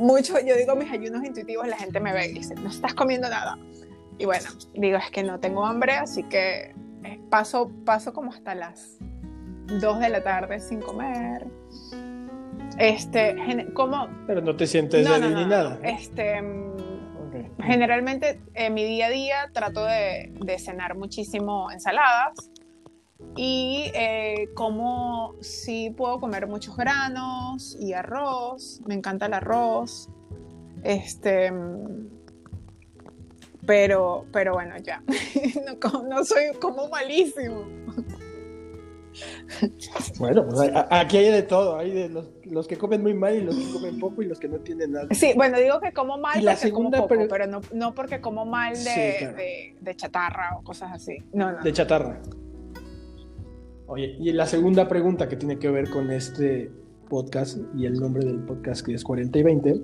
mucho, 0.00 0.40
yo 0.40 0.56
digo 0.56 0.74
mis 0.74 0.90
ayunos 0.90 1.22
intuitivos, 1.24 1.68
la 1.68 1.76
gente 1.76 2.00
me 2.00 2.12
ve 2.12 2.28
y 2.28 2.32
dice, 2.32 2.54
no 2.54 2.70
estás 2.70 2.94
comiendo 2.94 3.28
nada. 3.28 3.58
Y 4.18 4.24
bueno, 4.24 4.48
digo, 4.74 4.98
es 4.98 5.10
que 5.10 5.22
no 5.22 5.38
tengo 5.38 5.64
hambre, 5.64 5.92
así 5.92 6.22
que 6.24 6.74
paso, 7.28 7.70
paso 7.84 8.12
como 8.12 8.32
hasta 8.32 8.54
las 8.54 8.98
2 9.80 10.00
de 10.00 10.08
la 10.08 10.22
tarde 10.22 10.60
sin 10.60 10.80
comer. 10.80 11.46
Este, 12.78 13.36
como... 13.74 14.08
Pero 14.26 14.40
no 14.40 14.56
te 14.56 14.66
sientes 14.66 15.06
no, 15.06 15.18
ni 15.18 15.44
nada. 15.44 15.78
Este, 15.82 16.40
Generalmente 17.62 18.40
en 18.54 18.74
mi 18.74 18.84
día 18.84 19.06
a 19.06 19.10
día 19.10 19.50
trato 19.52 19.84
de, 19.84 20.32
de 20.40 20.58
cenar 20.58 20.96
muchísimo 20.96 21.70
ensaladas 21.70 22.50
y 23.36 23.90
eh, 23.94 24.48
como 24.54 25.34
sí 25.40 25.94
puedo 25.96 26.20
comer 26.20 26.46
muchos 26.46 26.76
granos 26.76 27.76
y 27.78 27.92
arroz, 27.92 28.80
me 28.86 28.94
encanta 28.94 29.26
el 29.26 29.34
arroz. 29.34 30.08
Este, 30.82 31.52
pero, 33.70 34.26
pero 34.32 34.54
bueno, 34.54 34.74
ya. 34.82 35.00
no, 36.08 36.24
soy 36.24 36.46
como 36.60 36.88
malísimo. 36.88 37.64
Bueno, 40.18 40.44
pues 40.44 40.72
aquí 40.90 41.18
hay 41.18 41.30
de 41.30 41.42
todo, 41.42 41.76
hay 41.76 41.90
de 41.92 42.08
los, 42.46 42.66
que 42.66 42.76
comen 42.76 43.00
muy 43.02 43.14
mal 43.14 43.36
y 43.36 43.42
los 43.42 43.54
que 43.54 43.72
comen 43.72 44.00
poco 44.00 44.22
y 44.22 44.26
los 44.26 44.40
que 44.40 44.48
no 44.48 44.58
tienen 44.58 44.92
nada. 44.92 45.06
Sí, 45.12 45.34
bueno, 45.36 45.58
digo 45.58 45.80
que 45.80 45.92
como 45.92 46.18
mal 46.18 46.42
porque 46.44 46.72
como 46.72 46.90
poco, 46.90 47.28
pero, 47.28 47.60
no, 47.72 47.94
porque 47.94 48.20
como 48.20 48.44
mal 48.44 48.74
de, 48.74 49.76
de, 49.80 49.96
chatarra 49.96 50.56
o 50.58 50.64
cosas 50.64 50.90
así. 50.92 51.18
No, 51.32 51.52
no. 51.52 51.62
De 51.62 51.72
chatarra. 51.72 52.20
Oye, 53.86 54.16
y 54.18 54.32
la 54.32 54.46
segunda 54.46 54.88
pregunta 54.88 55.28
que 55.28 55.36
tiene 55.36 55.60
que 55.60 55.70
ver 55.70 55.90
con 55.90 56.10
este 56.10 56.72
podcast 57.08 57.58
y 57.76 57.86
el 57.86 58.00
nombre 58.00 58.24
del 58.24 58.40
podcast 58.40 58.84
que 58.84 58.94
es 58.94 59.04
40 59.04 59.38
y 59.38 59.42
20, 59.42 59.80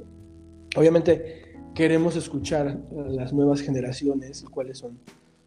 obviamente 0.76 1.45
queremos 1.77 2.16
escuchar 2.16 2.81
a 2.99 3.11
las 3.11 3.35
nuevas 3.35 3.61
generaciones 3.61 4.45
cuáles 4.51 4.79
son 4.79 4.99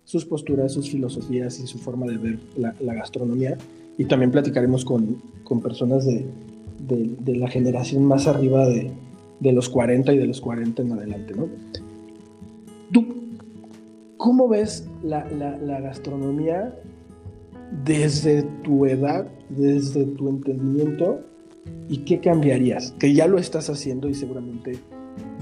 sus 0.05 0.25
posturas, 0.25 0.71
sus 0.71 0.89
filosofías 0.89 1.59
y 1.59 1.65
su 1.65 1.79
forma 1.79 2.05
de 2.05 2.17
ver 2.17 2.39
la, 2.55 2.93
gastronomía. 2.93 3.57
Y 3.97 4.05
también 4.05 4.31
platicaremos 4.31 4.85
con, 4.85 5.21
con 5.43 5.59
personas 5.61 6.05
de, 6.05 6.25
de, 6.87 7.35
la 7.35 7.49
generación 7.49 8.05
más 8.05 8.27
arriba 8.27 8.67
de, 8.67 8.91
de, 9.39 9.51
los 9.51 9.69
40 9.69 10.13
y 10.13 10.17
de 10.19 10.27
los 10.27 10.39
40 10.39 10.83
en 10.83 10.91
adelante, 10.93 11.33
¿no? 11.35 11.49
¿Tú 12.91 13.05
cómo 14.17 14.47
ves 14.47 14.87
la, 15.03 15.29
la, 15.31 15.57
la 15.57 15.81
gastronomía 15.81 16.75
desde 17.83 18.43
tu 18.63 18.85
edad, 18.85 19.27
desde 19.49 20.05
tu 20.05 20.29
entendimiento, 20.29 21.21
y 21.87 21.99
qué 21.99 22.19
cambiarías, 22.19 22.93
que 22.99 23.13
ya 23.13 23.27
lo 23.27 23.37
estás 23.37 23.69
haciendo 23.69 24.07
y 24.09 24.13
seguramente 24.13 24.79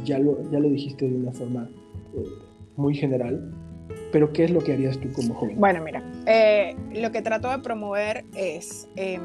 ya 0.06 0.20
lo, 0.20 0.50
ya 0.52 0.60
lo 0.60 0.70
dijiste 0.70 1.08
de 1.08 1.16
una 1.16 1.32
forma 1.32 1.70
eh, 2.16 2.24
muy 2.76 2.96
general, 2.96 3.54
pero 4.12 4.32
¿qué 4.32 4.46
es 4.46 4.52
lo 4.52 4.62
que 4.62 4.74
harías 4.74 4.98
tú 4.98 5.12
como 5.14 5.34
joven? 5.34 5.60
Bueno, 5.60 5.82
mira, 5.84 6.04
eh, 6.26 6.76
lo 6.94 7.12
que 7.12 7.22
trato 7.22 7.50
de 7.50 7.60
promover 7.60 8.26
es 8.36 8.88
em, 8.96 9.22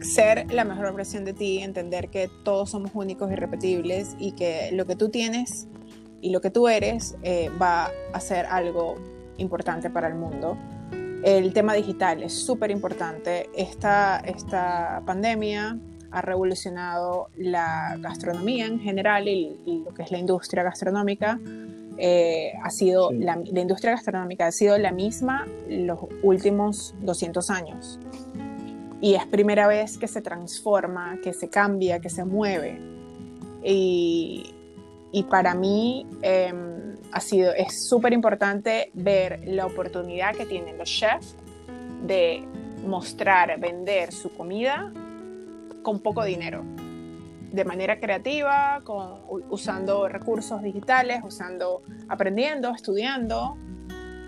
ser 0.00 0.52
la 0.52 0.64
mejor 0.64 0.94
versión 0.94 1.24
de 1.24 1.32
ti, 1.32 1.58
entender 1.58 2.08
que 2.08 2.28
todos 2.44 2.70
somos 2.70 2.90
únicos 2.94 3.30
y 3.30 3.36
repetibles 3.36 4.16
y 4.18 4.32
que 4.32 4.70
lo 4.72 4.86
que 4.86 4.96
tú 4.96 5.08
tienes 5.08 5.68
y 6.20 6.30
lo 6.30 6.40
que 6.40 6.50
tú 6.50 6.68
eres 6.68 7.16
eh, 7.22 7.50
va 7.60 7.90
a 8.12 8.20
ser 8.20 8.46
algo 8.46 8.94
importante 9.38 9.90
para 9.90 10.08
el 10.08 10.14
mundo 10.14 10.56
el 11.22 11.52
tema 11.52 11.74
digital 11.74 12.22
es 12.22 12.32
súper 12.32 12.70
importante. 12.70 13.48
Esta, 13.56 14.18
esta 14.18 15.02
pandemia 15.06 15.78
ha 16.12 16.20
revolucionado 16.20 17.28
la 17.36 17.96
gastronomía 17.98 18.66
en 18.66 18.78
general 18.78 19.26
y, 19.26 19.82
lo 19.84 19.92
que 19.94 20.02
es 20.02 20.10
la 20.10 20.18
industria 20.18 20.62
gastronómica. 20.62 21.40
Eh, 21.98 22.52
ha 22.62 22.70
sido 22.70 23.10
la, 23.12 23.38
industria 23.54 23.92
gastronómica 23.92 24.46
ha 24.46 24.52
sido 24.52 24.78
la 24.78 24.92
misma 24.92 25.46
los 25.68 25.98
últimos 26.22 26.94
200 27.02 27.50
años 27.50 28.00
y 29.02 29.14
es 29.14 29.26
primera 29.26 29.66
vez 29.66 29.98
que 29.98 30.08
se 30.08 30.22
transforma, 30.22 31.18
que 31.22 31.34
se 31.34 31.50
cambia, 31.50 32.00
que 32.00 32.08
se 32.08 32.24
mueve 32.24 32.80
y, 33.62 34.54
y 35.12 35.22
para 35.24 35.54
mí 35.54 36.06
em, 36.22 36.96
ha 37.12 37.20
sido, 37.20 37.52
es 37.52 37.86
súper 37.86 38.14
importante 38.14 38.90
ver 38.94 39.42
la 39.46 39.66
oportunidad 39.66 40.34
que 40.34 40.46
tienen 40.46 40.78
los 40.78 40.88
chefs 40.88 41.36
de 42.06 42.42
mostrar, 42.86 43.60
vender 43.60 44.12
su 44.12 44.32
comida 44.32 44.92
con 45.82 46.00
poco 46.00 46.24
dinero, 46.24 46.64
de 47.52 47.64
manera 47.64 48.00
creativa, 48.00 48.82
usando 49.50 50.08
recursos 50.08 50.62
digitales, 50.62 51.20
usando, 51.22 51.82
aprendiendo, 52.08 52.70
estudiando, 52.74 53.56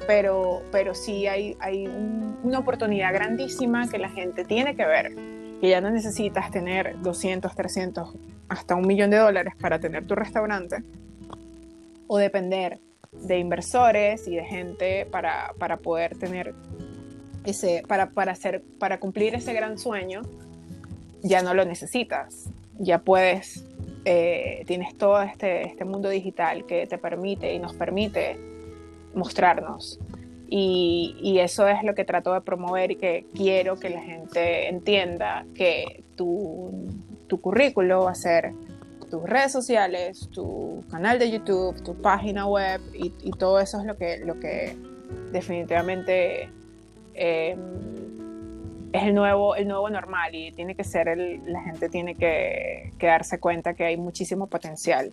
pero, 0.06 0.62
pero 0.70 0.94
sí 0.94 1.26
hay, 1.26 1.56
hay 1.60 1.86
una 2.42 2.58
oportunidad 2.58 3.12
grandísima 3.14 3.88
que 3.88 3.98
la 3.98 4.10
gente 4.10 4.44
tiene 4.44 4.76
que 4.76 4.84
ver, 4.84 5.14
que 5.60 5.68
ya 5.68 5.80
no 5.80 5.90
necesitas 5.90 6.50
tener 6.50 7.00
200, 7.00 7.54
300, 7.54 8.14
hasta 8.48 8.74
un 8.74 8.86
millón 8.86 9.10
de 9.10 9.16
dólares 9.16 9.54
para 9.58 9.78
tener 9.78 10.06
tu 10.06 10.14
restaurante, 10.14 10.82
o 12.06 12.18
depender 12.18 12.80
de 13.12 13.38
inversores 13.38 14.28
y 14.28 14.36
de 14.36 14.44
gente 14.44 15.06
para, 15.06 15.54
para 15.58 15.78
poder 15.78 16.18
tener 16.18 16.54
ese, 17.44 17.82
para, 17.86 18.10
para, 18.10 18.32
hacer, 18.32 18.62
para 18.78 18.98
cumplir 18.98 19.34
ese 19.34 19.52
gran 19.52 19.78
sueño, 19.78 20.22
ya 21.24 21.42
no 21.42 21.54
lo 21.54 21.64
necesitas. 21.64 22.50
Ya 22.78 22.98
puedes, 22.98 23.64
eh, 24.04 24.62
tienes 24.66 24.96
todo 24.96 25.20
este, 25.22 25.66
este 25.66 25.84
mundo 25.84 26.08
digital 26.08 26.66
que 26.66 26.86
te 26.86 26.98
permite 26.98 27.52
y 27.54 27.58
nos 27.58 27.74
permite 27.74 28.38
mostrarnos. 29.14 29.98
Y, 30.48 31.16
y, 31.20 31.38
eso 31.40 31.66
es 31.66 31.82
lo 31.82 31.94
que 31.94 32.04
trato 32.04 32.32
de 32.34 32.42
promover 32.42 32.92
y 32.92 32.96
que 32.96 33.26
quiero 33.34 33.76
que 33.76 33.88
la 33.88 34.02
gente 34.02 34.68
entienda 34.68 35.46
que 35.54 36.04
tu, 36.14 36.70
tu 37.26 37.40
currículo 37.40 38.04
va 38.04 38.10
a 38.10 38.14
ser 38.14 38.52
tus 39.10 39.22
redes 39.22 39.50
sociales, 39.50 40.28
tu 40.32 40.84
canal 40.90 41.18
de 41.18 41.30
YouTube, 41.30 41.82
tu 41.82 41.94
página 41.94 42.46
web 42.46 42.80
y, 42.92 43.12
y 43.22 43.30
todo 43.30 43.58
eso 43.58 43.80
es 43.80 43.86
lo 43.86 43.96
que, 43.96 44.18
lo 44.18 44.38
que 44.38 44.76
definitivamente 45.32 46.50
eh, 47.14 47.56
es 48.94 49.02
el 49.02 49.14
nuevo, 49.14 49.56
el 49.56 49.66
nuevo 49.66 49.90
normal 49.90 50.36
y 50.36 50.52
tiene 50.52 50.76
que 50.76 50.84
ser 50.84 51.18
la 51.46 51.62
gente 51.62 51.88
tiene 51.88 52.14
que, 52.14 52.92
darse 53.00 53.40
cuenta 53.40 53.74
que 53.74 53.84
hay 53.84 53.96
muchísimo 53.96 54.46
potencial 54.46 55.10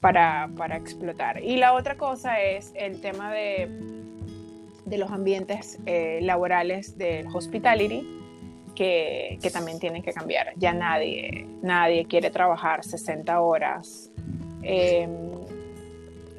para, 0.00 0.50
para, 0.58 0.76
explotar. 0.76 1.42
Y 1.42 1.56
la 1.56 1.72
otra 1.72 1.96
cosa 1.96 2.38
es 2.42 2.70
el 2.74 3.00
tema 3.00 3.32
de, 3.32 3.70
de 4.84 4.98
los 4.98 5.10
ambientes 5.10 5.78
eh, 5.86 6.18
laborales 6.20 6.98
del 6.98 7.26
hospitality, 7.34 8.06
que, 8.74 9.38
que, 9.40 9.50
también 9.50 9.78
tienen 9.78 10.02
que 10.02 10.12
cambiar. 10.12 10.52
Ya 10.56 10.74
nadie, 10.74 11.46
nadie 11.62 12.04
quiere 12.04 12.30
trabajar 12.30 12.84
60 12.84 13.40
horas, 13.40 14.10
em, 14.62 15.30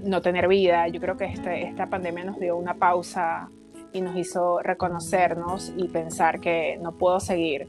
no 0.03 0.21
tener 0.21 0.47
vida. 0.47 0.87
Yo 0.89 1.01
creo 1.01 1.17
que 1.17 1.25
este, 1.25 1.63
esta 1.63 1.87
pandemia 1.87 2.25
nos 2.25 2.39
dio 2.39 2.55
una 2.55 2.75
pausa 2.75 3.49
y 3.95 4.01
nos 4.01 4.17
hizo 4.17 4.59
reconocernos 4.61 5.71
y 5.77 5.87
pensar 5.87 6.41
que 6.41 6.77
no 6.81 6.91
puedo 6.91 7.21
seguir 7.21 7.65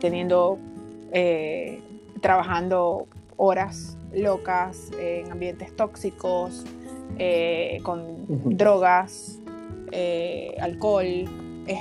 teniendo, 0.00 0.58
eh, 1.12 1.80
trabajando 2.20 3.06
horas 3.36 3.96
locas 4.12 4.90
en 4.98 5.30
ambientes 5.30 5.74
tóxicos, 5.76 6.64
eh, 7.18 7.78
con 7.84 8.56
drogas, 8.56 9.38
eh, 9.92 10.56
alcohol, 10.60 11.06
es, 11.68 11.78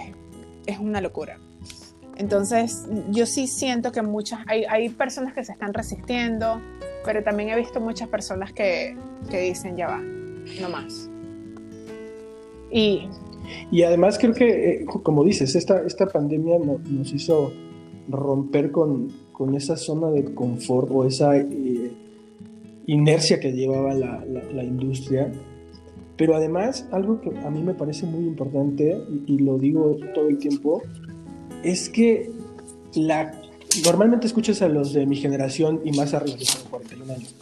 es, 0.67 0.77
una 0.77 1.01
locura. 1.01 1.39
Entonces, 2.15 2.85
yo 3.09 3.25
sí 3.25 3.47
siento 3.47 3.91
que 3.91 4.03
muchas, 4.03 4.41
hay, 4.45 4.65
hay, 4.65 4.89
personas 4.89 5.33
que 5.33 5.43
se 5.43 5.53
están 5.53 5.73
resistiendo, 5.73 6.61
pero 7.05 7.23
también 7.23 7.49
he 7.49 7.55
visto 7.55 7.79
muchas 7.79 8.07
personas 8.07 8.53
que, 8.53 8.95
que 9.31 9.39
dicen, 9.39 9.75
ya 9.77 9.87
va, 9.87 9.97
no 9.97 10.69
más. 10.69 11.09
Y 12.71 13.09
y 13.71 13.83
además 13.83 14.17
creo 14.19 14.33
que, 14.33 14.69
eh, 14.69 14.85
como 14.85 15.23
dices, 15.23 15.55
esta, 15.55 15.81
esta 15.85 16.07
pandemia 16.07 16.57
nos 16.59 17.13
hizo 17.13 17.51
romper 18.09 18.71
con, 18.71 19.11
con, 19.31 19.55
esa 19.55 19.77
zona 19.77 20.09
de 20.09 20.33
confort 20.33 20.89
o 20.91 21.05
esa 21.05 21.37
eh, 21.37 21.91
inercia 22.87 23.39
que 23.39 23.51
llevaba 23.51 23.93
la, 23.93 24.25
la, 24.25 24.63
industria. 24.63 25.31
Pero 26.17 26.35
además, 26.35 26.87
algo 26.91 27.21
que 27.21 27.29
a 27.29 27.49
mí 27.49 27.61
me 27.61 27.73
parece 27.73 28.05
muy 28.05 28.25
importante, 28.25 28.99
y, 29.27 29.37
lo 29.37 29.57
digo 29.57 29.95
todo 30.13 30.27
el 30.27 30.37
tiempo, 30.37 30.81
es 31.63 31.89
que 31.89 32.31
la, 32.95 33.31
normalmente 33.85 34.27
escuchas 34.27 34.61
a 34.61 34.67
los 34.67 34.93
de 34.93 35.05
mi 35.05 35.15
generación 35.15 35.81
y 35.85 35.91
más 35.91 36.13
arriba, 36.13 36.37
de 36.37 36.69
41 36.69 37.13
años, 37.13 37.35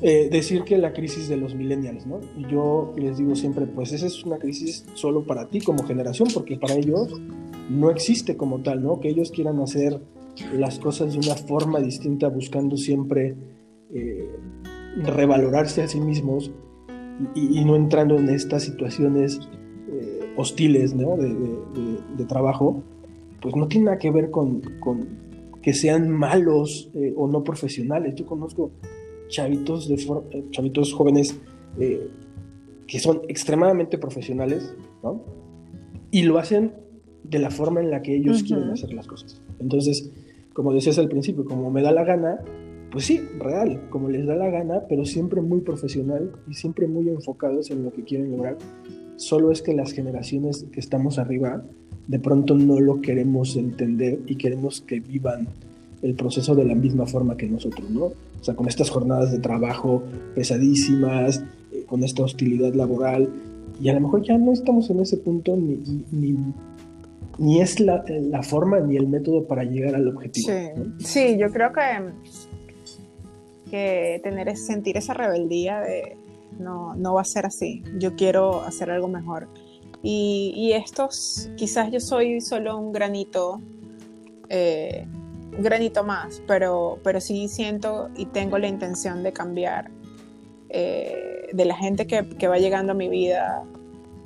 eh, 0.00 0.28
decir 0.30 0.62
que 0.62 0.78
la 0.78 0.92
crisis 0.92 1.28
de 1.28 1.36
los 1.36 1.56
millennials, 1.56 2.06
¿no? 2.06 2.20
Y 2.36 2.46
yo 2.46 2.94
les 2.96 3.18
digo 3.18 3.34
siempre, 3.34 3.66
pues 3.66 3.92
esa 3.92 4.06
es 4.06 4.24
una 4.24 4.38
crisis 4.38 4.86
solo 4.94 5.24
para 5.24 5.48
ti 5.48 5.60
como 5.60 5.82
generación, 5.82 6.28
porque 6.32 6.56
para 6.56 6.74
ellos 6.74 7.20
no 7.68 7.90
existe 7.90 8.36
como 8.36 8.60
tal, 8.60 8.80
¿no? 8.80 9.00
Que 9.00 9.08
ellos 9.08 9.32
quieran 9.32 9.58
hacer 9.58 10.00
las 10.54 10.78
cosas 10.78 11.14
de 11.14 11.18
una 11.18 11.34
forma 11.34 11.80
distinta, 11.80 12.28
buscando 12.28 12.76
siempre 12.76 13.34
eh, 13.92 14.30
revalorarse 15.02 15.82
a 15.82 15.88
sí 15.88 15.98
mismos 16.00 16.52
y, 17.34 17.64
no 17.64 17.74
entrando 17.74 18.16
en 18.16 18.28
estas 18.28 18.62
situaciones 18.62 19.40
eh, 19.90 20.32
hostiles, 20.36 20.94
¿no? 20.94 21.16
De, 21.16 22.24
trabajo, 22.26 22.84
pues 23.40 23.56
no 23.56 23.66
tiene 23.66 23.86
nada 23.86 23.98
que 23.98 24.12
ver 24.12 24.30
con, 24.30 24.60
con 24.78 25.08
que 25.60 25.72
sean 25.72 26.08
malos 26.08 26.88
o 27.16 27.26
no 27.26 27.42
profesionales. 27.42 28.14
Yo 28.14 28.26
conozco 28.26 28.70
chavitos, 29.28 29.88
de 29.88 29.94
eh, 29.94 30.44
chavitos 30.50 30.92
jóvenes 30.92 31.38
eh, 31.78 32.08
que 32.86 32.98
son 32.98 33.22
extremadamente 33.28 33.98
profesionales, 33.98 34.74
¿no? 35.02 35.22
Y 36.10 36.22
lo 36.22 36.38
hacen 36.38 36.72
de 37.22 37.38
la 37.38 37.50
forma 37.50 37.80
en 37.80 37.90
la 37.90 38.02
que 38.02 38.16
ellos 38.16 38.42
quieren 38.42 38.70
hacer 38.70 38.92
las 38.94 39.06
cosas. 39.06 39.42
Entonces, 39.60 40.10
como 40.54 40.72
decías 40.72 40.98
al 40.98 41.08
principio, 41.08 41.44
como 41.44 41.70
me 41.70 41.82
da 41.82 41.92
la 41.92 42.04
gana, 42.04 42.40
pues 42.90 43.04
sí, 43.04 43.20
real, 43.38 43.88
como 43.90 44.08
les 44.08 44.26
da 44.26 44.34
la 44.34 44.48
gana, 44.48 44.84
pero 44.88 45.04
siempre 45.04 45.42
muy 45.42 45.60
profesional 45.60 46.32
y 46.48 46.54
siempre 46.54 46.86
muy 46.86 47.08
enfocados 47.10 47.70
en 47.70 47.84
lo 47.84 47.92
que 47.92 48.02
quieren 48.02 48.30
lograr. 48.30 48.56
Solo 49.16 49.52
es 49.52 49.60
que 49.60 49.74
las 49.74 49.92
generaciones 49.92 50.64
que 50.72 50.80
estamos 50.80 51.18
arriba, 51.18 51.62
de 52.06 52.18
pronto 52.18 52.54
no 52.54 52.80
lo 52.80 53.02
queremos 53.02 53.56
entender 53.56 54.20
y 54.26 54.36
queremos 54.36 54.80
que 54.80 55.00
vivan 55.00 55.48
el 56.02 56.14
proceso 56.14 56.54
de 56.54 56.64
la 56.64 56.74
misma 56.74 57.06
forma 57.06 57.36
que 57.36 57.46
nosotros, 57.46 57.88
¿no? 57.90 58.04
O 58.04 58.44
sea, 58.44 58.54
con 58.54 58.68
estas 58.68 58.90
jornadas 58.90 59.32
de 59.32 59.38
trabajo 59.38 60.02
pesadísimas, 60.34 61.42
eh, 61.72 61.84
con 61.86 62.04
esta 62.04 62.22
hostilidad 62.22 62.74
laboral, 62.74 63.28
y 63.80 63.88
a 63.88 63.94
lo 63.94 64.00
mejor 64.00 64.22
ya 64.22 64.38
no 64.38 64.52
estamos 64.52 64.90
en 64.90 65.00
ese 65.00 65.16
punto 65.16 65.56
ni, 65.56 66.04
ni, 66.10 66.36
ni 67.38 67.60
es 67.60 67.78
la, 67.80 68.04
la, 68.08 68.42
forma 68.42 68.80
ni 68.80 68.96
el 68.96 69.06
método 69.06 69.44
para 69.44 69.64
llegar 69.64 69.94
al 69.94 70.08
objetivo. 70.08 70.48
Sí, 70.48 71.04
sí 71.04 71.36
yo 71.38 71.50
creo 71.50 71.72
que, 71.72 71.80
que 73.70 74.20
tener, 74.22 74.56
sentir 74.56 74.96
esa 74.96 75.14
rebeldía 75.14 75.80
de 75.80 76.16
no, 76.58 76.94
no 76.96 77.14
va 77.14 77.20
a 77.20 77.24
ser 77.24 77.46
así, 77.46 77.82
yo 77.98 78.16
quiero 78.16 78.62
hacer 78.62 78.90
algo 78.90 79.08
mejor. 79.08 79.48
Y, 80.02 80.52
y 80.56 80.72
estos, 80.72 81.50
quizás 81.56 81.90
yo 81.90 82.00
soy 82.00 82.40
solo 82.40 82.78
un 82.78 82.92
granito 82.92 83.60
eh, 84.48 85.06
granito 85.58 86.04
más, 86.04 86.42
pero, 86.46 86.98
pero 87.02 87.20
sí 87.20 87.48
siento 87.48 88.10
y 88.16 88.26
tengo 88.26 88.58
la 88.58 88.68
intención 88.68 89.22
de 89.22 89.32
cambiar 89.32 89.90
eh, 90.68 91.48
de 91.52 91.64
la 91.64 91.74
gente 91.76 92.06
que, 92.06 92.28
que, 92.28 92.48
va 92.48 92.58
llegando 92.58 92.92
a 92.92 92.94
mi 92.94 93.08
vida 93.08 93.64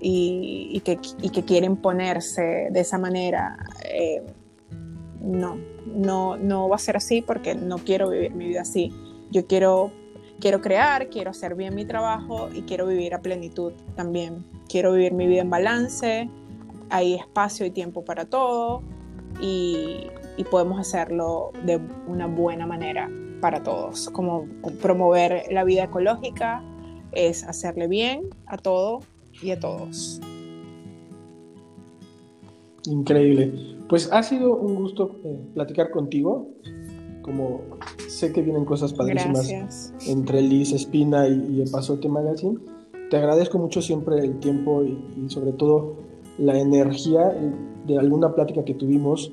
y, 0.00 0.68
y, 0.72 0.80
que, 0.80 0.98
y 1.20 1.30
que, 1.30 1.44
quieren 1.44 1.76
ponerse 1.76 2.68
de 2.70 2.80
esa 2.80 2.98
manera. 2.98 3.56
Eh, 3.84 4.22
no, 5.20 5.56
no, 5.86 6.36
no 6.36 6.68
va 6.68 6.76
a 6.76 6.78
ser 6.80 6.96
así 6.96 7.22
porque 7.22 7.54
no 7.54 7.78
quiero 7.78 8.10
vivir 8.10 8.34
mi 8.34 8.48
vida 8.48 8.62
así. 8.62 8.92
Yo 9.30 9.46
quiero, 9.46 9.92
quiero 10.40 10.60
crear, 10.60 11.08
quiero 11.08 11.30
hacer 11.30 11.54
bien 11.54 11.74
mi 11.74 11.84
trabajo 11.84 12.48
y 12.52 12.62
quiero 12.62 12.86
vivir 12.86 13.14
a 13.14 13.22
plenitud 13.22 13.72
también. 13.94 14.44
Quiero 14.68 14.92
vivir 14.92 15.12
mi 15.12 15.26
vida 15.26 15.42
en 15.42 15.50
balance, 15.50 16.28
hay 16.90 17.14
espacio 17.14 17.64
y 17.64 17.70
tiempo 17.70 18.04
para 18.04 18.24
todo 18.24 18.82
y, 19.40 20.08
y 20.36 20.44
podemos 20.44 20.78
hacerlo 20.80 21.52
de 21.64 21.80
una 22.06 22.26
buena 22.26 22.66
manera 22.66 23.10
para 23.40 23.62
todos, 23.62 24.08
como 24.10 24.46
promover 24.80 25.44
la 25.50 25.64
vida 25.64 25.84
ecológica, 25.84 26.62
es 27.12 27.44
hacerle 27.44 27.88
bien 27.88 28.30
a 28.46 28.56
todo 28.56 29.00
y 29.42 29.50
a 29.50 29.58
todos. 29.58 30.20
Increíble. 32.86 33.52
Pues 33.88 34.10
ha 34.12 34.22
sido 34.22 34.56
un 34.56 34.76
gusto 34.76 35.16
eh, 35.24 35.40
platicar 35.54 35.90
contigo. 35.90 36.48
Como 37.22 37.60
sé 38.08 38.32
que 38.32 38.42
vienen 38.42 38.64
cosas 38.64 38.92
padrísimas 38.92 39.92
entre 40.08 40.42
Liz 40.42 40.72
Espina 40.72 41.28
y, 41.28 41.60
el 41.60 41.70
Pasote 41.70 42.08
Magazine, 42.08 42.58
te 43.10 43.16
agradezco 43.16 43.58
mucho 43.58 43.80
siempre 43.80 44.18
el 44.18 44.40
tiempo 44.40 44.82
y, 44.82 44.98
y 45.16 45.30
sobre 45.30 45.52
todo 45.52 45.94
la 46.38 46.58
energía 46.58 47.32
de 47.86 47.98
alguna 47.98 48.34
plática 48.34 48.64
que 48.64 48.74
tuvimos 48.74 49.32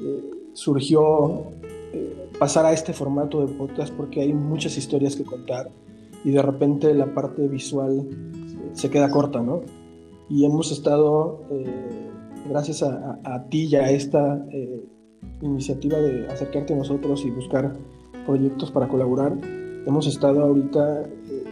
eh, 0.00 0.30
surgió 0.52 1.44
eh, 1.92 2.30
pasar 2.38 2.66
a 2.66 2.72
este 2.72 2.92
formato 2.92 3.46
de 3.46 3.52
podcast 3.54 3.92
porque 3.94 4.20
hay 4.20 4.32
muchas 4.32 4.76
historias 4.76 5.16
que 5.16 5.24
contar 5.24 5.70
y 6.24 6.30
de 6.30 6.42
repente 6.42 6.92
la 6.94 7.12
parte 7.14 7.46
visual 7.48 8.08
se 8.72 8.90
queda 8.90 9.08
corta, 9.10 9.40
¿no? 9.40 9.62
Y 10.28 10.44
hemos 10.44 10.72
estado, 10.72 11.40
eh, 11.50 12.10
gracias 12.48 12.82
a, 12.82 13.44
ti 13.50 13.66
y 13.66 13.76
a 13.76 13.90
esta 13.90 14.44
eh, 14.50 14.84
iniciativa 15.42 15.98
de 15.98 16.26
acercarte 16.28 16.72
a 16.72 16.76
nosotros 16.76 17.24
y 17.24 17.30
buscar 17.30 17.76
proyectos 18.26 18.70
para 18.70 18.88
colaborar, 18.88 19.36
hemos 19.86 20.06
estado 20.06 20.42
ahorita 20.42 21.02
eh, 21.02 21.44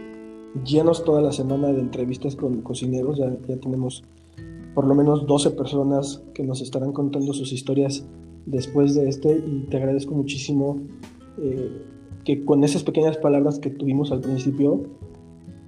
llenos 0.65 1.03
toda 1.03 1.21
la 1.21 1.31
semana 1.31 1.67
de 1.67 1.79
entrevistas 1.79 2.35
con 2.35 2.61
cocineros, 2.61 3.17
ya, 3.17 3.31
ya 3.47 3.57
tenemos 3.57 4.03
por 4.73 4.87
lo 4.87 4.95
menos 4.95 5.27
12 5.27 5.51
personas 5.51 6.23
que 6.33 6.43
nos 6.43 6.61
estarán 6.61 6.93
contando 6.93 7.31
sus 7.33 7.53
historias 7.53 8.05
después 8.45 8.95
de 8.95 9.09
este 9.09 9.31
y 9.31 9.67
te 9.69 9.77
agradezco 9.77 10.13
muchísimo 10.13 10.79
eh, 11.37 11.69
que 12.23 12.43
con 12.45 12.63
esas 12.63 12.83
pequeñas 12.83 13.17
palabras 13.17 13.59
que 13.59 13.69
tuvimos 13.69 14.11
al 14.11 14.21
principio 14.21 14.83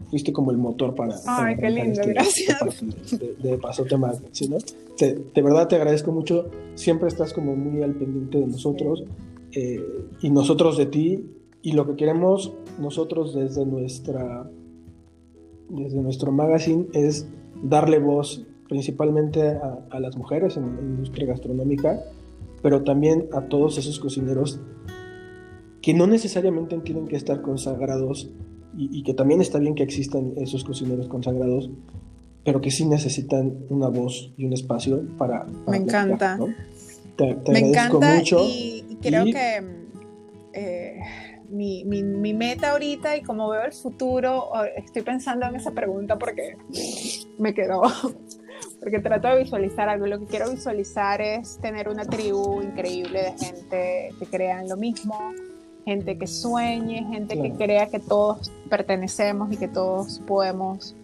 fuiste 0.09 0.31
como 0.31 0.51
el 0.51 0.57
motor 0.57 0.95
para... 0.95 1.15
Ay, 1.25 1.57
qué 1.57 1.69
lindo, 1.69 2.01
este 2.01 2.13
gracias. 2.13 2.59
De, 3.41 3.57
Pasote 3.57 3.97
Magnet, 3.97 4.29
¿sí, 4.31 4.47
no? 4.47 4.57
de 4.97 5.41
verdad 5.41 5.67
te 5.67 5.75
agradezco 5.75 6.11
mucho, 6.11 6.49
siempre 6.75 7.09
estás 7.09 7.33
como 7.33 7.55
muy 7.55 7.83
al 7.83 7.95
pendiente 7.95 8.39
de 8.39 8.47
nosotros 8.47 9.03
eh, 9.51 9.83
y 10.21 10.29
nosotros 10.29 10.77
de 10.77 10.85
ti 10.85 11.25
y 11.61 11.71
lo 11.73 11.85
que 11.87 11.95
queremos 11.95 12.53
nosotros 12.79 13.33
desde 13.33 13.65
nuestra 13.65 14.49
desde 15.69 16.01
nuestro 16.01 16.31
magazine 16.31 16.85
es 16.93 17.27
darle 17.63 17.99
voz 17.99 18.45
principalmente 18.67 19.47
a, 19.47 19.99
las 19.99 20.17
mujeres 20.17 20.57
en 20.57 20.75
la 20.75 20.81
industria 20.81 21.27
gastronómica, 21.27 22.03
pero 22.61 22.83
también 22.83 23.27
a 23.33 23.41
todos 23.41 23.77
esos 23.77 23.99
cocineros 23.99 24.59
que 25.81 25.93
no 25.93 26.07
necesariamente 26.07 26.77
tienen 26.79 27.07
que 27.07 27.15
estar 27.15 27.41
consagrados 27.41 28.31
y, 28.77 29.03
que 29.03 29.13
también 29.13 29.39
está 29.39 29.59
bien 29.59 29.75
que 29.75 29.83
existan 29.83 30.33
esos 30.35 30.63
cocineros 30.63 31.07
consagrados, 31.07 31.69
pero 32.43 32.59
que 32.59 32.71
sí 32.71 32.85
necesitan 32.85 33.55
una 33.69 33.87
voz 33.87 34.33
y 34.35 34.45
un 34.45 34.53
espacio 34.53 35.03
para... 35.17 35.45
Me 35.67 35.77
encanta. 35.77 36.37
Me 37.47 37.59
encanta 37.59 38.15
mucho 38.15 38.39
y, 38.41 38.97
creo 39.01 39.23
que 39.25 39.63
eh, 40.53 40.99
mi, 41.49 41.85
mi, 41.85 42.03
mi, 42.03 42.33
meta 42.33 42.71
ahorita 42.71 43.15
y 43.15 43.21
como 43.21 43.47
veo 43.49 43.63
el 43.63 43.73
futuro, 43.73 44.49
estoy 44.75 45.03
pensando 45.03 45.45
en 45.45 45.55
esa 45.55 45.71
pregunta 45.71 46.17
porque 46.17 46.57
me 47.37 47.53
quedó 47.53 47.83
porque 48.85 48.99
trato 48.99 49.29
de 49.29 49.41
visualizar 49.41 49.89
algo. 49.89 50.05
Lo 50.05 50.19
que 50.19 50.25
quiero 50.25 50.51
visualizar 50.51 51.19
es 51.19 51.57
tener 51.57 51.89
una 51.89 52.05
tribu 52.05 52.61
increíble 52.61 53.23
de 53.23 53.45
gente 53.45 54.09
que 54.19 54.25
crea 54.27 54.61
en 54.61 54.69
lo 54.69 54.77
mismo, 54.77 55.33
gente 55.85 56.15
que 56.19 56.27
sueñe, 56.27 57.03
gente 57.11 57.41
que 57.41 57.51
crea 57.53 57.87
que 57.87 57.99
todos 57.99 58.51
pertenecemos 58.69 59.51
y 59.51 59.57
que 59.57 59.67
todos 59.67 60.21
podemos 60.27 60.95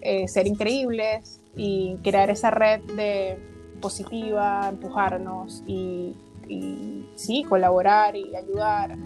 eh, 0.00 0.26
ser 0.26 0.48
increíbles 0.48 1.38
y 1.54 1.94
crear 2.02 2.28
esa 2.28 2.50
red 2.50 2.80
de 2.96 3.38
positiva, 3.80 4.70
empujarnos 4.70 5.62
y, 5.64 6.16
sí, 7.14 7.44
colaborar 7.48 8.16
y 8.16 8.34
ayudar 8.34 8.96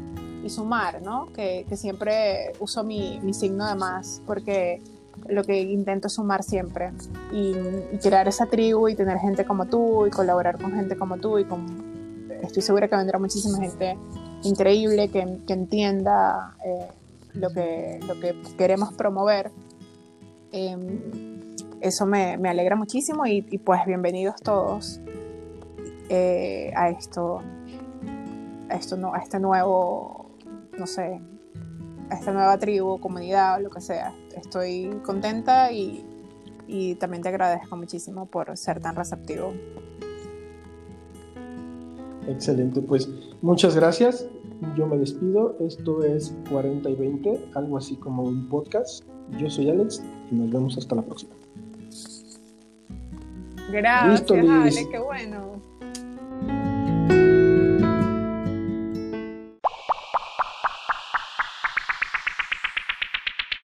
y 0.43 0.49
sumar, 0.49 1.03
¿no? 1.03 1.31
Que, 1.35 1.67
siempre 1.75 2.55
uso 2.61 2.83
mi, 2.83 3.21
mi 3.21 3.35
signo 3.35 3.69
de 3.69 3.75
más 3.75 4.23
porque 4.27 4.81
lo 5.29 5.45
que 5.45 5.61
intento 5.61 6.09
sumar 6.09 6.43
siempre 6.43 6.93
y, 7.33 7.55
crear 7.99 8.29
esa 8.29 8.47
tribu 8.47 8.89
y 8.89 8.95
tener 8.95 9.19
gente 9.19 9.45
como 9.45 9.67
tú 9.67 10.07
y 10.07 10.11
colaborar 10.11 10.61
con 10.61 10.73
gente 10.73 10.97
como 10.97 11.19
tú 11.19 11.39
y 11.39 11.45
con, 11.45 12.29
estoy 12.43 12.63
segura 12.63 12.89
que 12.89 12.97
vendrá 12.97 13.19
muchísima 13.19 13.59
gente 13.59 13.97
increíble 14.43 15.09
que, 15.09 15.21
entienda 15.49 16.57
eh, 16.65 16.87
lo, 17.35 17.51
que, 17.51 18.01
lo 18.07 18.19
que 18.21 18.35
queremos 18.57 18.93
promover. 18.95 19.51
Em, 20.51 21.01
eso 21.81 22.07
me, 22.07 22.35
alegra 22.49 22.77
muchísimo 22.77 23.27
y, 23.27 23.43
pues 23.59 23.85
bienvenidos 23.87 24.37
todos 24.43 25.01
eh, 26.09 26.73
a 26.77 26.91
esto, 26.91 27.43
a 28.69 28.75
esto 28.75 28.97
no, 28.97 29.15
a 29.15 29.19
este 29.19 29.41
nuevo, 29.41 30.31
no 30.79 30.87
sé, 30.87 31.21
esta 32.11 32.33
nueva 32.33 32.59
tribu, 32.59 33.01
comunidad, 33.01 33.61
lo 33.61 33.71
que 33.71 33.81
sea. 33.81 34.15
Estoy 34.37 34.91
contenta 35.05 35.73
y, 35.73 36.05
y 36.67 36.95
también 36.97 37.23
te 37.23 37.29
agradezco 37.29 37.77
muchísimo 37.77 38.27
por 38.27 38.57
ser 38.57 38.81
tan 38.81 38.97
receptivo. 38.97 39.53
Excelente, 42.29 42.81
pues 42.81 43.09
muchas 43.41 43.75
gracias. 43.75 44.27
Yo 44.77 44.87
me 44.87 44.97
despido. 44.97 45.57
Esto 45.61 46.05
es 46.05 46.35
40 46.51 46.89
y 46.89 46.95
20, 46.95 47.49
algo 47.55 47.77
así 47.77 47.97
como 47.97 48.23
un 48.23 48.49
podcast. 48.49 49.05
Yo 49.39 49.51
soy 49.51 49.71
Alex 49.71 50.03
y 50.31 50.35
nos 50.35 50.51
vemos 50.51 50.79
hasta 50.79 50.95
la 50.95 51.03
próxima. 51.03 51.33
Gracias, 53.71 54.31
Ale, 54.31 54.89
qué 54.91 54.99
bueno. 54.99 55.61